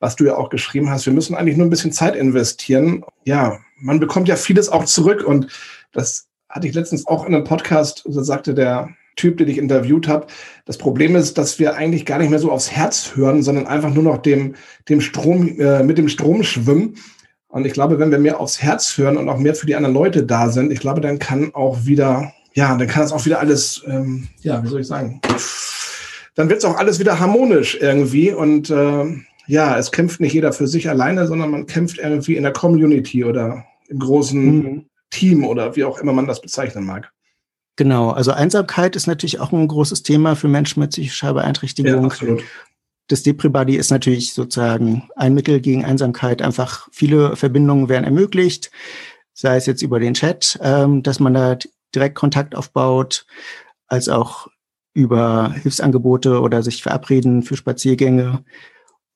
was 0.00 0.16
du 0.16 0.24
ja 0.24 0.36
auch 0.36 0.50
geschrieben 0.50 0.90
hast, 0.90 1.06
wir 1.06 1.12
müssen 1.12 1.36
eigentlich 1.36 1.56
nur 1.56 1.68
ein 1.68 1.70
bisschen 1.70 1.92
Zeit 1.92 2.16
investieren. 2.16 3.04
Ja, 3.24 3.60
man 3.78 4.00
bekommt 4.00 4.26
ja 4.26 4.34
vieles 4.34 4.68
auch 4.68 4.86
zurück. 4.86 5.22
Und 5.22 5.46
das 5.92 6.26
hatte 6.48 6.66
ich 6.66 6.74
letztens 6.74 7.06
auch 7.06 7.24
in 7.24 7.36
einem 7.36 7.44
Podcast, 7.44 8.02
da 8.04 8.24
sagte 8.24 8.52
der 8.52 8.88
Typ, 9.16 9.38
den 9.38 9.48
ich 9.48 9.58
interviewt 9.58 10.08
habe, 10.08 10.26
das 10.66 10.78
Problem 10.78 11.16
ist, 11.16 11.38
dass 11.38 11.58
wir 11.58 11.74
eigentlich 11.74 12.04
gar 12.04 12.18
nicht 12.18 12.30
mehr 12.30 12.38
so 12.38 12.50
aufs 12.52 12.70
Herz 12.70 13.12
hören, 13.14 13.42
sondern 13.42 13.66
einfach 13.66 13.92
nur 13.92 14.04
noch 14.04 14.18
dem, 14.18 14.54
dem 14.88 15.00
Strom, 15.00 15.58
äh, 15.58 15.82
mit 15.82 15.98
dem 15.98 16.08
Strom 16.08 16.42
schwimmen. 16.42 16.96
Und 17.48 17.66
ich 17.66 17.72
glaube, 17.72 17.98
wenn 17.98 18.10
wir 18.10 18.18
mehr 18.18 18.40
aufs 18.40 18.60
Herz 18.60 18.98
hören 18.98 19.16
und 19.16 19.28
auch 19.28 19.38
mehr 19.38 19.54
für 19.54 19.66
die 19.66 19.74
anderen 19.74 19.94
Leute 19.94 20.24
da 20.24 20.50
sind, 20.50 20.70
ich 20.70 20.80
glaube, 20.80 21.00
dann 21.00 21.18
kann 21.18 21.54
auch 21.54 21.86
wieder, 21.86 22.32
ja, 22.52 22.76
dann 22.76 22.88
kann 22.88 23.02
das 23.02 23.12
auch 23.12 23.24
wieder 23.24 23.40
alles, 23.40 23.82
ähm, 23.86 24.28
ja, 24.42 24.62
wie 24.62 24.68
soll 24.68 24.82
ich 24.82 24.86
sagen, 24.86 25.20
dann 26.34 26.50
wird 26.50 26.58
es 26.58 26.64
auch 26.64 26.76
alles 26.76 27.00
wieder 27.00 27.18
harmonisch 27.18 27.78
irgendwie. 27.80 28.32
Und 28.32 28.68
äh, 28.68 29.04
ja, 29.46 29.78
es 29.78 29.90
kämpft 29.90 30.20
nicht 30.20 30.34
jeder 30.34 30.52
für 30.52 30.66
sich 30.66 30.88
alleine, 30.88 31.26
sondern 31.26 31.50
man 31.50 31.66
kämpft 31.66 31.98
irgendwie 31.98 32.36
in 32.36 32.42
der 32.42 32.52
Community 32.52 33.24
oder 33.24 33.64
im 33.88 33.98
großen 33.98 34.44
mhm. 34.44 34.86
Team 35.10 35.44
oder 35.44 35.76
wie 35.76 35.84
auch 35.84 35.98
immer 35.98 36.12
man 36.12 36.26
das 36.26 36.40
bezeichnen 36.40 36.84
mag. 36.84 37.10
Genau, 37.76 38.10
also 38.10 38.32
Einsamkeit 38.32 38.96
ist 38.96 39.06
natürlich 39.06 39.38
auch 39.38 39.52
ein 39.52 39.68
großes 39.68 40.02
Thema 40.02 40.34
für 40.34 40.48
Menschen 40.48 40.80
mit 40.80 40.90
psychischer 40.90 41.34
Beeinträchtigung. 41.34 42.00
Ja, 42.02 42.06
absolut. 42.06 42.42
Das 43.08 43.22
Depri-Buddy 43.22 43.76
ist 43.76 43.90
natürlich 43.90 44.34
sozusagen 44.34 45.08
ein 45.14 45.34
Mittel 45.34 45.60
gegen 45.60 45.84
Einsamkeit. 45.84 46.42
Einfach 46.42 46.88
viele 46.90 47.36
Verbindungen 47.36 47.88
werden 47.88 48.04
ermöglicht, 48.04 48.70
sei 49.32 49.56
es 49.56 49.66
jetzt 49.66 49.82
über 49.82 50.00
den 50.00 50.14
Chat, 50.14 50.58
ähm, 50.62 51.02
dass 51.02 51.20
man 51.20 51.34
da 51.34 51.58
direkt 51.94 52.16
Kontakt 52.16 52.56
aufbaut, 52.56 53.26
als 53.86 54.08
auch 54.08 54.48
über 54.94 55.52
Hilfsangebote 55.62 56.40
oder 56.40 56.62
sich 56.62 56.82
verabreden 56.82 57.42
für 57.42 57.56
Spaziergänge. 57.56 58.42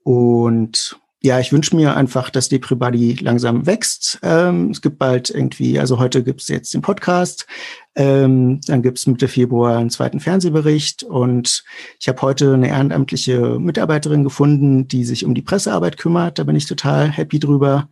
Und 0.05 1.01
ja, 1.23 1.39
ich 1.39 1.53
wünsche 1.53 1.77
mir 1.77 1.97
einfach, 1.97 2.31
dass 2.31 2.49
DepriBuddy 2.49 3.19
langsam 3.21 3.67
wächst. 3.67 4.19
Ähm, 4.23 4.71
es 4.71 4.81
gibt 4.81 4.99
bald 4.99 5.29
irgendwie, 5.29 5.79
also 5.79 5.99
heute 5.99 6.23
gibt 6.23 6.41
es 6.41 6.49
jetzt 6.49 6.73
den 6.73 6.81
Podcast, 6.81 7.47
ähm, 7.95 8.61
dann 8.67 8.81
gibt 8.83 8.99
es 8.99 9.07
Mitte 9.07 9.29
Februar 9.29 9.77
einen 9.79 9.91
zweiten 9.91 10.21
Fernsehbericht 10.21 11.03
und 11.03 11.63
ich 11.99 12.09
habe 12.09 12.23
heute 12.23 12.55
eine 12.55 12.69
ehrenamtliche 12.69 13.59
Mitarbeiterin 13.59 14.25
gefunden, 14.25 14.89
die 14.89 15.05
sich 15.05 15.27
um 15.27 15.35
die 15.35 15.43
Pressearbeit 15.43 15.99
kümmert. 15.99 16.39
Da 16.39 16.45
bin 16.45 16.57
ich 16.57 16.67
total 16.67 17.11
happy 17.11 17.39
drüber. 17.39 17.91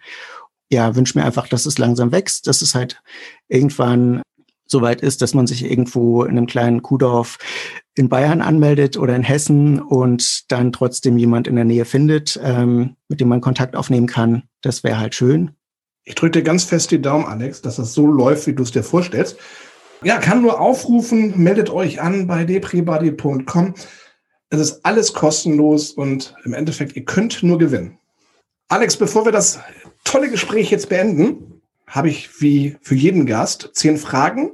Ja, 0.70 0.96
wünsche 0.96 1.18
mir 1.18 1.24
einfach, 1.24 1.48
dass 1.48 1.66
es 1.66 1.76
langsam 1.76 2.12
wächst, 2.12 2.46
dass 2.46 2.62
es 2.62 2.74
halt 2.74 3.02
irgendwann 3.48 4.22
soweit 4.70 5.00
ist, 5.00 5.22
dass 5.22 5.34
man 5.34 5.46
sich 5.46 5.64
irgendwo 5.68 6.22
in 6.24 6.36
einem 6.36 6.46
kleinen 6.46 6.82
Kuhdorf 6.82 7.38
in 7.94 8.08
Bayern 8.08 8.40
anmeldet 8.40 8.96
oder 8.96 9.16
in 9.16 9.22
Hessen 9.22 9.80
und 9.80 10.50
dann 10.52 10.72
trotzdem 10.72 11.18
jemand 11.18 11.48
in 11.48 11.56
der 11.56 11.64
Nähe 11.64 11.84
findet, 11.84 12.38
ähm, 12.42 12.96
mit 13.08 13.20
dem 13.20 13.28
man 13.28 13.40
Kontakt 13.40 13.74
aufnehmen 13.74 14.06
kann. 14.06 14.44
Das 14.62 14.84
wäre 14.84 14.98
halt 14.98 15.14
schön. 15.14 15.52
Ich 16.04 16.14
drücke 16.14 16.38
dir 16.38 16.42
ganz 16.42 16.64
fest 16.64 16.90
die 16.90 17.02
Daumen, 17.02 17.26
Alex, 17.26 17.60
dass 17.60 17.76
das 17.76 17.92
so 17.92 18.06
läuft, 18.06 18.46
wie 18.46 18.54
du 18.54 18.62
es 18.62 18.70
dir 18.70 18.82
vorstellst. 18.82 19.36
Ja, 20.04 20.18
kann 20.18 20.42
nur 20.42 20.60
aufrufen, 20.60 21.34
meldet 21.36 21.70
euch 21.70 22.00
an 22.00 22.26
bei 22.26 22.44
depribody.com. 22.44 23.74
Es 24.50 24.60
ist 24.60 24.84
alles 24.84 25.12
kostenlos 25.12 25.90
und 25.90 26.34
im 26.44 26.54
Endeffekt, 26.54 26.96
ihr 26.96 27.04
könnt 27.04 27.42
nur 27.42 27.58
gewinnen. 27.58 27.98
Alex, 28.68 28.96
bevor 28.96 29.24
wir 29.24 29.32
das 29.32 29.58
tolle 30.04 30.30
Gespräch 30.30 30.70
jetzt 30.70 30.88
beenden, 30.88 31.57
habe 31.88 32.08
ich 32.08 32.40
wie 32.40 32.76
für 32.82 32.94
jeden 32.94 33.26
Gast 33.26 33.70
zehn 33.72 33.96
Fragen 33.96 34.52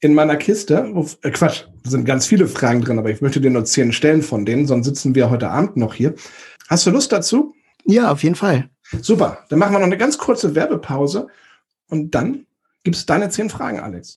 in 0.00 0.14
meiner 0.14 0.36
Kiste. 0.36 0.92
Äh, 1.22 1.30
Quatsch, 1.30 1.64
sind 1.84 2.04
ganz 2.04 2.26
viele 2.26 2.46
Fragen 2.46 2.80
drin, 2.80 2.98
aber 2.98 3.10
ich 3.10 3.20
möchte 3.20 3.40
dir 3.40 3.50
nur 3.50 3.64
zehn 3.64 3.92
stellen 3.92 4.22
von 4.22 4.44
denen, 4.44 4.66
sonst 4.66 4.86
sitzen 4.86 5.14
wir 5.14 5.30
heute 5.30 5.50
Abend 5.50 5.76
noch 5.76 5.94
hier. 5.94 6.14
Hast 6.68 6.86
du 6.86 6.90
Lust 6.90 7.12
dazu? 7.12 7.54
Ja, 7.84 8.10
auf 8.10 8.22
jeden 8.22 8.34
Fall. 8.34 8.70
Super, 9.00 9.44
dann 9.48 9.58
machen 9.58 9.72
wir 9.72 9.78
noch 9.78 9.86
eine 9.86 9.98
ganz 9.98 10.18
kurze 10.18 10.54
Werbepause 10.54 11.28
und 11.88 12.14
dann 12.14 12.46
gibt 12.82 12.96
es 12.96 13.06
deine 13.06 13.28
zehn 13.28 13.50
Fragen, 13.50 13.80
Alex. 13.80 14.16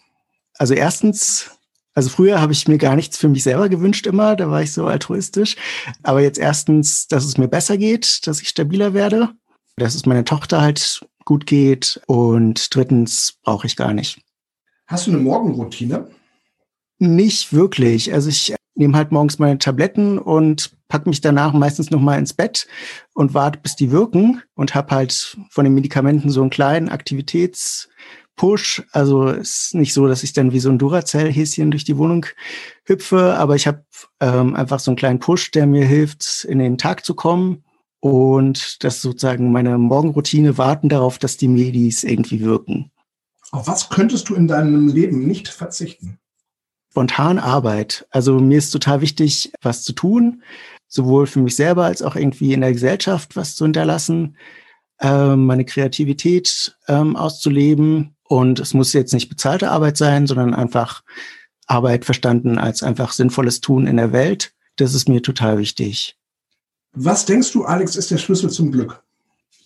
Also 0.58 0.74
erstens, 0.74 1.52
also 1.94 2.10
früher 2.10 2.42
habe 2.42 2.54
ich 2.54 2.68
mir 2.68 2.78
gar 2.78 2.96
nichts 2.96 3.18
für 3.18 3.30
mich 3.30 3.44
selber 3.44 3.70
gewünscht 3.70 4.08
immer, 4.08 4.36
da 4.36 4.50
war 4.50 4.62
ich 4.62 4.74
so 4.74 4.88
altruistisch. 4.88 5.56
Aber 6.04 6.22
jetzt 6.22 6.40
erstens, 6.40 7.08
dass 7.08 7.26
es 7.26 7.38
mir 7.38 7.48
besser 7.48 7.78
geht, 7.78 8.26
dass 8.26 8.42
ich 8.42 8.50
stabiler 8.50 8.94
werde, 8.94 9.30
dass 9.78 9.96
es 9.96 10.06
meiner 10.06 10.26
Tochter 10.26 10.62
halt 10.62 11.06
gut 11.26 11.46
geht 11.46 12.02
und 12.08 12.74
drittens 12.74 13.36
brauche 13.44 13.68
ich 13.68 13.76
gar 13.76 13.94
nicht. 13.94 14.22
Hast 14.88 15.08
du 15.08 15.12
eine 15.12 15.20
Morgenroutine? 15.20 16.10
Nicht 16.98 17.52
wirklich. 17.52 18.14
Also 18.14 18.30
ich 18.30 18.56
nehme 18.76 18.96
halt 18.98 19.12
morgens 19.12 19.40
meine 19.40 19.58
Tabletten 19.58 20.20
und 20.20 20.72
pack 20.88 21.08
mich 21.08 21.22
danach 21.22 21.54
meistens 21.54 21.90
noch 21.90 22.02
mal 22.02 22.20
ins 22.20 22.34
Bett 22.34 22.68
und 23.14 23.34
warte, 23.34 23.60
bis 23.60 23.76
die 23.76 23.92
wirken 23.92 24.42
und 24.54 24.76
habe 24.76 24.94
halt 24.94 25.38
von 25.50 25.64
den 25.64 25.74
Medikamenten 25.74 26.30
so 26.30 26.42
einen 26.42 26.50
kleinen 26.50 26.90
Aktivitätspush. 26.90 28.84
Also 28.92 29.30
ist 29.30 29.74
nicht 29.74 29.94
so, 29.94 30.08
dass 30.08 30.24
ich 30.24 30.34
dann 30.34 30.52
wie 30.52 30.60
so 30.60 30.70
ein 30.70 30.78
Duracell-Häschen 30.78 31.72
durch 31.72 31.86
die 31.86 31.98
Wohnung 31.98 32.26
hüpfe, 32.84 33.36
aber 33.36 33.56
ich 33.56 33.66
habe 33.66 33.84
ähm, 34.20 34.56
einfach 34.56 34.80
so 34.80 34.92
einen 34.92 34.98
kleinen 34.98 35.20
Push, 35.20 35.52
der 35.52 35.66
mir 35.66 35.86
hilft, 35.86 36.46
in 36.46 36.60
den 36.60 36.78
Tag 36.78 37.06
zu 37.06 37.16
kommen. 37.16 37.64
Und 38.02 38.84
das 38.84 39.02
sozusagen 39.02 39.52
meine 39.52 39.80
Morgenroutine 39.80 40.60
warten 40.60 40.90
darauf, 40.90 41.18
dass 41.18 41.38
die 41.38 41.48
Medis 41.48 42.04
irgendwie 42.04 42.42
wirken. 42.42 42.92
Auf 43.52 43.68
was 43.68 43.90
könntest 43.90 44.30
du 44.30 44.36
in 44.36 44.48
deinem 44.48 44.90
Leben 44.90 45.26
nicht 45.26 45.48
verzichten? 45.48 46.20
Spontan 46.96 47.40
Arbeit. 47.40 48.08
Also 48.10 48.40
mir 48.40 48.58
ist 48.58 48.72
total 48.72 49.02
wichtig, 49.02 49.52
was 49.62 49.84
zu 49.84 49.92
tun, 49.92 50.44
sowohl 50.88 51.28
für 51.28 51.42
mich 51.42 51.58
selber 51.58 51.84
als 51.84 52.02
auch 52.02 52.16
irgendwie 52.16 52.54
in 52.54 52.62
der 52.62 52.72
Gesellschaft 52.72 53.36
was 53.36 53.58
zu 53.58 53.66
hinterlassen, 53.66 54.38
ähm, 55.02 55.46
meine 55.46 55.66
Kreativität 55.66 56.78
ähm, 56.88 57.18
auszuleben. 57.18 58.16
Und 58.24 58.62
es 58.62 58.74
muss 58.74 58.94
jetzt 58.94 59.14
nicht 59.14 59.28
bezahlte 59.28 59.72
Arbeit 59.72 59.98
sein, 59.98 60.26
sondern 60.26 60.54
einfach 60.54 61.04
Arbeit 61.68 62.06
verstanden 62.06 62.58
als 62.58 62.82
einfach 62.82 63.12
sinnvolles 63.12 63.60
Tun 63.60 63.88
in 63.88 63.98
der 63.98 64.14
Welt. 64.14 64.54
Das 64.78 64.94
ist 64.94 65.10
mir 65.10 65.22
total 65.22 65.58
wichtig. 65.58 66.16
Was 66.94 67.26
denkst 67.26 67.52
du, 67.52 67.66
Alex, 67.66 67.98
ist 67.98 68.10
der 68.10 68.20
Schlüssel 68.20 68.50
zum 68.50 68.72
Glück? 68.72 69.04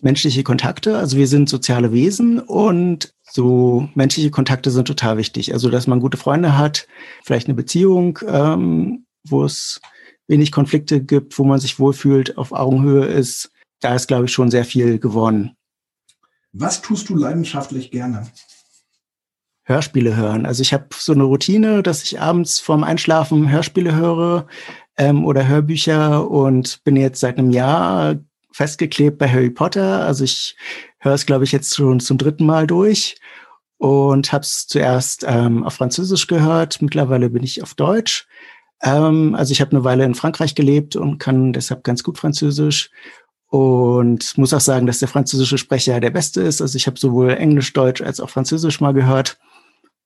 Menschliche 0.01 0.43
Kontakte. 0.43 0.97
Also 0.97 1.17
wir 1.17 1.27
sind 1.27 1.49
soziale 1.49 1.91
Wesen 1.91 2.39
und 2.39 3.13
so 3.31 3.89
menschliche 3.95 4.31
Kontakte 4.31 4.71
sind 4.71 4.87
total 4.87 5.17
wichtig. 5.17 5.53
Also, 5.53 5.69
dass 5.69 5.87
man 5.87 5.99
gute 5.99 6.17
Freunde 6.17 6.57
hat, 6.57 6.87
vielleicht 7.23 7.47
eine 7.47 7.55
Beziehung, 7.55 8.19
ähm, 8.27 9.05
wo 9.27 9.43
es 9.43 9.79
wenig 10.27 10.51
Konflikte 10.51 11.01
gibt, 11.01 11.37
wo 11.37 11.43
man 11.43 11.59
sich 11.59 11.79
wohlfühlt, 11.79 12.37
auf 12.37 12.51
Augenhöhe 12.51 13.05
ist. 13.05 13.51
Da 13.81 13.95
ist, 13.95 14.07
glaube 14.07 14.25
ich, 14.25 14.31
schon 14.31 14.51
sehr 14.51 14.65
viel 14.65 14.99
gewonnen. 14.99 15.55
Was 16.51 16.81
tust 16.81 17.09
du 17.09 17.15
leidenschaftlich 17.15 17.91
gerne? 17.91 18.27
Hörspiele 19.63 20.15
hören. 20.15 20.47
Also 20.47 20.61
ich 20.61 20.73
habe 20.73 20.87
so 20.95 21.13
eine 21.13 21.23
Routine, 21.23 21.83
dass 21.83 22.03
ich 22.03 22.19
abends 22.19 22.59
vorm 22.59 22.83
Einschlafen 22.83 23.51
Hörspiele 23.51 23.95
höre 23.95 24.47
ähm, 24.97 25.25
oder 25.25 25.47
Hörbücher 25.47 26.29
und 26.29 26.83
bin 26.83 26.95
jetzt 26.95 27.19
seit 27.19 27.37
einem 27.37 27.51
Jahr 27.51 28.15
festgeklebt 28.59 29.17
bei 29.17 29.29
Harry 29.29 29.49
Potter. 29.49 30.01
Also 30.05 30.25
ich 30.25 30.57
höre 30.97 31.13
es, 31.13 31.25
glaube 31.25 31.45
ich, 31.45 31.53
jetzt 31.53 31.77
schon 31.77 32.01
zum 32.01 32.17
dritten 32.17 32.45
Mal 32.45 32.67
durch 32.67 33.17
und 33.77 34.33
habe 34.33 34.43
es 34.43 34.67
zuerst 34.67 35.23
ähm, 35.25 35.63
auf 35.63 35.75
Französisch 35.75 36.27
gehört. 36.27 36.81
Mittlerweile 36.81 37.29
bin 37.29 37.41
ich 37.41 37.63
auf 37.63 37.73
Deutsch. 37.73 38.27
Ähm, 38.81 39.33
also 39.33 39.53
ich 39.53 39.61
habe 39.61 39.71
eine 39.71 39.85
Weile 39.85 40.03
in 40.03 40.13
Frankreich 40.13 40.55
gelebt 40.55 40.97
und 40.97 41.19
kann 41.19 41.53
deshalb 41.53 41.85
ganz 41.85 42.03
gut 42.03 42.17
Französisch 42.17 42.91
und 43.47 44.37
muss 44.37 44.53
auch 44.53 44.59
sagen, 44.59 44.87
dass 44.87 44.99
der 44.99 45.07
französische 45.07 45.57
Sprecher 45.57 46.01
der 46.01 46.09
beste 46.09 46.41
ist. 46.41 46.61
Also 46.61 46.75
ich 46.75 46.85
habe 46.85 46.99
sowohl 46.99 47.29
Englisch, 47.29 47.71
Deutsch 47.71 48.01
als 48.01 48.19
auch 48.19 48.29
Französisch 48.29 48.81
mal 48.81 48.93
gehört 48.93 49.39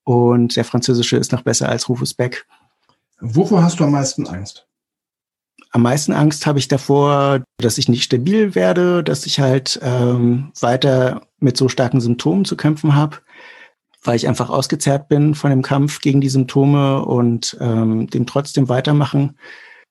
und 0.04 0.54
der 0.54 0.64
französische 0.64 1.16
ist 1.16 1.32
noch 1.32 1.42
besser 1.42 1.68
als 1.68 1.88
Rufus 1.88 2.14
Beck. 2.14 2.46
Wovor 3.18 3.64
hast 3.64 3.80
du 3.80 3.84
am 3.84 3.90
meisten 3.90 4.28
Angst? 4.28 4.68
Am 5.74 5.82
meisten 5.82 6.12
Angst 6.12 6.46
habe 6.46 6.60
ich 6.60 6.68
davor, 6.68 7.42
dass 7.58 7.78
ich 7.78 7.88
nicht 7.88 8.04
stabil 8.04 8.54
werde, 8.54 9.02
dass 9.02 9.26
ich 9.26 9.40
halt 9.40 9.80
ähm, 9.82 10.52
weiter 10.60 11.22
mit 11.40 11.56
so 11.56 11.68
starken 11.68 12.00
Symptomen 12.00 12.44
zu 12.44 12.56
kämpfen 12.56 12.94
habe, 12.94 13.16
weil 14.04 14.14
ich 14.14 14.28
einfach 14.28 14.50
ausgezehrt 14.50 15.08
bin 15.08 15.34
von 15.34 15.50
dem 15.50 15.62
Kampf 15.62 16.00
gegen 16.00 16.20
die 16.20 16.28
Symptome 16.28 17.04
und 17.04 17.56
ähm, 17.60 18.06
dem 18.06 18.24
trotzdem 18.24 18.68
weitermachen. 18.68 19.36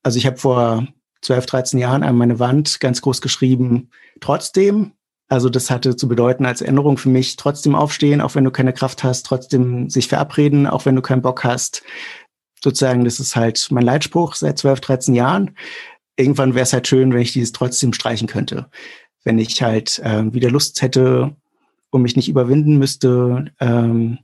Also 0.04 0.18
ich 0.18 0.26
habe 0.26 0.38
vor 0.38 0.88
12, 1.22 1.48
13 1.48 1.80
Jahren 1.80 2.04
an 2.04 2.16
meine 2.16 2.40
Wand 2.40 2.80
ganz 2.80 3.02
groß 3.02 3.20
geschrieben, 3.20 3.90
trotzdem. 4.22 4.94
Also 5.28 5.50
das 5.50 5.70
hatte 5.70 5.98
zu 5.98 6.08
bedeuten 6.08 6.46
als 6.46 6.62
Änderung 6.62 6.98
für 6.98 7.10
mich, 7.10 7.36
trotzdem 7.36 7.76
aufstehen, 7.76 8.22
auch 8.22 8.36
wenn 8.36 8.46
du 8.46 8.52
keine 8.52 8.72
Kraft 8.72 9.04
hast, 9.04 9.26
trotzdem 9.26 9.90
sich 9.90 10.08
verabreden, 10.08 10.66
auch 10.66 10.86
wenn 10.86 10.96
du 10.96 11.02
keinen 11.02 11.24
Bock 11.24 11.44
hast, 11.44 11.84
sozusagen, 12.64 13.04
das 13.04 13.20
ist 13.20 13.36
halt 13.36 13.68
mein 13.72 13.84
Leitspruch 13.84 14.36
seit 14.36 14.58
12, 14.58 14.80
13 14.80 15.16
Jahren. 15.16 15.56
Irgendwann 16.16 16.56
wäre 16.56 16.64
es 16.64 16.74
halt 16.74 16.88
schön, 16.88 17.14
wenn 17.14 17.22
ich 17.22 17.34
dieses 17.34 17.52
trotzdem 17.52 17.94
streichen 17.94 18.28
könnte. 18.28 18.70
Wenn 19.24 19.38
ich 19.38 19.62
halt 19.62 20.02
ähm, 20.04 20.34
wieder 20.34 20.50
Lust 20.50 20.82
hätte 20.82 21.36
und 21.90 22.02
mich 22.02 22.16
nicht 22.16 22.30
überwinden 22.30 22.78
müsste, 22.78 23.52
ähm, 23.60 24.20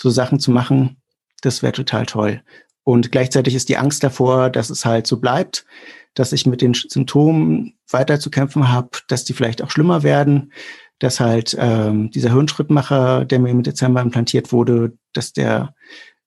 so 0.00 0.10
Sachen 0.10 0.40
zu 0.40 0.50
machen, 0.50 0.96
das 1.42 1.62
wäre 1.62 1.72
total 1.72 2.06
toll. 2.06 2.42
Und 2.84 3.12
gleichzeitig 3.12 3.54
ist 3.54 3.68
die 3.68 3.76
Angst 3.76 4.02
davor, 4.02 4.50
dass 4.50 4.70
es 4.70 4.84
halt 4.84 5.06
so 5.06 5.18
bleibt, 5.18 5.64
dass 6.14 6.32
ich 6.32 6.46
mit 6.46 6.62
den 6.62 6.74
Symptomen 6.74 7.74
weiter 7.90 8.20
zu 8.20 8.30
kämpfen 8.30 8.70
habe, 8.70 8.90
dass 9.08 9.24
die 9.24 9.32
vielleicht 9.32 9.62
auch 9.62 9.70
schlimmer 9.70 10.02
werden, 10.02 10.52
dass 10.98 11.20
halt 11.20 11.56
ähm, 11.58 12.10
dieser 12.10 12.32
Hirnschrittmacher, 12.32 13.24
der 13.24 13.40
mir 13.40 13.50
im 13.50 13.62
Dezember 13.62 14.00
implantiert 14.00 14.52
wurde, 14.52 14.96
dass 15.12 15.32
der 15.32 15.74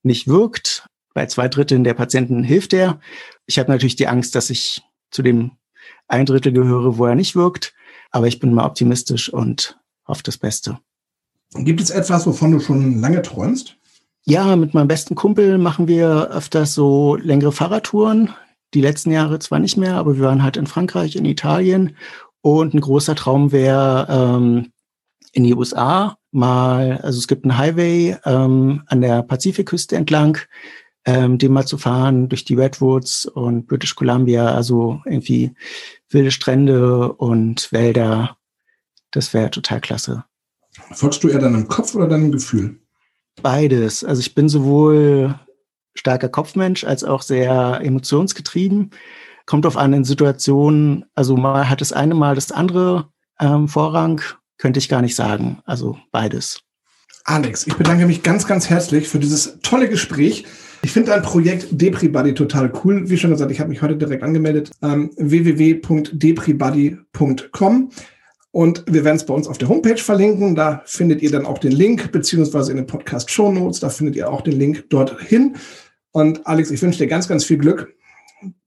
nicht 0.03 0.27
wirkt, 0.27 0.87
bei 1.17 1.25
zwei 1.25 1.47
Dritteln 1.47 1.83
der 1.83 1.95
Patienten 1.95 2.43
hilft 2.43 2.73
er. 2.73 2.99
Ich 3.47 3.57
habe 3.57 3.71
natürlich 3.71 3.95
die 3.95 4.07
Angst, 4.07 4.35
dass 4.35 4.51
ich 4.51 4.83
zu 5.09 5.23
dem 5.23 5.53
ein 6.07 6.27
Drittel 6.27 6.51
gehöre, 6.51 6.99
wo 6.99 7.07
er 7.07 7.15
nicht 7.15 7.35
wirkt. 7.35 7.73
Aber 8.11 8.27
ich 8.27 8.39
bin 8.39 8.53
mal 8.53 8.67
optimistisch 8.67 9.33
und 9.33 9.79
hoffe 10.07 10.21
das 10.21 10.37
Beste. 10.37 10.77
Gibt 11.55 11.81
es 11.81 11.89
etwas, 11.89 12.27
wovon 12.27 12.51
du 12.51 12.59
schon 12.59 13.01
lange 13.01 13.23
träumst? 13.23 13.77
Ja, 14.25 14.55
mit 14.55 14.75
meinem 14.75 14.87
besten 14.87 15.15
Kumpel 15.15 15.57
machen 15.57 15.87
wir 15.87 16.29
öfters 16.29 16.75
so 16.75 17.15
längere 17.15 17.51
Fahrradtouren. 17.51 18.35
Die 18.75 18.81
letzten 18.81 19.09
Jahre 19.09 19.39
zwar 19.39 19.57
nicht 19.57 19.75
mehr, 19.75 19.95
aber 19.95 20.17
wir 20.17 20.25
waren 20.25 20.43
halt 20.43 20.55
in 20.55 20.67
Frankreich, 20.67 21.15
in 21.15 21.25
Italien. 21.25 21.97
Und 22.41 22.75
ein 22.75 22.81
großer 22.81 23.15
Traum 23.15 23.51
wäre 23.51 24.05
ähm, 24.07 24.71
in 25.31 25.45
die 25.45 25.55
USA 25.55 26.19
mal, 26.29 26.99
also 27.01 27.17
es 27.17 27.27
gibt 27.27 27.43
einen 27.43 27.57
Highway 27.57 28.17
ähm, 28.23 28.83
an 28.85 29.01
der 29.01 29.23
Pazifikküste 29.23 29.95
entlang, 29.95 30.37
ähm, 31.07 31.37
den 31.37 31.53
mal 31.53 31.65
zu 31.65 31.77
fahren 31.77 32.27
durch 32.27 32.43
die 32.43 32.55
Redwoods 32.55 33.25
und 33.25 33.65
British 33.65 33.95
Columbia, 33.95 34.53
also 34.53 35.01
irgendwie 35.05 35.55
wilde 36.09 36.31
Strände 36.31 37.13
und 37.13 37.71
Wälder. 37.71 38.37
Das 39.11 39.33
wäre 39.33 39.49
total 39.49 39.79
klasse. 39.79 40.25
Folgst 40.91 41.23
du 41.23 41.29
eher 41.29 41.39
deinem 41.39 41.69
Kopf 41.69 41.95
oder 41.95 42.07
deinem 42.07 42.31
Gefühl? 42.31 42.81
Beides. 43.41 44.03
Also 44.03 44.19
ich 44.19 44.35
bin 44.35 44.49
sowohl 44.49 45.39
starker 45.95 46.27
Kopfmensch 46.27 46.83
als 46.83 47.05
auch 47.05 47.21
sehr 47.21 47.79
emotionsgetrieben. 47.81 48.91
Kommt 49.45 49.65
auf 49.65 49.77
an 49.77 49.93
in 49.93 50.03
Situationen, 50.03 51.05
also 51.15 51.37
mal 51.37 51.69
hat 51.69 51.79
das 51.79 51.93
eine, 51.93 52.15
mal 52.15 52.35
das 52.35 52.51
andere 52.51 53.07
ähm, 53.39 53.69
Vorrang, 53.69 54.21
könnte 54.57 54.79
ich 54.79 54.89
gar 54.89 55.01
nicht 55.01 55.15
sagen. 55.15 55.61
Also 55.65 55.97
beides. 56.11 56.59
Alex, 57.23 57.65
ich 57.65 57.75
bedanke 57.75 58.05
mich 58.07 58.23
ganz, 58.23 58.45
ganz 58.45 58.69
herzlich 58.69 59.07
für 59.07 59.19
dieses 59.19 59.59
tolle 59.61 59.87
Gespräch. 59.87 60.45
Ich 60.81 60.91
finde 60.91 61.11
dein 61.11 61.21
Projekt 61.21 61.67
DepriBuddy 61.71 62.33
total 62.33 62.71
cool. 62.83 63.09
Wie 63.09 63.17
schon 63.17 63.31
gesagt, 63.31 63.51
ich 63.51 63.59
habe 63.59 63.69
mich 63.69 63.81
heute 63.81 63.97
direkt 63.97 64.23
angemeldet. 64.23 64.71
Ähm, 64.81 65.11
www.depribuddy.com 65.17 67.91
und 68.51 68.83
wir 68.87 69.03
werden 69.03 69.17
es 69.17 69.25
bei 69.25 69.33
uns 69.33 69.47
auf 69.47 69.57
der 69.57 69.69
Homepage 69.69 69.97
verlinken. 69.97 70.55
Da 70.55 70.81
findet 70.85 71.21
ihr 71.21 71.31
dann 71.31 71.45
auch 71.45 71.59
den 71.59 71.73
Link, 71.73 72.11
beziehungsweise 72.11 72.71
in 72.71 72.77
den 72.77 72.87
Podcast 72.87 73.29
Show 73.29 73.51
Notes. 73.51 73.79
Da 73.79 73.89
findet 73.89 74.15
ihr 74.15 74.31
auch 74.31 74.41
den 74.41 74.57
Link 74.57 74.89
dorthin. 74.89 75.55
Und 76.11 76.47
Alex, 76.47 76.71
ich 76.71 76.81
wünsche 76.81 76.99
dir 76.99 77.07
ganz, 77.07 77.27
ganz 77.27 77.45
viel 77.45 77.57
Glück, 77.57 77.93